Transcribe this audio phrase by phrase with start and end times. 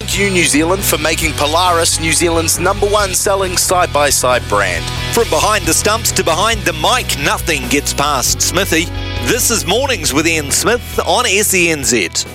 [0.00, 4.42] Thank you, New Zealand, for making Polaris New Zealand's number one selling side by side
[4.48, 4.84] brand.
[5.14, 8.86] From behind the stumps to behind the mic, nothing gets past Smithy.
[9.28, 12.26] This is Mornings with Ian Smith on SENZ.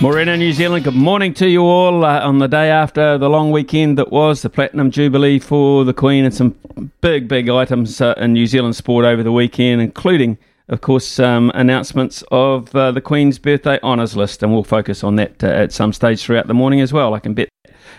[0.00, 3.50] Morena, New Zealand, good morning to you all uh, on the day after the long
[3.50, 6.56] weekend that was the Platinum Jubilee for the Queen and some
[7.00, 11.50] big, big items uh, in New Zealand sport over the weekend, including, of course, some
[11.54, 15.72] announcements of uh, the Queen's birthday honours list, and we'll focus on that uh, at
[15.72, 17.48] some stage throughout the morning as well, I can bet.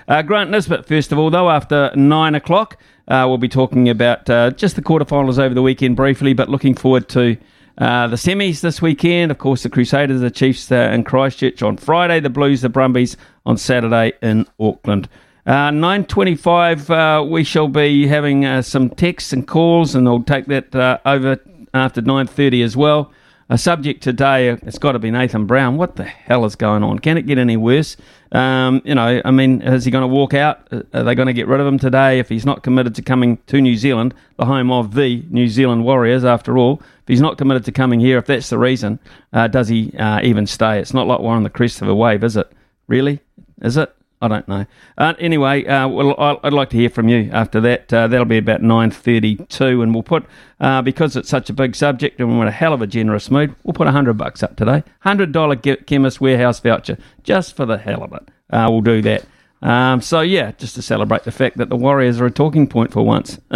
[0.07, 4.25] Uh, Grant Nisbet, first of all, though, after nine o'clock, uh, we'll be talking about
[4.57, 7.37] just the quarterfinals over the weekend briefly, but looking forward to
[7.77, 11.77] uh, the semis this weekend, of course, the Crusaders, the Chiefs uh, in Christchurch on
[11.77, 15.09] Friday, the Blues, the Brumbies on Saturday in Auckland.
[15.45, 20.45] Uh, 9.25, uh, we shall be having uh, some texts and calls, and I'll take
[20.45, 21.35] that uh, over
[21.75, 23.11] after 9.30 as well.
[23.47, 25.77] A subject today, it's got to be Nathan Brown.
[25.77, 26.97] What the hell is going on?
[26.97, 27.95] Can it get any worse?
[28.31, 30.67] Um, you know, I mean, is he going to walk out?
[30.71, 33.37] Are they going to get rid of him today if he's not committed to coming
[33.45, 36.81] to New Zealand, the home of the New Zealand Warriors, after all?
[37.03, 38.97] If he's not committed to coming here, if that's the reason,
[39.31, 40.79] uh, does he uh, even stay?
[40.79, 42.51] It's not like we're on the crest of a wave, is it?
[42.87, 43.19] Really?
[43.61, 43.95] Is it?
[44.21, 44.65] I don't know.
[44.97, 47.93] Uh, anyway, uh, well, I'd like to hear from you after that.
[47.93, 50.25] Uh, that'll be about nine thirty-two, and we'll put
[50.59, 53.29] uh, because it's such a big subject and we're in a hell of a generous
[53.29, 53.55] mood.
[53.63, 58.03] We'll put hundred bucks up today, hundred dollar chemist warehouse voucher, just for the hell
[58.03, 58.29] of it.
[58.49, 59.25] Uh, we'll do that.
[59.61, 62.91] Um, so yeah, just to celebrate the fact that the Warriors are a talking point
[62.91, 63.39] for once.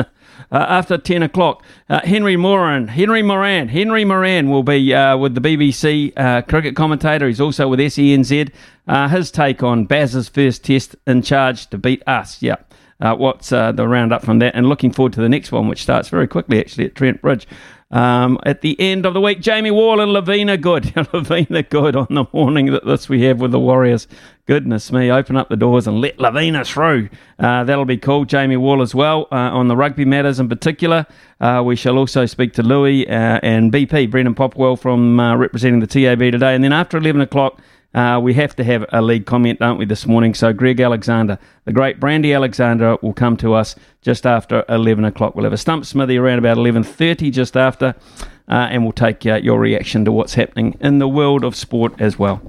[0.51, 1.63] Uh, after 10 o'clock.
[1.89, 6.75] Uh, Henry Moeran, Henry Moeran, Henry Moeran will be uh, with the BBC uh, cricket
[6.75, 7.27] commentator.
[7.27, 8.51] He's also with SENZ.
[8.87, 12.41] Uh, his take on Baz's first test in charge to beat us.
[12.41, 12.55] Yeah.
[12.99, 14.55] Uh, what's the roundup from that?
[14.55, 17.47] And looking forward to the next one, which starts very quickly actually at Trent Bridge.
[17.91, 20.95] Um, at the end of the week, Jamie Wall and Lavina Good.
[21.13, 24.07] Lavina Good on the morning that this we have with the Warriors.
[24.45, 27.09] Goodness me, open up the doors and let Lavina through.
[27.39, 28.25] Uh, that'll be cool.
[28.25, 31.07] Jamie Wall as well uh, on the rugby matters in particular.
[31.39, 35.79] Uh, we shall also speak to Louis uh, and BP, Brendan Popwell from uh, representing
[35.79, 36.53] the TAB today.
[36.53, 37.59] And then after 11 o'clock,
[37.93, 40.33] uh, we have to have a league comment, don't we, this morning?
[40.33, 45.35] So, Greg Alexander, the great Brandy Alexander, will come to us just after 11 o'clock.
[45.35, 47.95] We'll have a stump smithy around about 11.30 just after,
[48.47, 51.99] uh, and we'll take uh, your reaction to what's happening in the world of sport
[51.99, 52.41] as well.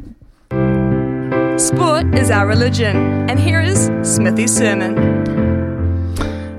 [1.58, 2.96] Sport is our religion,
[3.30, 5.20] and here is Smithy's sermon.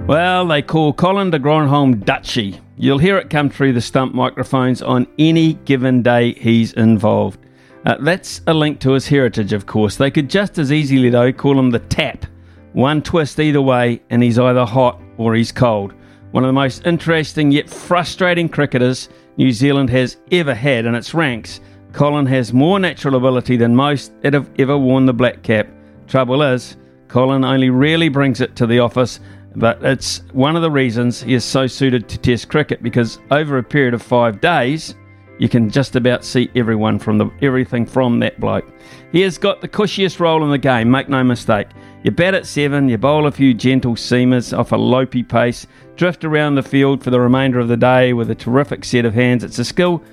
[0.07, 2.59] Well, they call Colin de Grandhomme Dutchy.
[2.77, 7.39] You'll hear it come through the stump microphones on any given day he's involved.
[7.85, 9.95] Uh, that's a link to his heritage, of course.
[9.95, 12.25] They could just as easily, though, call him the tap.
[12.73, 15.93] One twist either way, and he's either hot or he's cold.
[16.31, 21.13] One of the most interesting yet frustrating cricketers New Zealand has ever had in its
[21.13, 21.59] ranks.
[21.91, 25.67] Colin has more natural ability than most that have ever worn the black cap.
[26.07, 26.77] Trouble is,
[27.09, 29.19] Colin only rarely brings it to the office,
[29.55, 33.57] but it's one of the reasons he is so suited to Test cricket because over
[33.57, 34.95] a period of five days,
[35.41, 38.71] you can just about see everyone from the everything from that bloke.
[39.11, 41.65] He has got the cushiest role in the game, make no mistake.
[42.03, 45.65] You bat at seven, you bowl a few gentle seamers off a lopey pace,
[45.95, 49.15] drift around the field for the remainder of the day with a terrific set of
[49.15, 49.43] hands.
[49.43, 50.03] It's a skill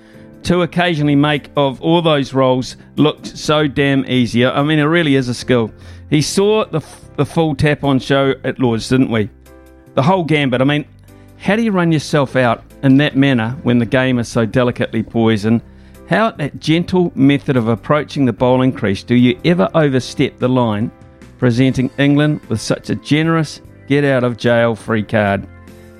[0.44, 4.46] to occasionally make of all those roles look so damn easy.
[4.46, 5.70] I mean, it really is a skill.
[6.08, 6.80] He saw the,
[7.16, 9.28] the full tap on show at Lords, didn't we?
[9.92, 10.62] The whole gambit.
[10.62, 10.86] I mean,
[11.38, 15.02] how do you run yourself out in that manner when the game is so delicately
[15.02, 15.62] poisoned?
[16.08, 20.48] How, at that gentle method of approaching the bowling crease, do you ever overstep the
[20.48, 20.90] line,
[21.38, 25.46] presenting England with such a generous get out of jail free card?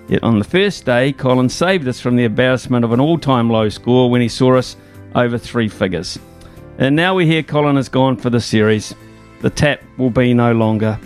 [0.09, 3.51] Yet on the first day, Colin saved us from the embarrassment of an all time
[3.51, 4.77] low score when he saw us
[5.15, 6.19] over three figures.
[6.79, 8.95] And now we hear Colin has gone for the series.
[9.43, 10.99] The tap will be no longer.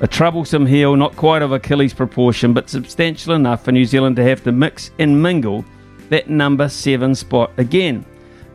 [0.00, 4.24] A troublesome heel, not quite of Achilles proportion, but substantial enough for New Zealand to
[4.24, 5.64] have to mix and mingle
[6.10, 8.04] that number seven spot again.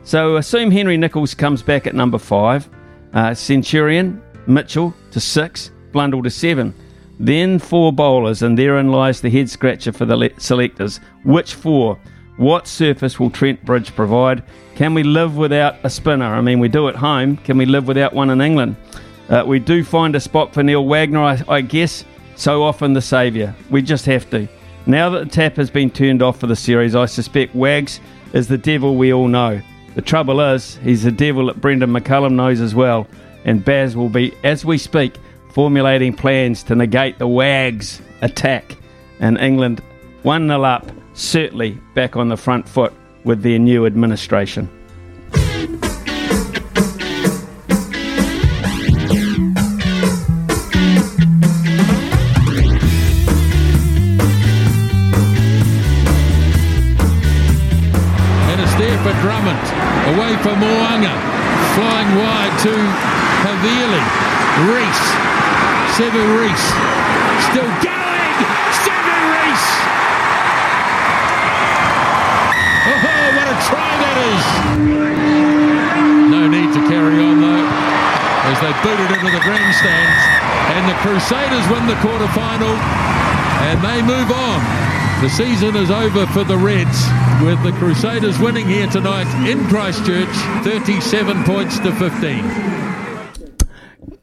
[0.04, 2.68] So assume Henry Nicholls comes back at number five.
[3.12, 6.74] Uh, Centurion, Mitchell to six, Blundell to seven.
[7.18, 11.00] Then four bowlers, and therein lies the head scratcher for the le- selectors.
[11.24, 11.98] Which four?
[12.36, 14.44] What surface will Trent Bridge provide?
[14.76, 16.24] Can we live without a spinner?
[16.24, 17.36] I mean, we do at home.
[17.38, 18.76] Can we live without one in England?
[19.32, 22.04] Uh, we do find a spot for Neil Wagner, I, I guess.
[22.36, 23.54] So often the saviour.
[23.70, 24.46] We just have to.
[24.84, 27.98] Now that the tap has been turned off for the series, I suspect Wags
[28.34, 29.62] is the devil we all know.
[29.94, 33.06] The trouble is, he's the devil that Brendon McCullum knows as well.
[33.46, 35.14] And Baz will be, as we speak,
[35.52, 38.76] formulating plans to negate the Wags attack.
[39.20, 39.80] And England
[40.24, 42.92] 1 0 up, certainly back on the front foot
[43.24, 44.68] with their new administration.
[66.42, 66.74] Reece.
[67.54, 68.34] Still going.
[68.82, 69.70] Sevu Reece.
[72.82, 74.44] Oh, what a try that is.
[76.34, 77.62] No need to carry on though.
[78.50, 80.18] As they boot it into the grandstands.
[80.74, 82.74] And the Crusaders win the quarter final.
[83.70, 84.58] And they move on.
[85.22, 87.06] The season is over for the Reds
[87.46, 90.34] with the Crusaders winning here tonight in Christchurch
[90.66, 92.91] 37 points to 15.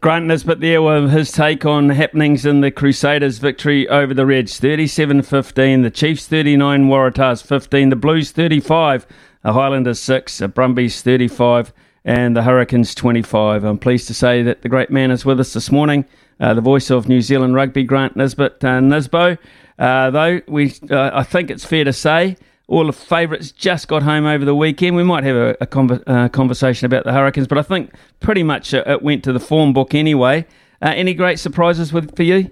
[0.01, 4.57] Grant Nisbet there with his take on happenings in the Crusaders' victory over the Reds
[4.57, 9.05] 37 15, the Chiefs 39, Waratahs 15, the Blues 35,
[9.43, 11.73] the Highlanders 6, the Brumbies 35,
[12.05, 13.65] and the Hurricanes 25.
[13.65, 16.05] I'm pleased to say that the great man is with us this morning,
[16.39, 18.63] uh, the voice of New Zealand rugby, Grant Nisbet.
[18.63, 19.37] Uh, Nisbo,
[19.79, 22.37] uh, though, we uh, I think it's fair to say
[22.69, 24.95] all the favourites just got home over the weekend.
[24.95, 28.43] We might have a, a conver- uh, conversation about the Hurricanes, but I think pretty
[28.43, 30.45] much it went to the form book anyway.
[30.81, 32.51] Uh, any great surprises with for you?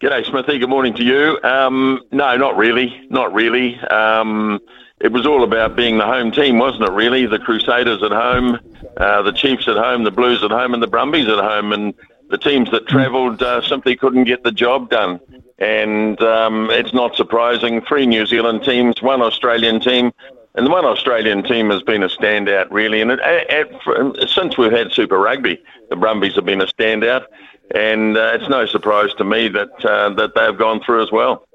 [0.00, 0.58] G'day, Smithy.
[0.58, 1.38] Good morning to you.
[1.44, 3.06] Um, no, not really.
[3.10, 3.78] Not really.
[3.80, 4.60] Um,
[5.00, 7.26] it was all about being the home team, wasn't it, really?
[7.26, 8.58] The Crusaders at home,
[8.96, 11.72] uh, the Chiefs at home, the Blues at home, and the Brumbies at home.
[11.72, 11.94] And
[12.28, 15.20] the teams that travelled uh, simply couldn't get the job done.
[15.58, 17.80] And um, it's not surprising.
[17.82, 20.12] Three New Zealand teams, one Australian team,
[20.54, 23.00] and the one Australian team has been a standout, really.
[23.00, 27.26] And it, at, at, since we've had Super Rugby, the Brumbies have been a standout.
[27.74, 31.46] And uh, it's no surprise to me that uh, that they've gone through as well.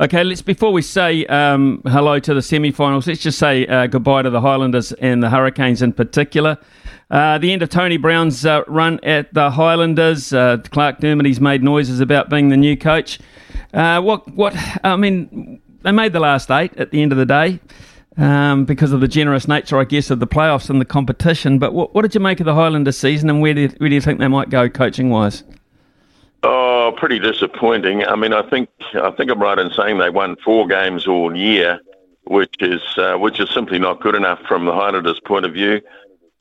[0.00, 4.22] Okay, let's before we say um, hello to the semi-finals, let's just say uh, goodbye
[4.22, 6.58] to the Highlanders and the Hurricanes in particular.
[7.10, 10.32] Uh, the end of Tony Brown's uh, run at the Highlanders.
[10.32, 13.18] Uh, Clarke Dermody's made noises about being the new coach.
[13.74, 14.26] Uh, what?
[14.34, 14.56] What?
[14.82, 17.60] I mean, they made the last eight at the end of the day
[18.16, 21.58] um, because of the generous nature, I guess, of the playoffs and the competition.
[21.58, 23.88] But what, what did you make of the Highlanders season, and where do you, where
[23.88, 25.44] do you think they might go coaching wise?
[26.42, 28.04] Oh, pretty disappointing.
[28.04, 31.36] I mean, I think I think I'm right in saying they won four games all
[31.36, 31.80] year,
[32.24, 35.80] which is uh, which is simply not good enough from the Highlanders' point of view.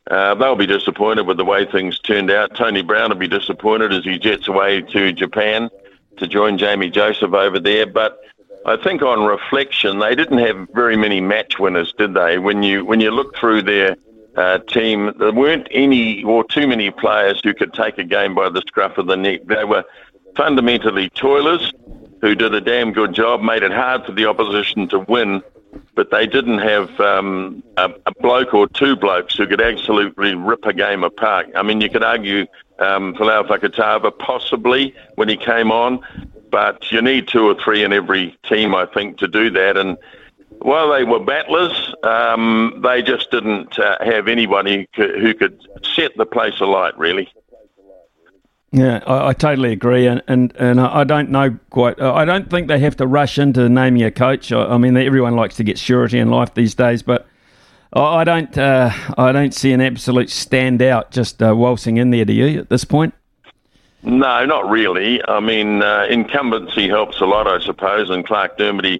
[0.09, 2.55] Uh, they'll be disappointed with the way things turned out.
[2.55, 5.69] Tony Brown will be disappointed as he jets away to Japan
[6.17, 7.85] to join Jamie Joseph over there.
[7.85, 8.19] But
[8.65, 12.39] I think on reflection, they didn't have very many match winners, did they?
[12.39, 13.95] When you when you look through their
[14.35, 18.49] uh, team, there weren't any or too many players who could take a game by
[18.49, 19.41] the scruff of the neck.
[19.45, 19.83] They were
[20.35, 21.71] fundamentally toilers
[22.21, 25.41] who did a damn good job, made it hard for the opposition to win,
[25.95, 30.65] but they didn't have um, a, a bloke or two blokes who could absolutely rip
[30.65, 31.47] a game apart.
[31.55, 32.45] I mean, you could argue
[32.79, 36.03] um, Folau Fakatava possibly when he came on,
[36.49, 39.77] but you need two or three in every team, I think, to do that.
[39.77, 39.97] And
[40.59, 45.67] while they were battlers, um, they just didn't uh, have anybody who could, who could
[45.95, 47.31] set the place alight, really.
[48.73, 52.01] Yeah, I, I, totally agree, and and, and I don't know quite.
[52.01, 54.53] I don't think they have to rush into naming a coach.
[54.53, 57.27] I, I mean, everyone likes to get surety in life these days, but
[57.91, 58.57] I don't.
[58.57, 62.23] Uh, I don't see an absolute standout just uh, waltzing in there.
[62.23, 63.13] Do you at this point?
[64.03, 65.21] No, not really.
[65.27, 68.99] I mean, uh, incumbency helps a lot, I suppose, and Clarke Dermody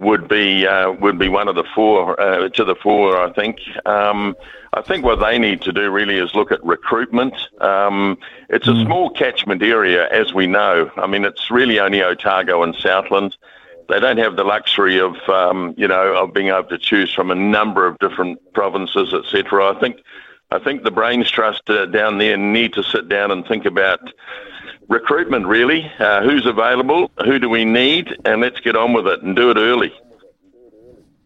[0.00, 3.16] would be uh, would be one of the four uh, to the four.
[3.16, 3.58] I think.
[3.86, 4.36] Um,
[4.74, 7.34] I think what they need to do really is look at recruitment.
[7.60, 8.18] Um,
[8.50, 8.84] it's a mm.
[8.84, 10.90] small catchment area, as we know.
[10.96, 13.36] I mean, it's really only Otago and Southland.
[13.88, 17.30] They don't have the luxury of um, you know of being able to choose from
[17.30, 19.74] a number of different provinces, etc.
[19.74, 20.02] I think.
[20.50, 24.00] I think the Brains Trust uh, down there need to sit down and think about
[24.88, 25.90] recruitment, really.
[25.98, 27.10] Uh, who's available?
[27.24, 28.16] Who do we need?
[28.24, 29.92] And let's get on with it and do it early.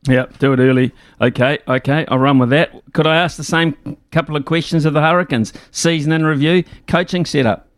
[0.08, 0.92] Yeah, do it early.
[1.20, 2.72] Okay, okay, I'll run with that.
[2.92, 5.52] Could I ask the same couple of questions of the Hurricanes?
[5.70, 7.68] Season in review, coaching setup.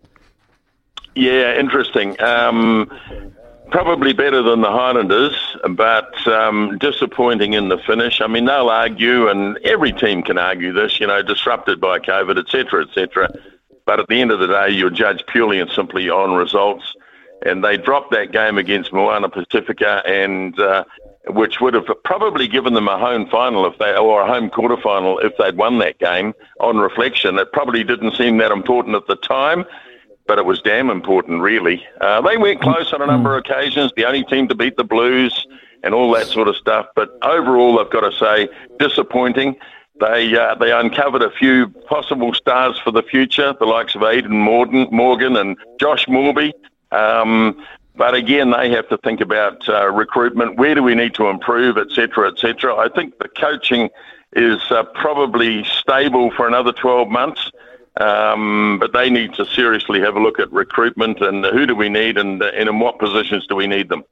[1.14, 2.20] Yeah, interesting.
[2.22, 2.90] Um,
[3.70, 5.36] probably better than the Highlanders,
[5.70, 8.22] but um, disappointing in the finish.
[8.22, 12.38] I mean, they'll argue, and every team can argue this, you know, disrupted by COVID,
[12.38, 13.38] etc., etc.
[13.86, 16.94] But at the end of the day, you're judged purely and simply on results.
[17.44, 20.84] And they dropped that game against Moana Pacifica, and uh,
[21.28, 25.22] which would have probably given them a home final if they or a home quarterfinal
[25.24, 26.34] if they'd won that game.
[26.60, 29.64] On reflection, it probably didn't seem that important at the time,
[30.26, 31.84] but it was damn important, really.
[32.00, 33.92] Uh, they went close on a number of occasions.
[33.96, 35.46] The only team to beat the Blues
[35.82, 36.86] and all that sort of stuff.
[36.94, 38.48] But overall, I've got to say,
[38.78, 39.56] disappointing.
[40.00, 44.36] They uh, they uncovered a few possible stars for the future, the likes of Aidan
[44.36, 46.52] Morgan, Morgan and Josh Moorby.
[46.90, 47.64] Um,
[47.96, 50.56] but again, they have to think about uh, recruitment.
[50.56, 52.76] Where do we need to improve, etc., cetera, et cetera.
[52.76, 53.88] I think the coaching
[54.34, 57.50] is uh, probably stable for another 12 months.
[58.00, 61.88] Um, but they need to seriously have a look at recruitment and who do we
[61.88, 64.02] need and, and in what positions do we need them.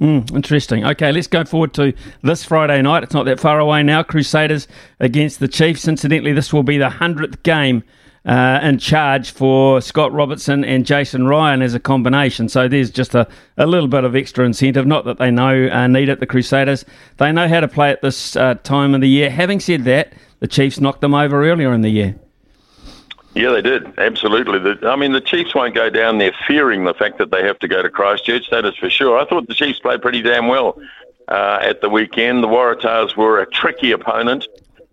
[0.00, 0.84] Mm, interesting.
[0.84, 3.04] Okay, let's go forward to this Friday night.
[3.04, 4.02] It's not that far away now.
[4.02, 4.66] Crusaders
[4.98, 5.86] against the Chiefs.
[5.86, 7.84] Incidentally, this will be the 100th game
[8.26, 12.48] uh, in charge for Scott Robertson and Jason Ryan as a combination.
[12.48, 14.86] So there's just a, a little bit of extra incentive.
[14.86, 16.84] Not that they know uh, need it, the Crusaders.
[17.18, 19.30] They know how to play at this uh, time of the year.
[19.30, 22.16] Having said that, the Chiefs knocked them over earlier in the year.
[23.34, 23.98] Yeah, they did.
[23.98, 24.60] Absolutely.
[24.60, 27.58] The, I mean, the Chiefs won't go down there fearing the fact that they have
[27.60, 28.48] to go to Christchurch.
[28.50, 29.18] That is for sure.
[29.18, 30.80] I thought the Chiefs played pretty damn well
[31.26, 32.44] uh, at the weekend.
[32.44, 34.46] The Waratahs were a tricky opponent,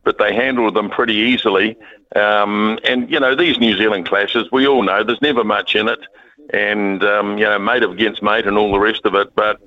[0.03, 1.77] but they handled them pretty easily.
[2.15, 5.88] Um, and, you know, these New Zealand clashes, we all know there's never much in
[5.88, 6.00] it.
[6.51, 9.36] And, um, you know, mate against mate and all the rest of it.
[9.36, 9.62] But,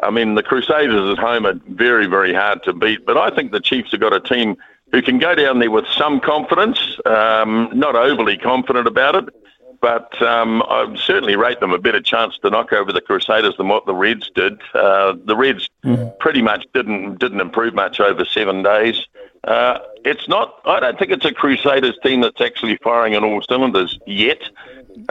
[0.00, 3.04] I mean, the Crusaders at home are very, very hard to beat.
[3.04, 4.56] But I think the Chiefs have got a team–
[4.92, 9.34] who can go down there with some confidence, um, not overly confident about it,
[9.80, 13.68] but um, I certainly rate them a better chance to knock over the Crusaders than
[13.68, 14.60] what the Reds did.
[14.74, 16.16] Uh, the Reds mm.
[16.20, 19.04] pretty much didn't didn't improve much over seven days.
[19.44, 20.60] Uh, it's not.
[20.64, 24.42] I don't think it's a Crusaders team that's actually firing on all cylinders yet.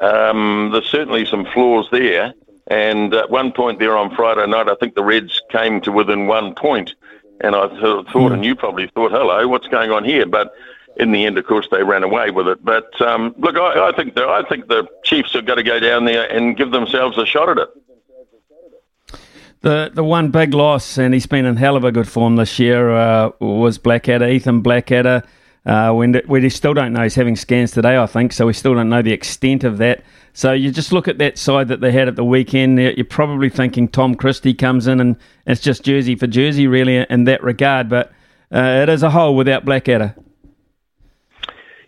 [0.01, 2.33] Um, there's certainly some flaws there.
[2.67, 6.27] And at one point there on Friday night, I think the Reds came to within
[6.27, 6.93] one point.
[7.43, 10.25] And I th- thought, and you probably thought, hello, what's going on here?
[10.25, 10.53] But
[10.97, 12.63] in the end, of course, they ran away with it.
[12.63, 15.79] But um, look, I, I think the, I think the Chiefs have got to go
[15.79, 17.69] down there and give themselves a shot at it.
[19.61, 22.57] The the one big loss, and he's been in hell of a good form this
[22.57, 25.23] year, uh, was Blackadder, Ethan Blackadder.
[25.65, 27.03] Uh, we, we still don't know.
[27.03, 30.03] He's having scans today, I think, so we still don't know the extent of that.
[30.33, 32.79] So you just look at that side that they had at the weekend.
[32.79, 37.25] You're probably thinking Tom Christie comes in and it's just jersey for jersey, really, in
[37.25, 37.89] that regard.
[37.89, 38.11] But
[38.51, 40.15] uh, it is a whole without Blackadder.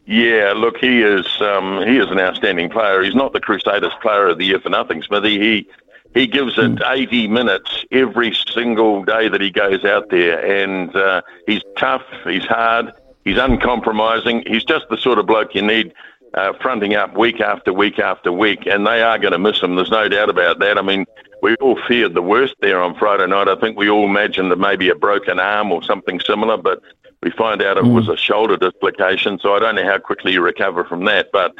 [0.06, 3.02] Yeah, look, he is um, he is an outstanding player.
[3.02, 5.40] He's not the Crusaders Player of the Year for nothing, Smithy.
[5.40, 5.68] He
[6.14, 6.82] he gives it mm.
[6.86, 12.46] 80 minutes every single day that he goes out there, and uh, he's tough, he's
[12.46, 12.92] hard,
[13.24, 14.44] he's uncompromising.
[14.48, 15.94] He's just the sort of bloke you need
[16.34, 19.76] uh, fronting up week after week after week, and they are going to miss him.
[19.76, 20.78] There's no doubt about that.
[20.78, 21.06] I mean,
[21.42, 23.48] we all feared the worst there on Friday night.
[23.48, 26.82] I think we all imagined that maybe a broken arm or something similar, but
[27.22, 27.94] we find out it mm.
[27.94, 29.40] was a shoulder dislocation.
[29.40, 31.54] So I don't know how quickly you recover from that, but.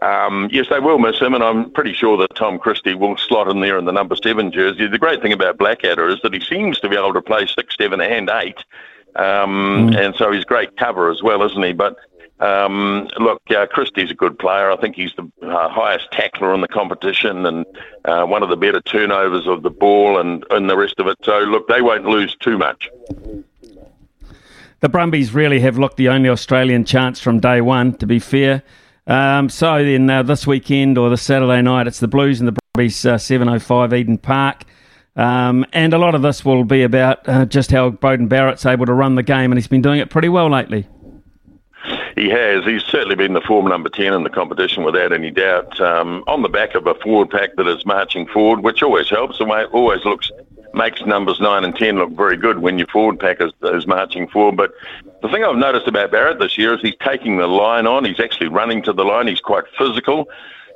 [0.00, 3.48] Um, yes, they will miss him, and I'm pretty sure that Tom Christie will slot
[3.48, 4.86] in there in the number seven jersey.
[4.86, 7.74] The great thing about Blackadder is that he seems to be able to play six,
[7.76, 8.64] seven, and eight,
[9.16, 9.96] um, mm.
[9.96, 11.72] and so he's great cover as well, isn't he?
[11.72, 11.96] But
[12.40, 14.70] um, look, uh, Christie's a good player.
[14.70, 17.66] I think he's the uh, highest tackler in the competition and
[18.04, 21.16] uh, one of the better turnovers of the ball and, and the rest of it.
[21.24, 22.88] So, look, they won't lose too much.
[24.80, 28.62] The Brumbies really have looked the only Australian chance from day one, to be fair.
[29.08, 32.58] Um, so then uh, this weekend or the Saturday night, it's the Blues and the
[32.74, 34.64] Brumbies, uh, 7.05 Eden Park.
[35.18, 38.86] Um, and a lot of this will be about uh, just how Beauden Barrett's able
[38.86, 40.86] to run the game, and he's been doing it pretty well lately.
[42.14, 42.64] He has.
[42.64, 45.80] He's certainly been the form number 10 in the competition without any doubt.
[45.80, 49.40] Um, on the back of a forward pack that is marching forward, which always helps
[49.40, 50.30] and always looks
[50.74, 54.28] makes numbers 9 and 10 look very good when your forward pack is, is marching
[54.28, 54.56] forward.
[54.56, 54.72] But
[55.22, 58.04] the thing I've noticed about Barrett this year is he's taking the line on.
[58.04, 59.26] He's actually running to the line.
[59.26, 60.28] He's quite physical.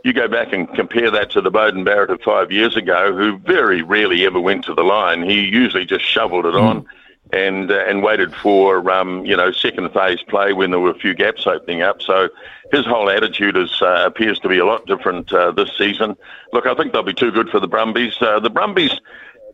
[0.05, 3.39] You go back and compare that to the Beauden Barrett of five years ago, who
[3.39, 5.23] very rarely ever went to the line.
[5.23, 6.63] He usually just shoveled it mm.
[6.63, 6.87] on
[7.33, 10.99] and uh, and waited for um, you know second phase play when there were a
[10.99, 12.03] few gaps opening up.
[12.03, 12.29] So
[12.71, 16.17] his whole attitude is uh, appears to be a lot different uh, this season.
[16.53, 18.15] Look, I think they'll be too good for the Brumbies.
[18.21, 18.93] Uh, the Brumbies.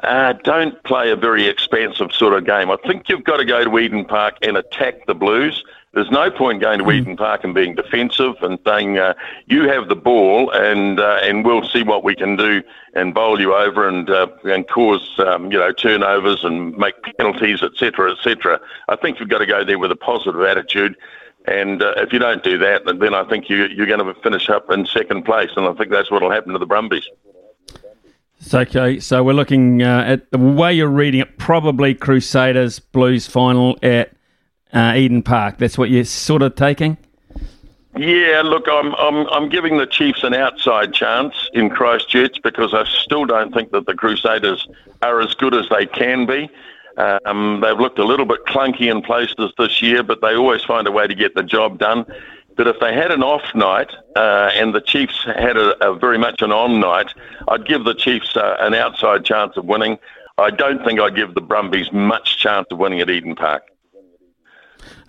[0.01, 2.71] uh, don't play a very expansive sort of game.
[2.71, 5.65] I think you've got to go to Eden Park and attack the Blues.
[5.95, 6.95] There's no point going to mm.
[6.95, 9.15] Eden Park and being defensive and saying uh,
[9.47, 12.63] you have the ball and uh, and we'll see what we can do
[12.95, 17.63] and bowl you over and uh, and cause um, you know turnovers and make penalties,
[17.63, 18.61] etc., etc.
[18.89, 20.97] I think you've got to go there with a positive attitude.
[21.47, 24.51] And uh, if you don't do that, then I think you, you're going to finish
[24.51, 27.09] up in second place, and I think that's what will happen to the Brumbies.
[28.53, 31.39] okay, so we're looking uh, at the way you're reading it.
[31.39, 34.13] Probably Crusaders Blues final at
[34.73, 35.59] uh, Eden Park.
[35.59, 36.97] That's what you're sort of taking.
[37.97, 42.85] Yeah, look, I'm, I'm I'm giving the Chiefs an outside chance in Christchurch because I
[42.85, 44.69] still don't think that the Crusaders
[45.03, 46.49] are as good as they can be.
[46.97, 50.87] Um, they've looked a little bit clunky in places this year, but they always find
[50.87, 52.05] a way to get the job done.
[52.57, 56.19] But if they had an off night uh, and the Chiefs had a, a, very
[56.19, 57.15] much an on night,
[57.47, 59.97] I'd give the Chiefs uh, an outside chance of winning.
[60.39, 63.63] I don't think I'd give the Brumbies much chance of winning at Eden Park.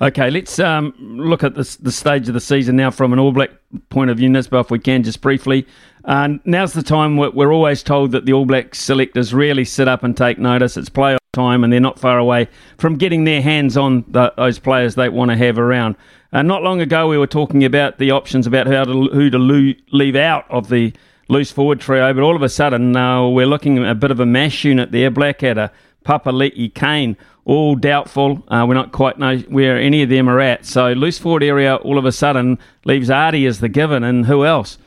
[0.02, 3.34] Okay, let's um, look at this, the stage of the season now from an All
[3.34, 3.52] Black
[3.90, 5.68] point of view, Nisbo, if we can, just briefly.
[6.06, 9.90] Uh, now's the time we're, we're, always told that the All Black selectors really sit
[9.90, 10.78] up and take notice.
[10.78, 14.58] It's playoff time, and they're not far away from getting their hands on the, those
[14.58, 15.98] players they want to have around.
[16.32, 19.38] Uh, not long ago, we were talking about the options about how to, who to
[19.38, 20.94] lo- leave out of the
[21.28, 24.22] loose forward trio, but all of a sudden, uh, we're looking at a bit of
[24.22, 25.12] a mash unit there.
[25.12, 25.70] Blackadder,
[26.06, 27.18] Papali'i, Cane
[27.50, 28.44] all doubtful.
[28.48, 30.66] Uh, we're not quite know where any of them are at.
[30.66, 34.46] So loose forward area all of a sudden leaves Ardie as the given, and who
[34.46, 34.78] else?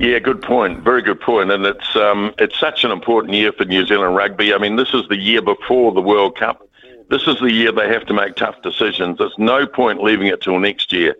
[0.00, 0.82] Yeah, good point.
[0.82, 1.52] Very good point.
[1.52, 4.52] And it's um, it's such an important year for New Zealand rugby.
[4.52, 6.68] I mean, this is the year before the World Cup.
[7.10, 9.18] This is the year they have to make tough decisions.
[9.18, 11.14] There's no point leaving it till next year.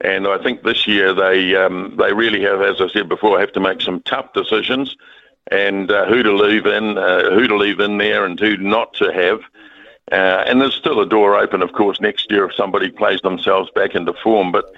[0.00, 3.52] And I think this year they um, they really have, as I said before, have
[3.52, 4.96] to make some tough decisions
[5.50, 8.94] and uh, who to leave in, uh, who to leave in there, and who not
[8.94, 9.40] to have.
[10.12, 13.70] Uh, and there's still a door open, of course, next year if somebody plays themselves
[13.74, 14.52] back into form.
[14.52, 14.72] But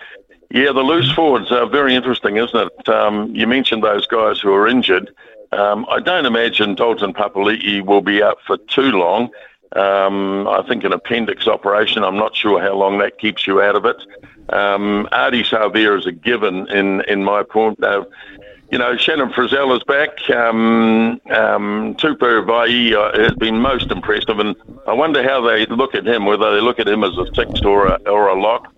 [0.51, 2.89] yeah, the loose forwards are very interesting, isn't it?
[2.89, 5.11] Um, you mentioned those guys who are injured.
[5.53, 9.31] Um, I don't imagine Dalton Papali'i will be out for too long.
[9.77, 12.03] Um, I think an appendix operation.
[12.03, 13.97] I'm not sure how long that keeps you out of it.
[14.51, 17.83] Um, Savea is a given in in my point.
[17.83, 18.05] Uh,
[18.71, 20.11] you know, Shannon Frizell is back.
[20.31, 24.55] Um, um, Tupou Vaa'i uh, has been most impressive, and
[24.87, 27.61] I wonder how they look at him, whether they look at him as a six
[27.63, 28.73] or a, or a lock.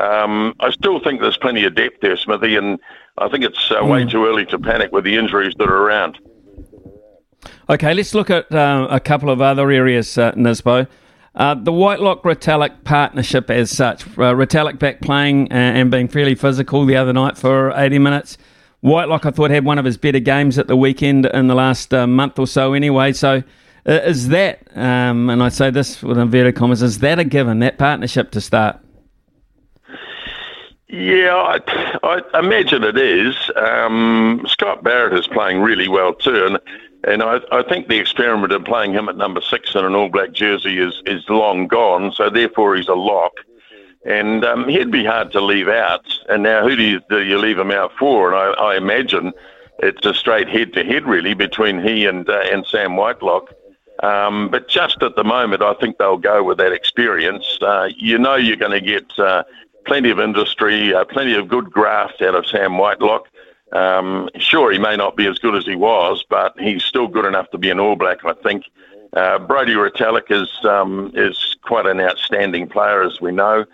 [0.00, 2.78] Um, I still think there's plenty of depth there, Smithy, and
[3.18, 4.08] I think it's uh, way hmm.
[4.08, 6.18] too early to panic with the injuries that are around.
[7.68, 10.86] Okay, let's look at uh, a couple of other areas, uh, Nisbo.
[11.34, 16.34] Uh, the Whitelock Retallick partnership, as such, uh, Retallick back playing uh, and being fairly
[16.34, 18.38] physical the other night for 80 minutes.
[18.82, 21.94] Whitelock, I thought, had one of his better games at the weekend in the last
[21.94, 23.12] uh, month or so, anyway.
[23.12, 23.42] So,
[23.86, 27.60] uh, is that, um, and I say this with inverted commas, is that a given,
[27.60, 28.80] that partnership to start?
[30.88, 33.34] Yeah, I, I imagine it is.
[33.56, 36.58] Um, Scott Barrett is playing really well too, and
[37.04, 40.10] and I, I think the experiment of playing him at number six in an All
[40.10, 42.12] Black jersey is is long gone.
[42.12, 43.32] So therefore, he's a lock
[44.04, 46.04] and um, he'd be hard to leave out.
[46.28, 48.32] And now, who do you, do you leave him out for?
[48.32, 49.32] And I, I imagine
[49.78, 53.52] it's a straight head-to-head, really, between he and uh, and Sam Whitelock.
[54.02, 57.58] Um, but just at the moment, I think they'll go with that experience.
[57.60, 59.44] Uh, you know, you're going to get uh,
[59.86, 63.28] plenty of industry, uh, plenty of good graft out of Sam Whitelock.
[63.72, 67.24] Um, sure, he may not be as good as he was, but he's still good
[67.24, 68.64] enough to be an All Black, I think.
[69.12, 73.64] Uh, Brodie Retallick is um, is quite an outstanding player, as we know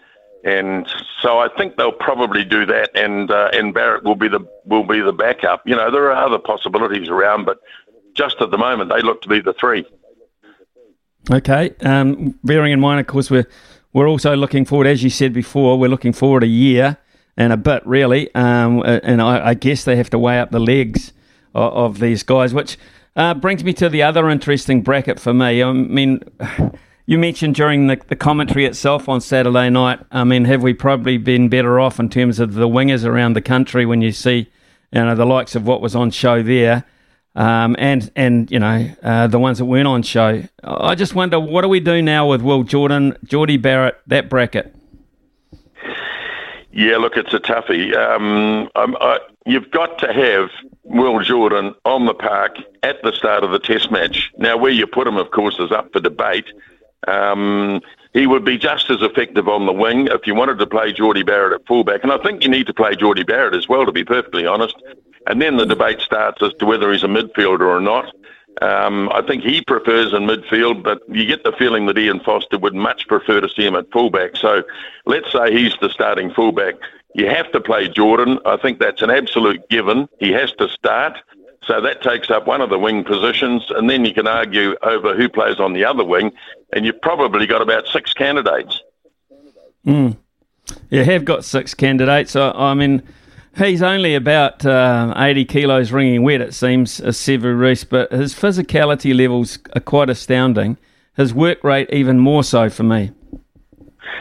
[0.44, 0.88] and
[1.20, 4.84] so I think they'll probably do that, and uh, and Barrett will be the will
[4.84, 5.62] be the backup.
[5.66, 7.58] You know, there are other possibilities around, but
[8.14, 9.84] just at the moment, they look to be the three.
[11.30, 13.48] Okay, um, bearing in mind, of course, we're
[13.92, 16.98] we're also looking forward, as you said before, we're looking forward a year
[17.36, 20.58] and a bit, really, um, and I, I, guess they have to weigh up the
[20.58, 21.12] legs
[21.54, 22.76] of, of these guys, which
[23.14, 25.62] uh, brings me to the other interesting bracket for me.
[25.62, 26.20] I mean
[27.08, 31.16] you mentioned during the, the commentary itself on Saturday night, I mean, have we probably
[31.16, 34.50] been better off in terms of the wingers around the country when you see,
[34.92, 36.84] you know, the likes of what was on show there?
[37.34, 40.42] Um, and and you know uh, the ones that weren't on show.
[40.62, 44.74] I just wonder what do we do now with Will Jordan, Jordie Barrett, that bracket.
[46.72, 47.96] Yeah, look, it's a toughie.
[47.96, 50.50] Um, I, you've got to have
[50.82, 54.30] Will Jordan on the park at the start of the Test match.
[54.36, 56.46] Now, where you put him, of course, is up for debate.
[57.06, 57.80] Um,
[58.12, 61.22] he would be just as effective on the wing if you wanted to play Jordie
[61.22, 62.02] Barrett at fullback.
[62.02, 64.74] And I think you need to play Jordie Barrett as well, to be perfectly honest.
[65.26, 68.12] And then the debate starts as to whether he's a midfielder or not.
[68.62, 72.58] Um, I think he prefers in midfield, but you get the feeling that Ian Foster
[72.58, 74.36] would much prefer to see him at fullback.
[74.36, 74.64] So
[75.06, 76.74] let's say he's the starting fullback.
[77.14, 78.38] You have to play Jordan.
[78.44, 80.08] I think that's an absolute given.
[80.18, 81.18] He has to start.
[81.64, 85.14] So that takes up one of the wing positions, and then you can argue over
[85.14, 86.32] who plays on the other wing,
[86.72, 88.80] and you've probably got about six candidates.
[89.86, 90.16] Mm.
[90.90, 92.36] You have got six candidates.
[92.36, 93.02] I, I mean,
[93.56, 98.34] he's only about uh, 80 kilos ringing wet, it seems, a Sevu Reece, but his
[98.34, 100.76] physicality levels are quite astounding.
[101.16, 103.12] His work rate, even more so for me.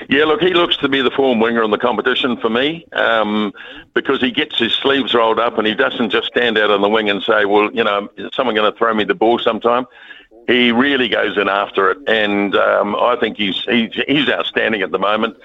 [0.10, 3.54] Yeah, look, he looks to be the form winger in the competition for me um,
[3.94, 6.90] because he gets his sleeves rolled up and he doesn't just stand out on the
[6.90, 9.86] wing and say, well, you know, is someone going to throw me the ball sometime?
[10.48, 14.92] He really goes in after it, and um, I think he's, he's he's outstanding at
[14.92, 15.38] the moment.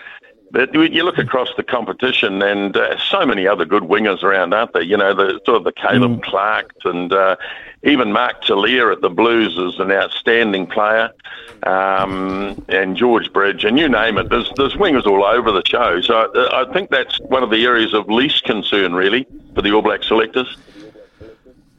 [0.52, 4.74] But you look across the competition, and uh, so many other good wingers around, aren't
[4.74, 4.82] there?
[4.82, 6.22] You know, the sort of the Caleb mm.
[6.22, 7.36] Clark and uh,
[7.82, 11.10] even Mark Tele'a at the Blues is an outstanding player,
[11.62, 14.28] um, and George Bridge, and you name it.
[14.28, 16.00] There's there's wingers all over the show.
[16.02, 19.72] So I, I think that's one of the areas of least concern, really, for the
[19.72, 20.58] All Black selectors.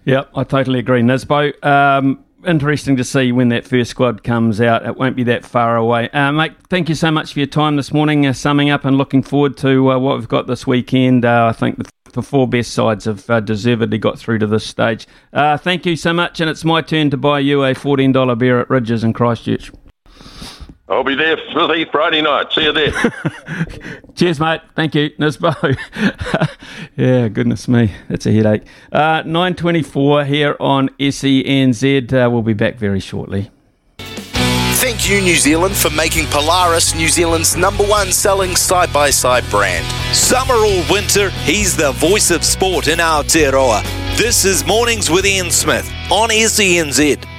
[0.05, 1.63] Yep, I totally agree, Nisbo.
[1.63, 4.85] Um, interesting to see when that first squad comes out.
[4.85, 6.09] It won't be that far away.
[6.09, 8.97] Uh, mate, thank you so much for your time this morning, uh, summing up and
[8.97, 11.25] looking forward to uh, what we've got this weekend.
[11.25, 14.65] Uh, I think the the four best sides have uh, deservedly got through to this
[14.65, 15.07] stage.
[15.33, 18.59] Uh, thank you so much, and it's my turn to buy you a $14 beer
[18.59, 19.71] at Ridges in Christchurch.
[20.89, 22.51] I'll be there for Friday night.
[22.51, 22.91] See you there.
[24.15, 24.61] Cheers, mate.
[24.75, 25.77] Thank you, Nisbo.
[26.97, 28.63] yeah, goodness me, that's a headache.
[28.91, 32.11] Uh, 9.24 here on SENZ.
[32.13, 33.49] Uh, we'll be back very shortly.
[33.97, 39.49] Thank you, New Zealand, for making Polaris New Zealand's number one selling side by side
[39.49, 39.85] brand.
[40.13, 43.81] Summer or winter, he's the voice of sport in our Aotearoa.
[44.17, 47.32] This is Mornings with Ian Smith on SENZ.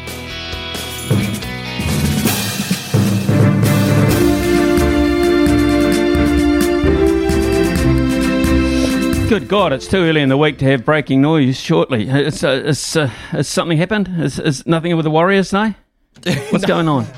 [9.34, 12.06] Good God, it's too early in the week to have breaking news shortly.
[12.08, 14.08] It's, uh, it's, uh, has something happened?
[14.20, 15.74] Is, is nothing with the Warriors, now?
[16.50, 16.68] What's no.
[16.68, 17.06] going on?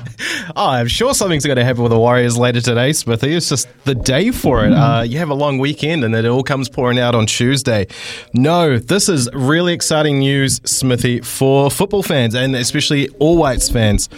[0.55, 3.35] Oh, I'm sure something's going to happen with the Warriors later today, Smithy.
[3.35, 4.71] It's just the day for it.
[4.71, 7.85] Uh, you have a long weekend and it all comes pouring out on Tuesday.
[8.33, 14.09] No, this is really exciting news, Smithy, for football fans and especially All Whites fans.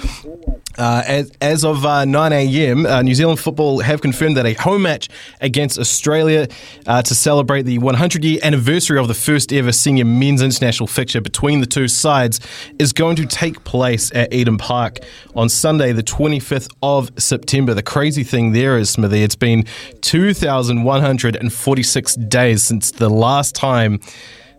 [0.79, 4.53] Uh, as, as, of uh, 9 a.m., uh, New Zealand football have confirmed that a
[4.53, 5.09] home match
[5.41, 6.47] against Australia
[6.87, 11.19] uh, to celebrate the 100 year anniversary of the first ever senior men's international fixture
[11.19, 12.39] between the two sides
[12.79, 14.99] is going to take place at Eden Park
[15.35, 17.73] on Sunday, the 25th of September.
[17.73, 19.65] The crazy thing there is, Smithy, it's been
[19.99, 23.99] 2,146 days since the last time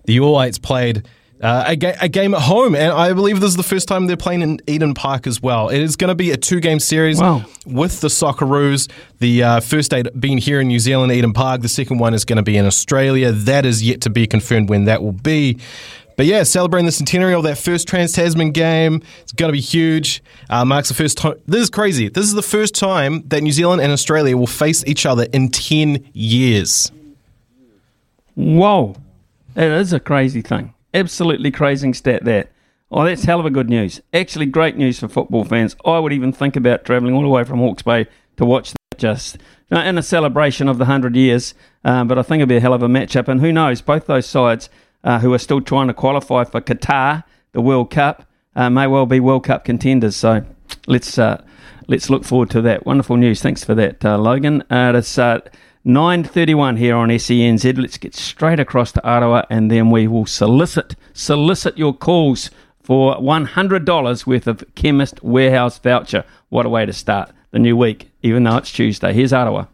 [0.04, 1.09] the All Whites played
[1.40, 4.07] uh, a, ga- a, game at home, and I believe this is the first time
[4.07, 5.68] they're playing in Eden Park as well.
[5.70, 7.44] It is going to be a two-game series wow.
[7.64, 8.90] with the Socceroos.
[9.20, 11.62] The uh, first date being here in New Zealand, Eden Park.
[11.62, 13.33] The second one is going to be in Australia.
[13.33, 15.59] That is yet to be confirmed when that will be.
[16.18, 19.00] But yeah, celebrating the centenary of that first Trans Tasman game.
[19.22, 20.22] It's going to be huge.
[20.50, 21.37] Uh, marks the first time.
[21.46, 22.11] This is crazy.
[22.11, 25.48] This is the first time that New Zealand and Australia will face each other in
[25.48, 26.92] 10 years.
[28.35, 28.96] Whoa.
[29.55, 30.74] That is a crazy thing.
[30.92, 32.50] Absolutely crazy stat that.
[32.90, 34.00] Oh, that's hell of a good news.
[34.12, 35.76] Actually, great news for football fans.
[35.85, 38.98] I would even think about travelling all the way from Hawke's Bay to watch that
[38.98, 39.38] just
[39.70, 41.55] in a celebration of the 100 years.
[41.85, 43.29] Um, but I think it'd be a hell of a matchup.
[43.29, 44.68] And who knows, both those sides
[45.05, 48.24] uh, who are still trying to qualify for Qatar, the World Cup,
[48.57, 50.16] uh, may well be World Cup contenders.
[50.16, 50.44] So
[50.88, 51.42] let's uh,
[51.87, 52.85] let's look forward to that.
[52.85, 53.40] Wonderful news.
[53.40, 54.62] Thanks for that, uh, Logan.
[54.70, 54.92] Uh,
[55.87, 57.79] 9.31 here on SENZ.
[57.79, 62.51] Let's get straight across to Ottawa and then we will solicit, solicit your calls
[62.83, 66.25] for $100 worth of Chemist Warehouse voucher.
[66.51, 69.14] What a way to start the new week, even though it's Tuesday.
[69.14, 69.66] Here's Ottawa.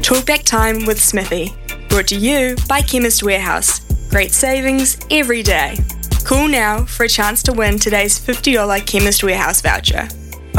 [0.00, 1.52] Talkback time with Smithy.
[1.88, 3.80] Brought to you by Chemist Warehouse.
[4.10, 5.76] Great savings every day.
[6.24, 10.08] Call now for a chance to win today's $50 Chemist Warehouse voucher.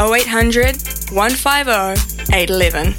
[0.00, 0.76] 0800
[1.12, 2.94] 150 811.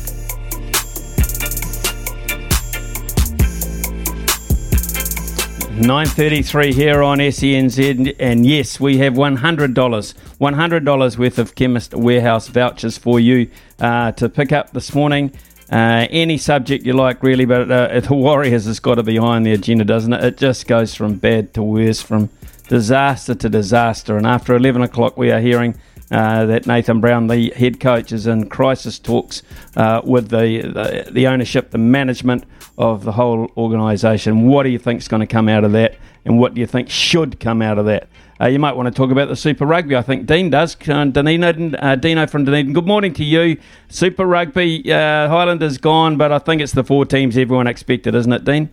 [5.75, 11.17] Nine thirty-three here on SENZ, and yes, we have one hundred dollars, one hundred dollars
[11.17, 15.31] worth of Chemist Warehouse vouchers for you uh, to pick up this morning.
[15.71, 19.35] Uh, any subject you like, really, but uh, the Warriors has got to be high
[19.35, 20.23] on the agenda, doesn't it?
[20.23, 22.29] It just goes from bad to worse, from
[22.67, 24.15] disaster to disaster.
[24.15, 25.75] And after 11 o'clock, we are hearing
[26.13, 29.43] uh, that Nathan Brown, the head coach, is in crisis talks
[29.75, 32.45] uh, with the, the, the ownership, the management
[32.77, 34.47] of the whole organisation.
[34.47, 35.95] What do you think is going to come out of that?
[36.25, 38.07] and what do you think should come out of that?
[38.39, 39.95] Uh, you might want to talk about the Super Rugby.
[39.95, 40.75] I think Dean does.
[40.87, 42.73] Uh, Dino, uh, Dino from Dunedin.
[42.73, 43.57] Good morning to you.
[43.89, 48.43] Super Rugby, Highlanders gone, but I think it's the four teams everyone expected, isn't it,
[48.43, 48.69] Dean?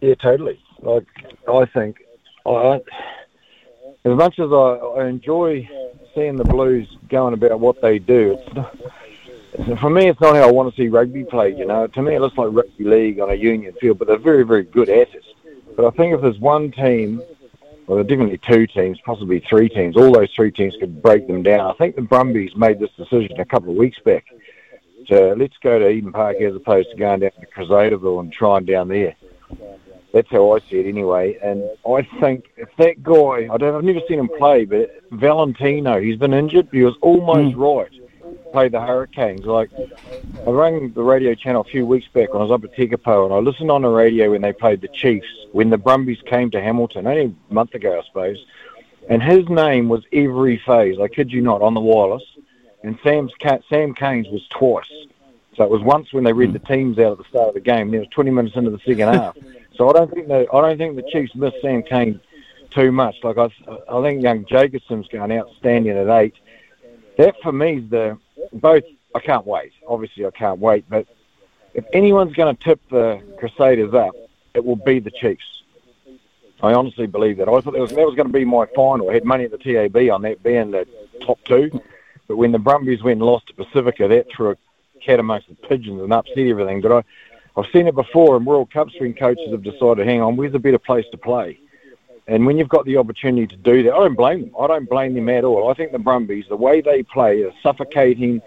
[0.00, 0.58] Yeah, totally.
[0.80, 1.06] Like
[1.48, 1.98] I think,
[2.46, 2.80] I,
[4.04, 5.68] as much as I, I enjoy
[6.14, 8.38] seeing the Blues going about what they do,
[9.78, 11.58] for me, it's not how I want to see rugby played.
[11.58, 14.18] You know, to me, it looks like rugby league on a union field, but they're
[14.18, 15.24] very, very good at it.
[15.76, 17.22] But I think if there's one team,
[17.86, 19.96] well, there are definitely two teams, possibly three teams.
[19.96, 21.70] All those three teams could break them down.
[21.70, 24.24] I think the Brumbies made this decision a couple of weeks back
[25.08, 28.64] to let's go to Eden Park as opposed to going down to Crusadeville and trying
[28.64, 29.14] down there.
[30.12, 31.38] That's how I see it anyway.
[31.42, 36.00] And I think if that guy, I don't, I've never seen him play, but Valentino,
[36.00, 36.68] he's been injured.
[36.70, 37.80] He was almost mm.
[37.80, 37.90] right.
[38.52, 39.46] Play the Hurricanes.
[39.46, 39.70] Like
[40.46, 43.24] I rang the radio channel a few weeks back when I was up at Tekapo,
[43.24, 46.50] and I listened on the radio when they played the Chiefs when the Brumbies came
[46.50, 48.44] to Hamilton only a month ago, I suppose.
[49.08, 50.98] And his name was every phase.
[51.00, 52.22] I kid you not, on the wireless.
[52.82, 53.32] And Sam's
[53.68, 54.90] Sam Cane's was twice.
[55.56, 57.60] So it was once when they read the teams out at the start of the
[57.60, 57.90] game.
[57.90, 59.36] Then it was 20 minutes into the second half.
[59.76, 62.20] So I don't think the I don't think the Chiefs miss Sam Cane
[62.70, 63.16] too much.
[63.22, 63.50] Like I,
[63.88, 66.34] I think young Jacobson's going outstanding at eight.
[67.18, 68.18] That for me is the
[68.52, 68.84] both.
[69.14, 69.72] I can't wait.
[69.86, 70.84] Obviously, I can't wait.
[70.88, 71.06] But
[71.74, 74.14] if anyone's going to tip the Crusaders up,
[74.54, 75.62] it will be the Chiefs.
[76.62, 77.48] I honestly believe that.
[77.48, 79.10] I thought that was, that was going to be my final.
[79.10, 80.86] I had money at the TAB on that being the
[81.20, 81.70] top two.
[82.28, 84.56] But when the Brumbies went and lost to Pacifica, that threw a
[85.04, 86.80] cat amongst the pigeons and upset everything.
[86.80, 87.04] But I,
[87.56, 90.58] I've seen it before in World Cups when coaches have decided, hang on, where's a
[90.58, 91.58] better place to play?
[92.26, 94.52] And when you've got the opportunity to do that, I don't blame them.
[94.58, 95.70] I don't blame them at all.
[95.70, 98.40] I think the Brumbies, the way they play, is suffocating.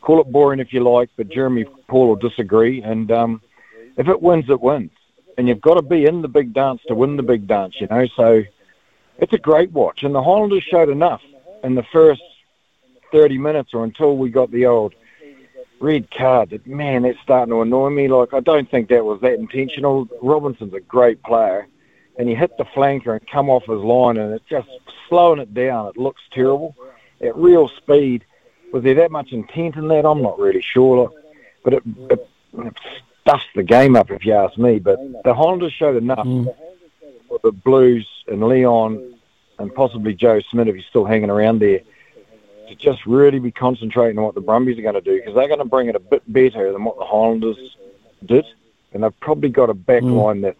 [0.00, 2.82] Call it boring if you like, but Jeremy Paul will disagree.
[2.82, 3.42] And um,
[3.96, 4.90] if it wins, it wins.
[5.36, 7.86] And you've got to be in the big dance to win the big dance, you
[7.86, 8.06] know.
[8.16, 8.42] So
[9.18, 10.02] it's a great watch.
[10.02, 11.22] And the Highlanders showed enough
[11.62, 12.22] in the first
[13.12, 14.94] 30 minutes or until we got the old–
[15.80, 16.66] red card.
[16.66, 18.08] Man, that's starting to annoy me.
[18.08, 20.08] Like I don't think that was that intentional.
[20.22, 21.66] Robinson's a great player,
[22.18, 24.68] and he hit the flanker and come off his line, and it's just
[25.08, 25.88] slowing it down.
[25.88, 26.76] It looks terrible
[27.20, 28.24] at real speed.
[28.72, 30.04] Was there that much intent in that?
[30.04, 31.04] I'm not really sure.
[31.04, 31.16] Like,
[31.64, 32.76] but it, it, it
[33.22, 34.78] stuffs the game up, if you ask me.
[34.78, 36.26] But the Highlanders showed enough.
[36.26, 36.54] Mm.
[37.28, 39.18] For the Blues and Leon
[39.58, 41.80] and possibly Joe Schmidt, if he's still hanging around there,
[42.68, 45.48] to just really be concentrating on what the Brumbies are going to do because they're
[45.48, 47.56] going to bring it a bit better than what the Highlanders
[48.24, 48.46] did,
[48.92, 50.22] and they've probably got a back mm.
[50.22, 50.56] line that,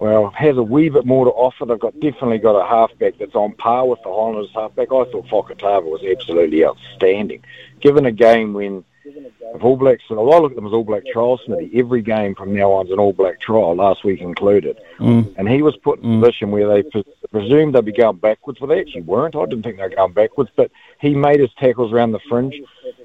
[0.00, 1.64] well, has a wee bit more to offer.
[1.64, 4.88] They've got definitely got a halfback that's on par with the Highlanders halfback.
[4.88, 7.42] I thought Fakatava was absolutely outstanding,
[7.80, 11.04] given a game when if All Blacks, and I look at them as All Black
[11.12, 11.70] trial, Smithy.
[11.74, 14.78] Every game from now on is an All Black trial, last week included.
[14.98, 15.34] Mm.
[15.36, 16.20] And he was put in a mm.
[16.20, 19.36] position where they pre- presumed they'd be going backwards, but they actually weren't.
[19.36, 22.54] I didn't think they were going backwards, but he made his tackles around the fringe.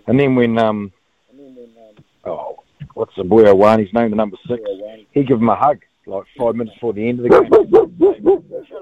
[0.08, 0.92] And then when, um,
[2.26, 3.80] oh, what's the boy one?
[3.80, 4.62] He's named the number six.
[5.12, 7.30] He gave him a hug like five minutes before the end of the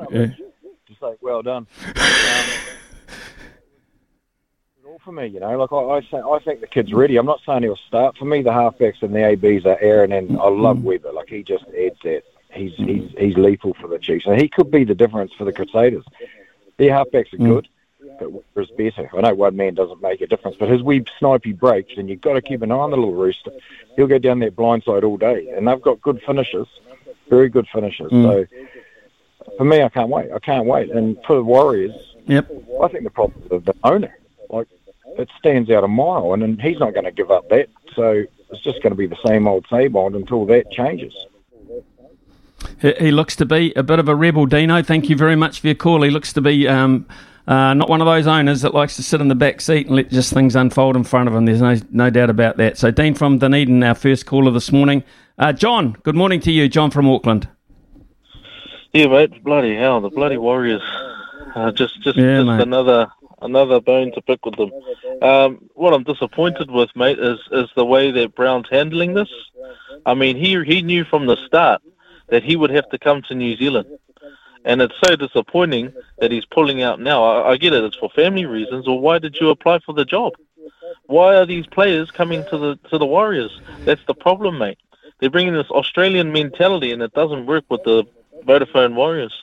[0.09, 0.35] game.
[0.87, 1.67] Just like, well done.
[1.85, 1.93] Um,
[4.89, 5.57] all for me, you know.
[5.57, 7.17] Like I, I, say, I think the kid's ready.
[7.17, 8.17] I'm not saying he'll start.
[8.17, 10.83] For me, the halfbacks and the ABs are Aaron and I love mm.
[10.83, 11.11] Weber.
[11.11, 12.23] Like he just adds that.
[12.51, 15.53] He's he's he's lethal for the Chiefs, and he could be the difference for the
[15.53, 16.03] Crusaders.
[16.77, 17.45] Their halfbacks are mm.
[17.45, 17.67] good,
[18.19, 19.07] but Weber's better.
[19.15, 22.21] I know one man doesn't make a difference, but his wee snipey breaks, and you've
[22.21, 23.51] got to keep an eye on the little rooster.
[23.95, 26.65] He'll go down that blind side all day, and they've got good finishes,
[27.29, 28.11] very good finishes.
[28.11, 28.23] Mm.
[28.23, 30.31] So for me, I can't wait.
[30.31, 30.89] I can't wait.
[30.89, 32.49] And for the Warriors, yep.
[32.81, 34.17] I think the problem is the owner.
[34.49, 34.67] Like
[35.19, 37.67] it stands out a mile, and, and he's not going to give up that.
[37.95, 41.13] So it's just going to be the same old same old until that changes.
[42.81, 44.81] He looks to be a bit of a rebel, Dino.
[44.81, 46.01] Thank you very much for your call.
[46.01, 47.05] He looks to be um,
[47.47, 49.95] uh, not one of those owners that likes to sit in the back seat and
[49.95, 51.45] let just things unfold in front of him.
[51.45, 52.77] There's no no doubt about that.
[52.77, 55.03] So, Dean from Dunedin, our first caller this morning.
[55.37, 56.67] Uh, John, good morning to you.
[56.69, 57.47] John from Auckland.
[58.93, 59.43] Yeah, mate.
[59.43, 60.81] Bloody hell, the bloody Warriors.
[61.55, 64.71] Uh, just, just, yeah, just another another bone to pick with them.
[65.21, 69.29] Um, what I'm disappointed with, mate, is is the way that Brown's handling this.
[70.05, 71.81] I mean, he he knew from the start
[72.27, 73.87] that he would have to come to New Zealand,
[74.65, 77.23] and it's so disappointing that he's pulling out now.
[77.23, 78.87] I, I get it; it's for family reasons.
[78.87, 80.33] Or why did you apply for the job?
[81.07, 83.59] Why are these players coming to the to the Warriors?
[83.85, 84.77] That's the problem, mate.
[85.19, 88.05] They're bringing this Australian mentality, and it doesn't work with the
[88.45, 89.33] Vodafone Warriors.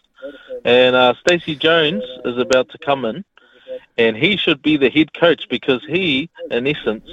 [0.64, 3.24] And uh, Stacey Jones is about to come in
[3.98, 7.08] and he should be the head coach because he, in essence,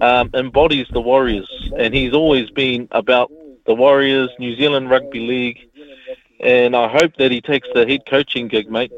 [0.00, 3.30] um, embodies the Warriors, and he's always been about
[3.66, 5.70] the Warriors, New Zealand Rugby League.
[6.40, 8.92] and I hope that he takes the head coaching gig, mate.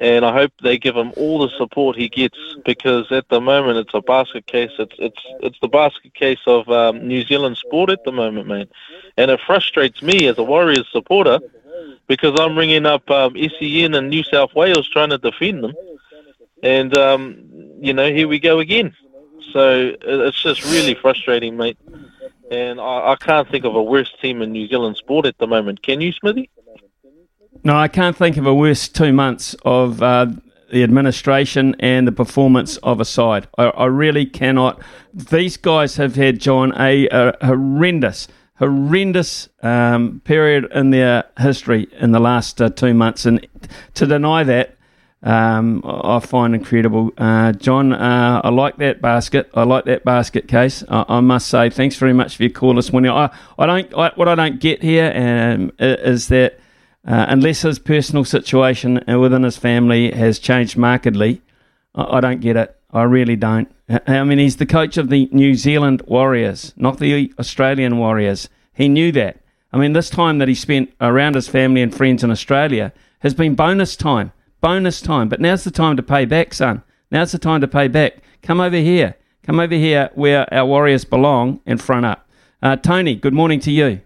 [0.00, 3.78] And I hope they give him all the support he gets because at the moment
[3.78, 4.70] it's a basket case.
[4.78, 8.68] It's it's it's the basket case of um, New Zealand sport at the moment, man.
[9.16, 11.40] And it frustrates me as a Warriors supporter
[12.06, 15.74] because I'm ringing up um, SEN and New South Wales trying to defend them,
[16.62, 17.44] and um,
[17.80, 18.94] you know here we go again.
[19.52, 21.78] So it's just really frustrating, mate.
[22.50, 25.46] And I, I can't think of a worse team in New Zealand sport at the
[25.46, 25.82] moment.
[25.82, 26.50] Can you, Smithy?
[27.64, 30.26] No, I can't think of a worse two months of uh,
[30.70, 33.48] the administration and the performance of a side.
[33.56, 34.80] I, I, really cannot.
[35.12, 42.12] These guys have had, John, a, a horrendous, horrendous um, period in their history in
[42.12, 43.26] the last uh, two months.
[43.26, 43.46] And
[43.94, 44.77] to deny that,
[45.22, 47.12] um, I find incredible.
[47.18, 49.50] Uh, John, uh, I like that basket.
[49.52, 50.84] I like that basket case.
[50.88, 53.10] I, I, must say, thanks very much for your call this morning.
[53.10, 56.60] I, I don't, I, what I don't get here um, is that
[57.06, 61.42] uh, unless his personal situation within his family has changed markedly,
[61.94, 62.76] I, I, don't get it.
[62.92, 63.74] I really don't.
[64.06, 68.48] I mean, he's the coach of the New Zealand Warriors, not the Australian Warriors.
[68.72, 69.38] He knew that.
[69.72, 73.34] I mean, this time that he spent around his family and friends in Australia has
[73.34, 75.28] been bonus time, bonus time.
[75.28, 76.82] But now's the time to pay back, son.
[77.10, 78.18] Now's the time to pay back.
[78.42, 79.16] Come over here.
[79.42, 82.28] Come over here where our Warriors belong and front up.
[82.62, 84.00] Uh, Tony, good morning to you.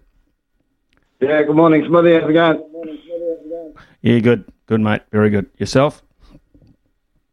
[1.20, 2.14] Yeah, good morning, Smithy.
[2.14, 3.74] How's it going?
[4.02, 5.02] Yeah, good, good, mate.
[5.10, 5.48] Very good.
[5.58, 6.02] Yourself?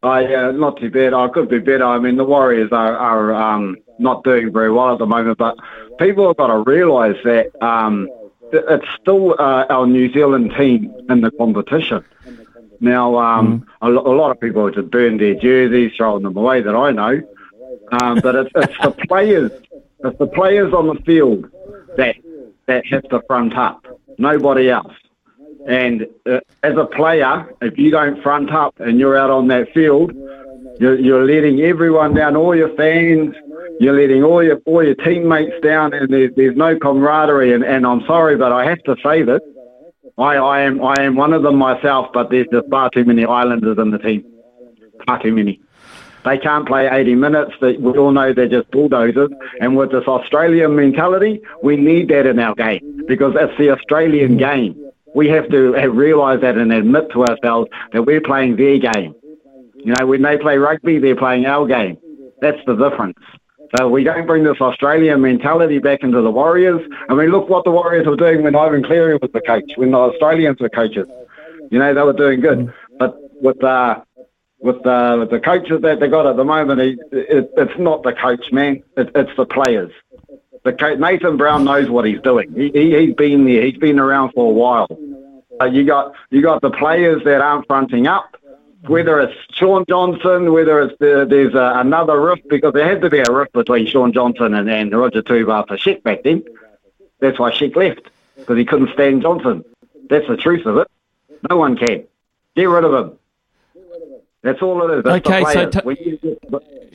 [0.01, 1.13] Oh, yeah, not too bad.
[1.13, 1.83] I oh, could be better.
[1.83, 5.57] I mean, the Warriors are, are um, not doing very well at the moment, but
[5.99, 8.07] people have got to realise that um,
[8.53, 12.03] it's still uh, our New Zealand team in the competition.
[12.79, 13.65] Now, um, mm.
[13.81, 17.21] a, a, lot of people just burn their jerseys, throwing them away that I know.
[18.01, 19.51] Um, but it's, it's the players,
[19.99, 21.49] it's the players on the field
[21.97, 22.15] that
[22.67, 23.85] that have to front up,
[24.17, 24.93] nobody else.
[25.67, 29.73] And uh, as a player, if you don't front up and you're out on that
[29.73, 30.13] field,
[30.79, 33.35] you're, you're letting everyone down, all your fans,
[33.79, 37.53] you're letting all your all your teammates down, and there's, there's no camaraderie.
[37.53, 39.41] And, and I'm sorry, but I have to say this.
[40.19, 43.25] I, I am I am one of them myself, but there's just far too many
[43.25, 44.25] Islanders in the team.
[45.05, 45.61] Far too many.
[46.25, 47.51] They can't play 80 minutes.
[47.61, 49.29] We all know they're just bulldozers.
[49.61, 54.35] And with this Australian mentality, we need that in our game because it's the Australian
[54.37, 54.75] game.
[55.15, 59.15] We have to realise that and admit to ourselves that we're playing their game.
[59.75, 61.97] You know, when they play rugby, they're playing our game.
[62.41, 63.17] That's the difference.
[63.77, 66.81] So we don't bring this Australian mentality back into the Warriors.
[67.07, 69.91] I mean, look what the Warriors were doing when Ivan Cleary was the coach, when
[69.91, 71.07] the Australians were coaches.
[71.69, 72.73] You know, they were doing good.
[72.97, 74.01] But with uh,
[74.59, 78.13] with the the coaches that they got at the moment, it, it, it's not the
[78.13, 78.83] coach, man.
[78.97, 79.91] It, it's the players.
[80.63, 82.51] The coach, Nathan Brown knows what he's doing.
[82.53, 83.63] He, he has been there.
[83.65, 84.87] He's been around for a while.
[85.61, 88.35] Uh, you got you got the players that aren't fronting up.
[88.87, 93.19] Whether it's Sean Johnson, whether it's the, there's another rift, because there had to be
[93.19, 96.43] a rift between Sean Johnson and, and Roger Tuivasa for Sheck back then.
[97.19, 99.63] That's why Sheck left because he couldn't stand Johnson.
[100.09, 100.87] That's the truth of it.
[101.49, 102.05] No one can.
[102.55, 103.17] Get rid of him.
[104.41, 105.03] That's all it is.
[105.03, 106.19] That's okay, so t- we, need,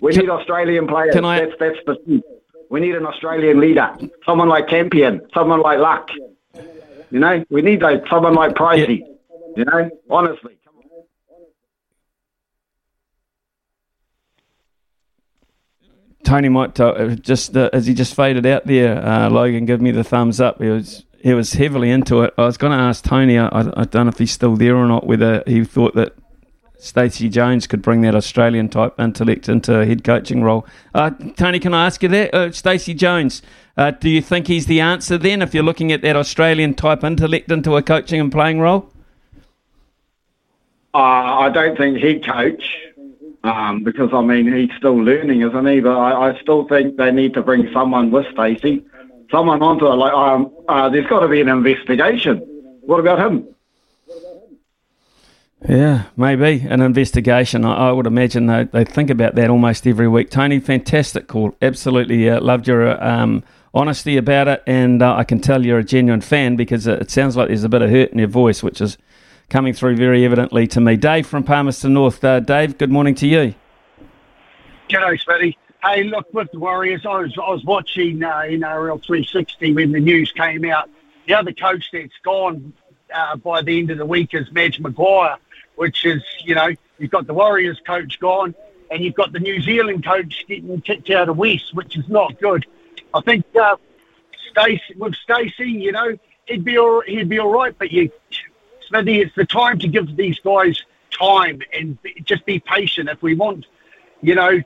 [0.00, 1.14] we can, need Australian players.
[1.14, 2.22] Can I, that's that's the
[2.70, 3.94] we need an Australian leader,
[4.24, 6.08] someone like Campion, someone like Luck.
[7.10, 9.00] You know, we need like someone like Pricey.
[9.00, 9.06] Yeah.
[9.56, 10.56] You know, honestly.
[16.24, 19.04] Tony might uh, just uh, as he just faded out there.
[19.04, 20.60] Uh, Logan, give me the thumbs up.
[20.60, 22.34] He was he was heavily into it.
[22.36, 23.38] I was going to ask Tony.
[23.38, 25.06] I, I, don't know if he's still there or not.
[25.06, 26.14] Whether he thought that
[26.78, 30.66] Stacey Jones could bring that Australian type intellect into a head coaching role.
[30.94, 32.34] Uh, Tony, can I ask you that?
[32.34, 33.40] Uh, Stacey Jones,
[33.76, 37.02] uh, do you think he's the answer then if you're looking at that Australian type
[37.02, 38.90] intellect into a coaching and playing role?
[40.92, 42.62] I don't think he'd coach
[43.44, 45.80] um, because, I mean, he's still learning, isn't he?
[45.80, 48.84] But I, I still think they need to bring someone with Stacey,
[49.30, 49.94] someone onto it.
[49.94, 52.38] Like, um, uh, there's got to be an investigation.
[52.86, 53.46] What about him?
[55.68, 57.64] Yeah, maybe an investigation.
[57.66, 60.30] I, I would imagine they, they think about that almost every week.
[60.30, 61.54] Tony, fantastic call.
[61.60, 65.84] Absolutely uh, loved your um, honesty about it, and uh, I can tell you're a
[65.84, 68.80] genuine fan because it sounds like there's a bit of hurt in your voice, which
[68.80, 68.96] is
[69.48, 70.96] coming through very evidently to me.
[70.96, 72.22] Dave from Palmerston North.
[72.24, 73.54] Uh, Dave, good morning to you.
[74.88, 75.56] G'day, Smitty.
[75.82, 80.00] Hey, look, with the Warriors, I was, I was watching uh, NRL 360 when the
[80.00, 80.88] news came out.
[81.26, 82.72] The other coach that's gone
[83.14, 85.38] uh, by the end of the week is Madge Maguire
[85.76, 86.68] which is, you know,
[86.98, 88.54] you've got the Warriors coach gone
[88.90, 92.38] and you've got the New Zealand coach getting kicked out of West, which is not
[92.40, 92.66] good.
[93.12, 93.76] I think uh,
[94.50, 96.16] Stacey, with Stacey, you know,
[96.46, 97.76] he'd be all, he'd be all right.
[97.76, 98.10] But you,
[98.94, 100.80] It's the time to give these guys
[101.10, 103.08] time and just be patient.
[103.08, 103.66] If we want,
[104.22, 104.62] you know,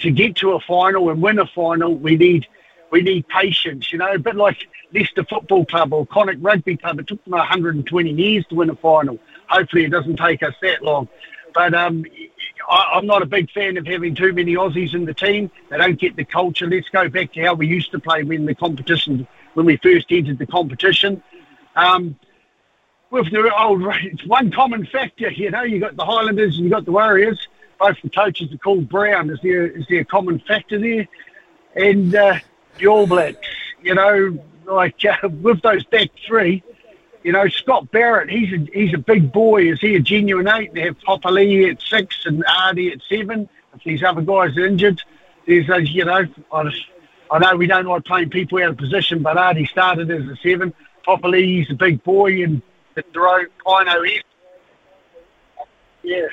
[0.00, 2.46] to get to a final and win a final, we need
[2.90, 3.92] we need patience.
[3.92, 4.56] You know, a bit like
[4.92, 6.98] Leicester Football Club or Connacht Rugby Club.
[6.98, 9.18] It took them 120 years to win a final.
[9.48, 11.08] Hopefully, it doesn't take us that long.
[11.54, 12.04] But um,
[12.68, 15.50] I, I'm not a big fan of having too many Aussies in the team.
[15.68, 16.66] They don't get the culture.
[16.66, 20.10] Let's go back to how we used to play when the competition, when we first
[20.10, 21.22] entered the competition.
[21.76, 22.16] Um,
[23.10, 25.62] with the old, it's one common factor, you know.
[25.62, 27.48] You got the Highlanders and you got the Warriors.
[27.78, 29.30] Both the coaches are called Brown.
[29.30, 31.08] Is there is there a common factor there?
[31.74, 32.38] And uh,
[32.78, 33.38] the All Blacks,
[33.82, 36.62] you know, like uh, with those back three,
[37.22, 39.70] you know, Scott Barrett, he's a he's a big boy.
[39.70, 40.74] Is he a genuine eight?
[40.74, 43.48] They have Papali'i at six and Ardie at seven.
[43.74, 45.00] If these other guys are injured,
[45.46, 46.70] there's those, you know, I,
[47.30, 50.36] I know we don't like playing people out of position, but Ardie started as a
[50.36, 50.74] seven.
[51.06, 52.62] Papali'i's a big boy, and
[53.12, 54.22] Jerome Kaino is.
[56.02, 56.28] Yeah.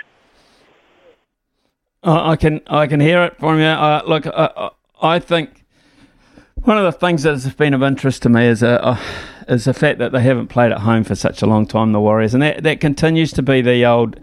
[2.04, 3.66] I can I can hear it from you.
[3.66, 4.70] Uh, look, I,
[5.02, 5.66] I think
[6.56, 9.02] one of the things that has been of interest to me is uh, uh,
[9.48, 12.00] is the fact that they haven't played at home for such a long time, the
[12.00, 14.20] Warriors, and that, that continues to be the old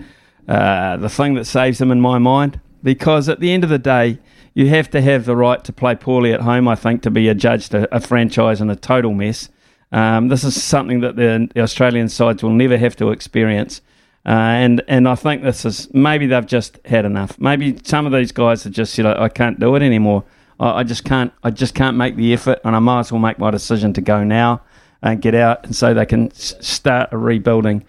[0.48, 2.60] uh, the thing that saves them in my mind.
[2.82, 4.18] Because at the end of the day,
[4.52, 6.68] you have to have the right to play poorly at home.
[6.68, 9.48] I think to be adjudged a, a franchise and a total mess.
[9.94, 13.80] Um, this is something that the, the, Australian sides will never have to experience.
[14.26, 17.38] Uh, and and I think this is maybe they've just had enough.
[17.38, 20.24] Maybe some of these guys have just said, I can't do it anymore.
[20.58, 21.32] I, I just can't.
[21.44, 24.00] I just can't make the effort, and I might as well make my decision to
[24.00, 24.62] go now
[25.00, 27.84] and get out, and so they can start a rebuilding.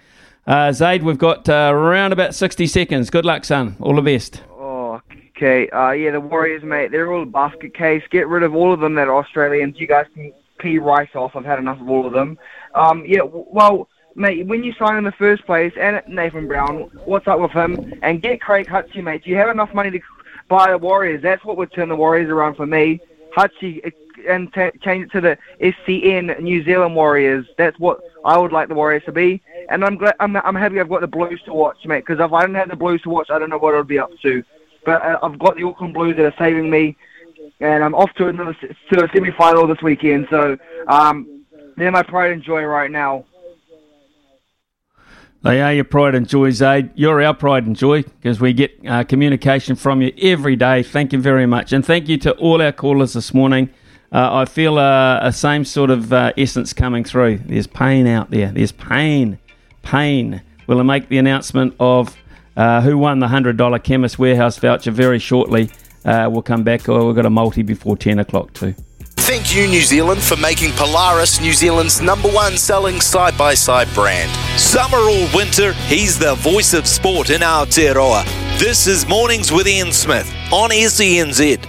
[0.46, 3.10] Uh, Zaid, we've got uh, around about sixty seconds.
[3.10, 3.78] Good luck, son.
[3.80, 4.44] All the best.
[4.52, 5.02] Oh,
[5.36, 5.70] okay.
[5.70, 6.92] Uh, yeah, the Warriors, mate.
[6.92, 8.04] They're all a basket case.
[8.12, 9.80] Get rid of all of them that Australians.
[9.80, 11.36] You guys can pee right off.
[11.36, 12.38] I've had enough of all of them.
[12.74, 13.22] Um, yeah.
[13.24, 17.52] Well mate, when you sign in the first place, and Nathan Brown, what's up with
[17.52, 17.94] him?
[18.02, 19.24] And get Craig Hutsey, mate.
[19.24, 20.00] Do you have enough money to
[20.48, 21.22] buy the Warriors?
[21.22, 23.02] That's what would turn the Warriors around for me.
[23.36, 23.94] Hutsey,
[24.28, 27.46] and t- change it to the SCN New Zealand Warriors.
[27.58, 29.42] That's what I would like the Warriors to be.
[29.70, 32.06] And I'm glad, I'm, I'm happy I've got the Blues to watch, mate.
[32.06, 34.00] Because if I didn't have the Blues to watch, I don't know what I'd be
[34.00, 34.44] up to.
[34.86, 36.96] But uh, I've got the Auckland Blues that are saving me,
[37.60, 40.28] and I'm off to another to a semi-final this weekend.
[40.30, 41.46] So um,
[41.78, 43.26] they're my pride and joy right now.
[45.42, 46.90] They are your pride and joy, Zaid.
[46.96, 50.82] You're our pride and joy because we get uh, communication from you every day.
[50.82, 51.72] Thank you very much.
[51.72, 53.70] And thank you to all our callers this morning.
[54.12, 57.40] Uh, I feel uh, a same sort of uh, essence coming through.
[57.46, 58.52] There's pain out there.
[58.52, 59.38] There's pain.
[59.84, 60.42] Pain.
[60.66, 62.18] We'll make the announcement of
[62.58, 65.70] uh, who won the $100 Chemist Warehouse voucher very shortly.
[66.06, 66.88] Uh, we'll come back.
[66.88, 68.76] Oh, we've got a multi before 10 o'clock, too.
[69.18, 73.88] Thank you, New Zealand, for making Polaris New Zealand's number one selling side by side
[73.96, 74.30] brand.
[74.60, 78.24] Summer or winter, he's the voice of sport in Aotearoa.
[78.60, 81.66] This is Mornings with Ian Smith on SENZ.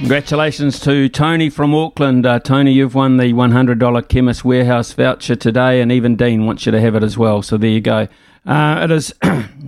[0.00, 2.26] Congratulations to Tony from Auckland.
[2.26, 6.72] Uh, Tony, you've won the $100 Chemist Warehouse voucher today, and even Dean wants you
[6.72, 7.40] to have it as well.
[7.40, 8.08] So there you go.
[8.44, 9.14] Uh, it is,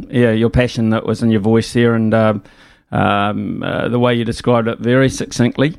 [0.08, 2.34] yeah, your passion that was in your voice there, and uh,
[2.90, 5.76] um, uh, the way you described it very succinctly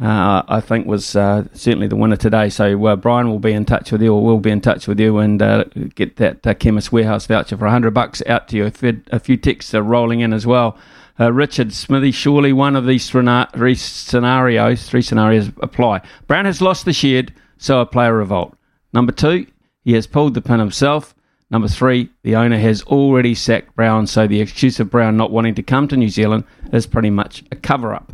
[0.00, 2.50] uh, I think was uh, certainly the winner today.
[2.50, 5.00] So uh, Brian will be in touch with you, or will be in touch with
[5.00, 5.38] you, and
[5.94, 8.72] get that Chemist Warehouse voucher for hundred bucks out to you.
[9.10, 10.76] A few texts are rolling in as well.
[11.18, 16.02] Uh, Richard Smithy, surely one of these three scenarios, three scenarios apply.
[16.26, 18.54] Brown has lost the shed, so a player revolt.
[18.92, 19.46] Number two,
[19.82, 21.14] he has pulled the pin himself.
[21.50, 25.54] Number three, the owner has already sacked Brown, so the excuse of Brown not wanting
[25.54, 28.12] to come to New Zealand is pretty much a cover up.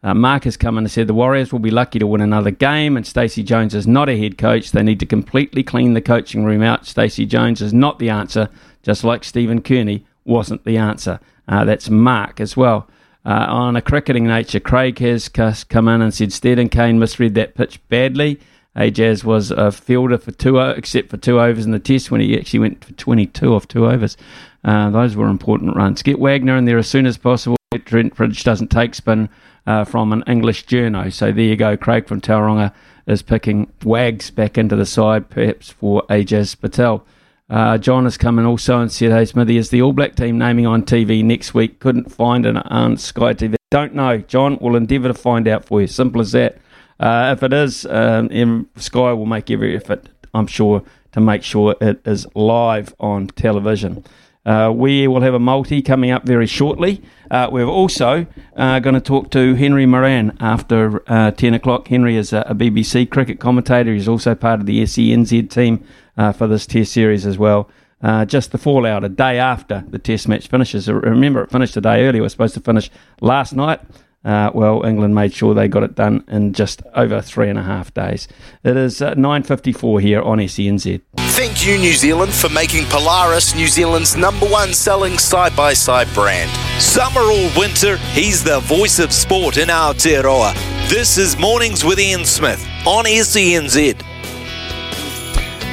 [0.00, 2.52] Uh, Mark has come in and said the Warriors will be lucky to win another
[2.52, 4.70] game, and Stacey Jones is not a head coach.
[4.70, 6.86] They need to completely clean the coaching room out.
[6.86, 8.48] Stacey Jones is not the answer,
[8.84, 11.18] just like Stephen Kearney wasn't the answer.
[11.48, 12.88] Uh, that's Mark as well.
[13.24, 17.34] Uh, on a cricketing nature, Craig has come in and said Stead and Kane misread
[17.34, 18.38] that pitch badly.
[18.78, 22.38] Ajaz was a fielder for two, except for two overs in the test when he
[22.38, 24.16] actually went for 22 off two overs.
[24.64, 26.02] Uh, those were important runs.
[26.02, 27.56] Get Wagner in there as soon as possible.
[27.84, 29.28] Trent Bridge doesn't take spin
[29.66, 31.12] uh, from an English journo.
[31.12, 31.76] So there you go.
[31.76, 32.72] Craig from Tauranga
[33.06, 37.04] is picking Wags back into the side, perhaps for Ajaz Patel.
[37.50, 40.38] Uh, John has come in also and said, Hey, Smithy, is the All Black team
[40.38, 41.80] naming on TV next week?
[41.80, 43.56] Couldn't find it on Sky TV.
[43.70, 44.18] Don't know.
[44.18, 45.86] John, we'll endeavour to find out for you.
[45.86, 46.58] Simple as that.
[47.00, 50.82] Uh, if it is, um, Sky will make every effort, I'm sure,
[51.12, 54.04] to make sure it is live on television.
[54.48, 57.02] Uh, we will have a multi coming up very shortly.
[57.30, 58.26] Uh, we're also
[58.56, 61.88] uh, going to talk to Henry Moeran after uh, 10 o'clock.
[61.88, 63.92] Henry is a, a, BBC cricket commentator.
[63.92, 65.84] He's also part of the SENZ team
[66.16, 67.68] uh, for this Test series as well.
[68.00, 70.88] Uh, just the fallout a day after the Test match finishes.
[70.88, 72.20] Remember, it finished a day early.
[72.20, 72.90] Was supposed to finish
[73.20, 73.80] last night.
[74.28, 77.62] Uh, well, England made sure they got it done in just over three and a
[77.62, 78.28] half days.
[78.62, 81.00] It is uh, 9.54 here on SENZ.
[81.16, 86.50] Thank you, New Zealand, for making Polaris New Zealand's number one selling side-by-side brand.
[86.78, 90.52] Summer or winter, he's the voice of sport in Aotearoa.
[90.90, 93.98] This is Mornings with Ian Smith on SENZ.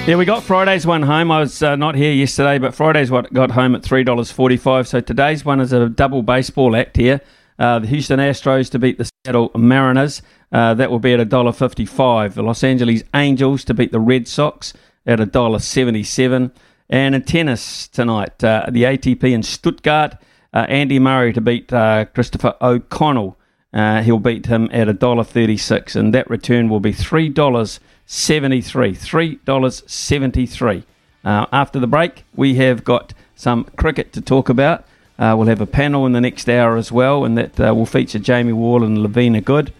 [0.08, 1.30] Yeah, we got Friday's one home.
[1.30, 4.88] I was uh, not here yesterday, but Friday's what got home at $3.45.
[4.88, 7.20] So today's one is a double baseball act here.
[7.58, 10.22] Uh, the Houston Astros to beat the Seattle Mariners.
[10.52, 12.34] Uh, that will be at $1.55.
[12.34, 14.74] The Los Angeles Angels to beat the Red Sox
[15.06, 16.52] at $1.77.
[16.90, 20.16] And in tennis tonight, uh, the ATP in Stuttgart,
[20.54, 23.38] uh, Andy Murray to beat uh, Christopher O'Connell.
[23.74, 25.96] Uh, he'll beat him at $1.36.
[25.96, 27.80] And that return will be $3.73.
[28.06, 30.84] $3.73.
[31.26, 34.86] after the break, we have got some cricket to talk about.
[35.18, 37.86] Uh, we'll have a panel in the next hour as well, and that uh, will
[37.86, 39.72] feature Jamie Wall and Lavina Good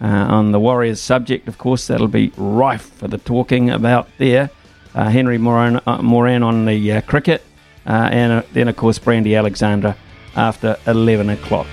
[0.00, 1.48] uh, on the Warriors subject.
[1.48, 4.50] Of course, that'll be rife for the talking about there.
[4.94, 7.42] Uh, Henry Moeran, uh, Moeran on the uh, cricket,
[7.84, 9.96] and then, of course, Brandy Alexander
[10.36, 11.66] after 11 o'clock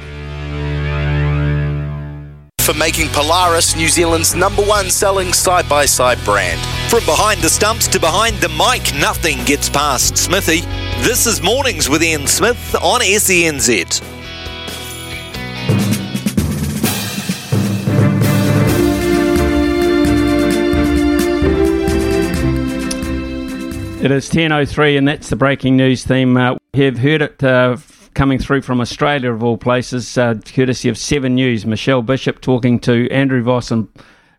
[2.62, 6.60] for making Polaris New Zealand's number one selling side by side brand.
[6.92, 10.62] From behind the stumps to behind the mic, nothing gets past Smithy.
[11.04, 14.02] This is Mornings with Ian Smith on SENZ.
[24.04, 26.36] It is 10.03 and that's the breaking news theme.
[26.36, 27.78] Uh, we have heard it uh,
[28.14, 31.66] coming through from Australia, of all places, uh, courtesy of Seven News.
[31.66, 33.88] Michelle Bishop talking to Andrew Voss and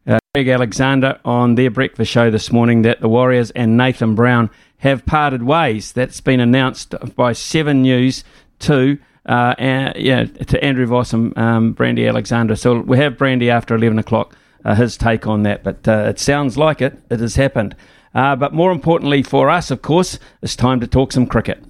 [0.07, 4.51] uh, Greg Alexander on their breakfast show this morning that the Warriors and Nathan Brown
[4.79, 5.93] have parted ways.
[5.93, 8.25] That's been announced by Seven News
[8.61, 8.99] to.
[9.25, 12.57] Uh, and, yeah, to Andrew Voss and um, Brandy Alexander.
[12.57, 15.63] So we have Brandy after 11 o'clock, uh, his take on that.
[15.63, 17.01] But uh, it sounds like it.
[17.09, 17.77] It has happened.
[18.15, 21.63] Uh, but more importantly for us, of course, it's time to talk some cricket.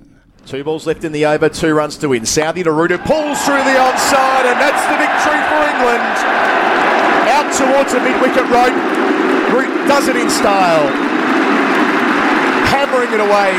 [0.46, 2.22] Two balls left in the over, two runs to win.
[2.22, 6.14] Southee to Ruta pulls through the onside, and that's the victory for England.
[7.30, 8.76] Out towards the mid-wicket rope,
[9.54, 10.88] Root does it in style,
[12.68, 13.54] hammering it away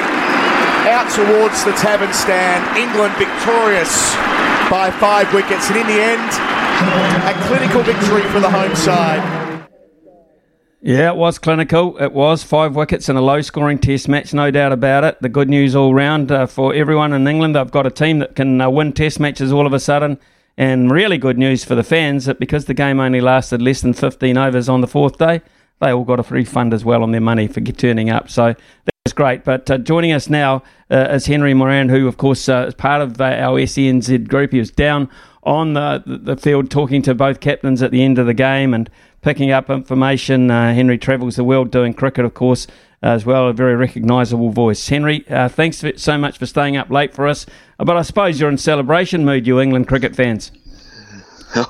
[0.90, 2.62] out towards the tavern stand.
[2.78, 4.14] England victorious
[4.70, 6.30] by five wickets, and in the end,
[7.24, 9.43] a clinical victory for the home side.
[10.86, 11.98] Yeah, it was clinical.
[11.98, 15.18] It was five wickets in a low scoring test match, no doubt about it.
[15.22, 17.56] The good news all round uh, for everyone in England.
[17.56, 20.20] They've got a team that can uh, win test matches all of a sudden.
[20.58, 23.94] And really good news for the fans that because the game only lasted less than
[23.94, 25.42] 15 overs on the fourth day,
[25.80, 28.30] they all got a refund as well on their money for turning up.
[28.30, 29.46] So that was great.
[29.46, 33.02] But uh, joining us now uh, is Henry Moeran, who, of course, uh, is part
[33.02, 34.52] of uh, our SENZ group.
[34.52, 35.10] He was down
[35.44, 38.90] on the, the field talking to both captains at the end of the game and
[39.24, 40.52] picking up information.
[40.52, 42.68] Uh, Henry travels the world doing cricket, of course,
[43.02, 43.48] as well.
[43.48, 44.88] A very recognisable voice.
[44.88, 47.46] Henry, uh, thanks for, so much for staying up late for us.
[47.80, 50.52] Uh, but I suppose you're in celebration mood, you England cricket fans.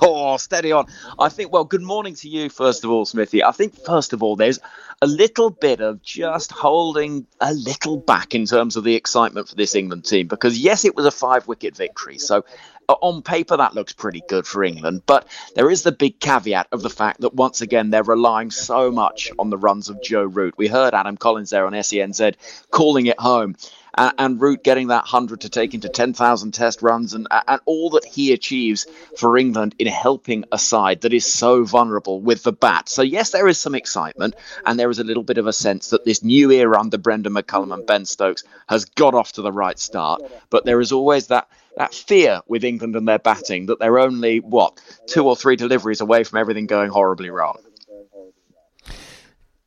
[0.02, 0.86] Oh, steady on.
[1.20, 3.44] I think, well, good morning to you, first of all, Smithy.
[3.44, 4.60] I think, first of all, there's
[5.02, 9.56] a little bit of just holding a little back in terms of the excitement for
[9.56, 12.18] this England team because, yes, it was a five wicket victory.
[12.18, 12.46] So
[12.88, 16.82] on paper, that looks pretty good for England, but there is the big caveat of
[16.82, 20.56] the fact that once again they're relying so much on the runs of Joe Root.
[20.58, 22.36] We heard Adam Collins there on SENZ
[22.72, 23.56] calling it home.
[23.96, 27.92] Uh, and Root getting that 100 to take into 10,000 test runs and, and all
[27.92, 32.52] that he achieves for England in helping a side that is so vulnerable with the
[32.52, 32.90] bat.
[32.90, 34.34] So, yes, there is some excitement
[34.66, 37.34] and there is a little bit of a sense that this new era under Brendon
[37.34, 40.24] McCullum and Ben Stokes has got off to the right start.
[40.50, 44.40] But there is always that that fear with England and their batting that they're only
[44.40, 47.58] what two or three deliveries away from everything going horribly wrong.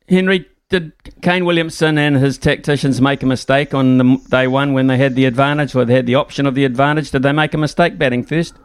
[0.07, 4.87] Henry, did Kane Williamson and his tacticians make a mistake on the day one when
[4.87, 7.11] they had the advantage or they had the option of the advantage?
[7.11, 8.55] Did they make a mistake batting first?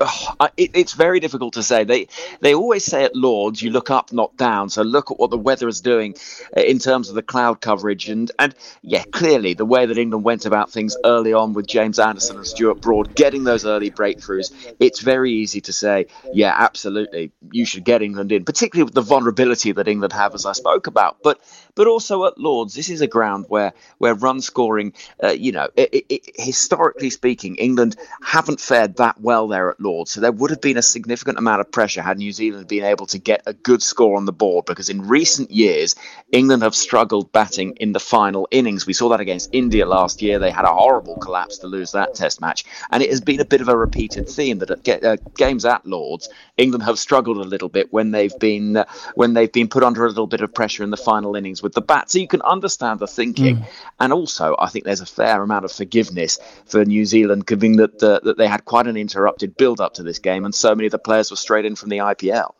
[0.00, 1.84] Oh, it, it's very difficult to say.
[1.84, 2.08] They
[2.40, 4.70] they always say at Lords, you look up, not down.
[4.70, 6.16] So look at what the weather is doing
[6.56, 10.24] uh, in terms of the cloud coverage, and and yeah, clearly the way that England
[10.24, 14.52] went about things early on with James Anderson and Stuart Broad getting those early breakthroughs.
[14.78, 19.00] It's very easy to say, yeah, absolutely, you should get England in, particularly with the
[19.00, 21.18] vulnerability that England have, as I spoke about.
[21.22, 21.40] But
[21.74, 24.92] but also at Lords, this is a ground where where run scoring,
[25.22, 29.87] uh, you know, it, it, historically speaking, England haven't fared that well there at Lords.
[30.08, 33.06] So there would have been a significant amount of pressure had New Zealand been able
[33.06, 35.94] to get a good score on the board because in recent years,
[36.32, 38.86] England have struggled batting in the final innings.
[38.86, 40.38] We saw that against India last year.
[40.38, 42.64] They had a horrible collapse to lose that test match.
[42.90, 45.86] And it has been a bit of a repeated theme that at uh, games at
[45.86, 46.28] Lords,
[46.58, 48.84] England have struggled a little bit when they've been uh,
[49.14, 51.72] when they've been put under a little bit of pressure in the final innings with
[51.72, 52.10] the bat.
[52.10, 53.58] So you can understand the thinking.
[53.58, 53.66] Mm.
[54.00, 58.00] And also, I think there's a fair amount of forgiveness for New Zealand, given that
[58.00, 60.92] that they had quite an interrupted build up to this game, and so many of
[60.92, 62.52] the players were straight in from the IPL.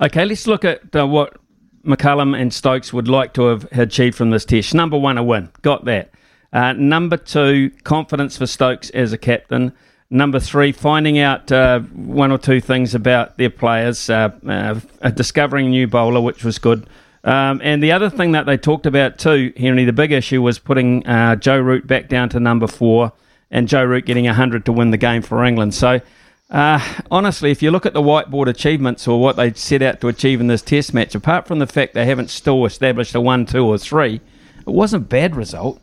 [0.00, 1.36] Okay, let's look at uh, what
[1.84, 4.74] McCullum and Stokes would like to have achieved from this test.
[4.74, 5.50] Number one, a win.
[5.62, 6.10] Got that.
[6.52, 9.72] Uh, number two, confidence for Stokes as a captain.
[10.10, 15.66] Number three, finding out uh, one or two things about their players, uh, uh, discovering
[15.66, 16.88] a new bowler, which was good.
[17.24, 20.58] Um, and the other thing that they talked about too, Henry, the big issue was
[20.58, 23.12] putting uh, Joe Root back down to number four
[23.50, 25.74] and Joe Root getting 100 to win the game for England.
[25.74, 26.00] So,
[26.50, 30.08] uh, honestly, if you look at the whiteboard achievements or what they set out to
[30.08, 33.44] achieve in this test match, apart from the fact they haven't still established a 1,
[33.46, 34.20] 2, or 3, it
[34.66, 35.80] wasn't a bad result.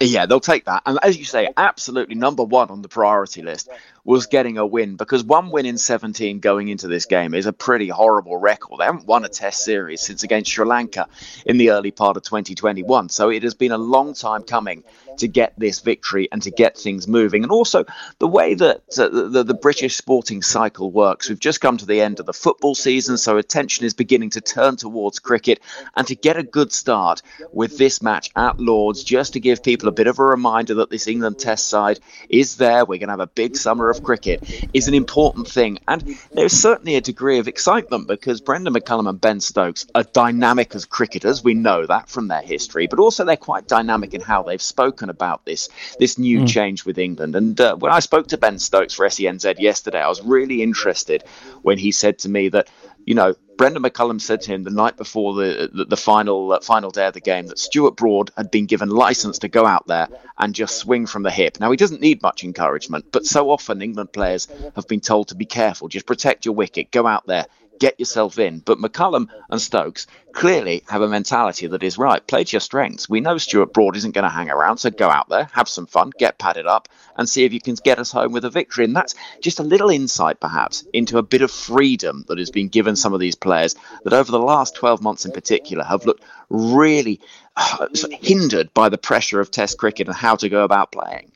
[0.00, 0.82] Yeah, they'll take that.
[0.84, 3.70] And as you say, absolutely number one on the priority list
[4.04, 7.52] was getting a win because one win in 17 going into this game is a
[7.52, 8.78] pretty horrible record.
[8.78, 11.08] They haven't won a test series since against Sri Lanka
[11.46, 13.08] in the early part of 2021.
[13.08, 14.84] So it has been a long time coming
[15.18, 17.42] to get this victory and to get things moving.
[17.42, 17.84] And also
[18.18, 21.28] the way that uh, the, the British sporting cycle works.
[21.28, 24.40] We've just come to the end of the football season, so attention is beginning to
[24.40, 25.60] turn towards cricket.
[25.96, 29.88] And to get a good start with this match at Lords, just to give people
[29.88, 32.84] a bit of a reminder that this England test side is there.
[32.84, 34.42] We're going to have a big summer of cricket
[34.72, 35.78] is an important thing.
[35.88, 40.74] And there's certainly a degree of excitement because Brendon McCullum and Ben Stokes are dynamic
[40.74, 41.42] as cricketers.
[41.42, 45.05] We know that from their history, but also they're quite dynamic in how they've spoken
[45.10, 46.48] about this this new mm.
[46.48, 47.36] change with England.
[47.36, 51.24] And uh, when I spoke to Ben Stokes for SENZ yesterday, I was really interested
[51.62, 52.68] when he said to me that
[53.06, 56.60] you know, Brendon McCullum said to him the night before the the, the final uh,
[56.60, 59.86] final day of the game that Stuart Broad had been given license to go out
[59.86, 61.58] there and just swing from the hip.
[61.60, 65.36] Now he doesn't need much encouragement, but so often England players have been told to
[65.36, 67.46] be careful, just protect your wicket, go out there,
[67.78, 68.60] get yourself in.
[68.60, 72.26] But McCullum and Stokes clearly have a mentality that is right.
[72.26, 73.08] Play to your strengths.
[73.08, 75.86] We know Stuart Broad isn't going to hang around, so go out there, have some
[75.86, 78.84] fun, get padded up, and see if you can get us home with a victory.
[78.84, 82.68] And that's just a little insight, perhaps, into a bit of freedom that has been
[82.68, 83.74] given some of these players
[84.04, 87.20] that over the last 12 months in particular have looked really
[87.56, 87.86] uh,
[88.20, 91.32] hindered by the pressure of Test cricket and how to go about playing.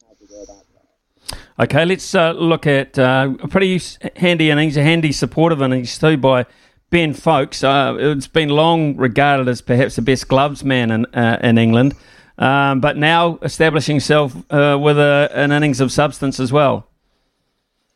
[1.59, 3.81] Okay, let's uh, look at uh, a pretty
[4.17, 6.47] handy innings, a handy supportive innings too by
[6.91, 7.63] Ben Foakes.
[7.63, 11.95] Uh, it's been long regarded as perhaps the best gloves man in, uh, in England,
[12.39, 16.90] um, but now establishing himself uh, with a, an innings of substance as well.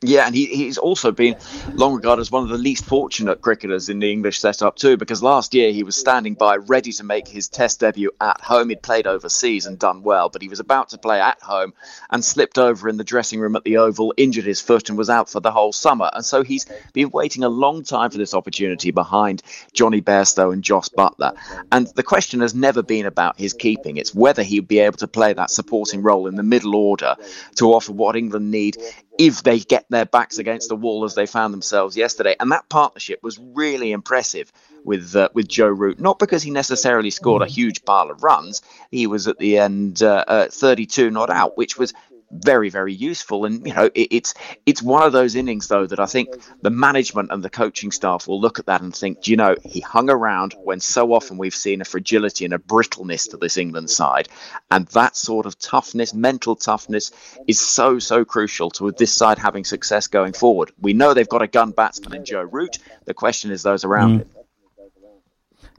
[0.07, 1.37] Yeah, and he, he's also been
[1.73, 5.23] long regarded as one of the least fortunate cricketers in the English setup too, because
[5.23, 8.69] last year he was standing by ready to make his Test debut at home.
[8.69, 11.73] He'd played overseas and done well, but he was about to play at home
[12.11, 15.09] and slipped over in the dressing room at the Oval, injured his foot, and was
[15.09, 16.11] out for the whole summer.
[16.13, 19.43] And so he's been waiting a long time for this opportunity behind
[19.73, 21.35] Jonny Bairstow and Jos Buttler.
[21.73, 25.09] And the question has never been about his keeping; it's whether he'd be able to
[25.09, 27.17] play that supporting role in the middle order
[27.57, 28.77] to offer what England need
[29.19, 32.35] if they get their backs against the wall as they found themselves yesterday.
[32.41, 34.53] And that partnership was really impressive
[34.85, 36.01] with uh, with Joe Root.
[36.01, 38.63] Not because he necessarily scored a huge pile of runs.
[38.91, 41.93] He was at the end uh, uh, 32 not out, which was
[42.35, 43.45] very very useful.
[43.45, 44.35] And you know it, it's
[44.67, 46.29] it's one of those innings though that I think
[46.63, 49.57] the management and the coaching staff will look at that and think do you know
[49.65, 53.57] he hung around when so often we've seen a fragility and a brittleness to this
[53.57, 54.29] England side.
[54.71, 57.13] And that sort of toughness mental toughness
[57.47, 60.73] is so so crucial to this side having success going forward.
[60.81, 62.79] We know they've got a gun batsman in Joe Root.
[63.05, 64.19] The question is those around mm.
[64.23, 64.44] him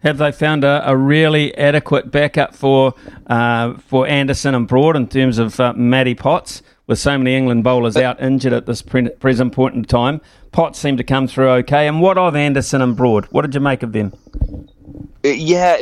[0.05, 2.93] have they found a, a really adequate backup for
[3.27, 6.61] uh, for Anderson and Broad in terms of uh, Matty Potts?
[6.87, 10.77] With so many England bowlers out injured at this pre- present point in time, Potts
[10.77, 11.87] seemed to come through okay.
[11.87, 13.25] And what of Anderson and Broad?
[13.31, 14.13] What did you make of them?
[15.25, 15.81] Uh, yeah,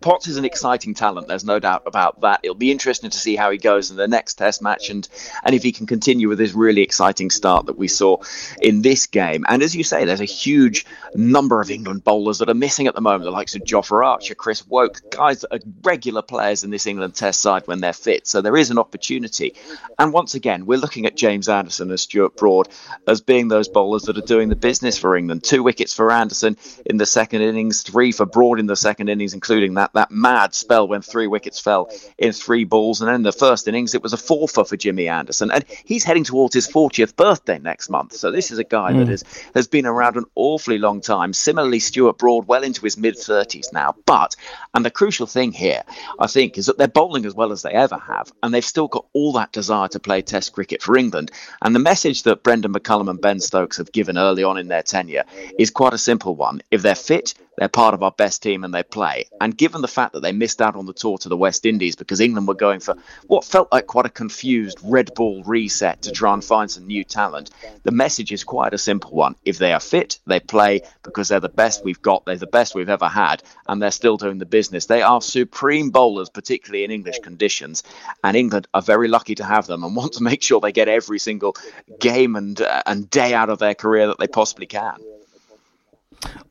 [0.00, 1.26] Potts is an exciting talent.
[1.26, 2.40] There's no doubt about that.
[2.44, 5.08] It'll be interesting to see how he goes in the next Test match, and
[5.42, 8.18] and if he can continue with this really exciting start that we saw
[8.62, 9.44] in this game.
[9.48, 12.94] And as you say, there's a huge number of England bowlers that are missing at
[12.94, 13.24] the moment.
[13.24, 17.16] The likes of Jofra Archer, Chris Woakes, guys that are regular players in this England
[17.16, 18.28] Test side when they're fit.
[18.28, 19.54] So there is an opportunity.
[19.98, 22.68] And once again, we're looking at James Anderson and Stuart Broad
[23.08, 25.42] as being those bowlers that are doing the business for England.
[25.42, 29.34] Two wickets for Anderson in the second innings, three for Broad in the second innings,
[29.34, 33.00] including that that mad spell when three wickets fell in three balls.
[33.00, 36.24] And then the first innings, it was a four for Jimmy Anderson, and he's heading
[36.24, 38.12] towards his 40th birthday next month.
[38.12, 38.98] So this is a guy mm.
[38.98, 39.24] that has
[39.54, 41.32] has been around an awfully long time.
[41.32, 43.94] Similarly, Stuart Broad, well into his mid 30s now.
[44.04, 44.36] But
[44.74, 45.82] and the crucial thing here,
[46.18, 48.88] I think, is that they're bowling as well as they ever have, and they've still
[48.88, 51.30] got all that desire to play Test cricket for England.
[51.62, 54.82] And the message that Brendon McCullum and Ben Stokes have given early on in their
[54.82, 55.24] tenure
[55.58, 56.60] is quite a simple one.
[56.70, 59.26] If they're fit, they're part of our best team and they play.
[59.40, 61.96] And given the fact that they missed out on the tour to the West Indies
[61.96, 62.96] because England were going for
[63.26, 67.04] what felt like quite a confused red ball reset to try and find some new
[67.04, 67.50] talent,
[67.82, 69.36] the message is quite a simple one.
[69.44, 72.74] If they are fit, they play because they're the best we've got, they're the best
[72.74, 74.86] we've ever had, and they're still doing the business.
[74.86, 77.82] They are supreme bowlers, particularly in English conditions,
[78.22, 80.88] and England are very lucky to have them and want to make sure they get
[80.88, 81.56] every single
[82.00, 84.96] game and uh, and day out of their career that they possibly can.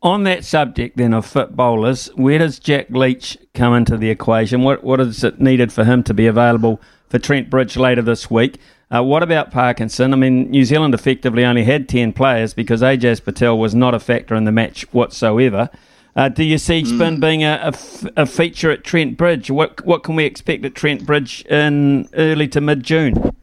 [0.01, 4.63] On that subject, then, of fit bowlers, where does Jack Leach come into the equation?
[4.63, 8.29] What what is it needed for him to be available for Trent Bridge later this
[8.29, 8.59] week?
[8.93, 10.13] Uh, what about Parkinson?
[10.13, 13.99] I mean, New Zealand effectively only had 10 players because Ajaz Patel was not a
[13.99, 15.69] factor in the match whatsoever.
[16.15, 17.19] Uh, do you see spin mm.
[17.19, 19.49] being a, a, f- a feature at Trent Bridge?
[19.49, 23.35] What what can we expect at Trent Bridge in early to mid June?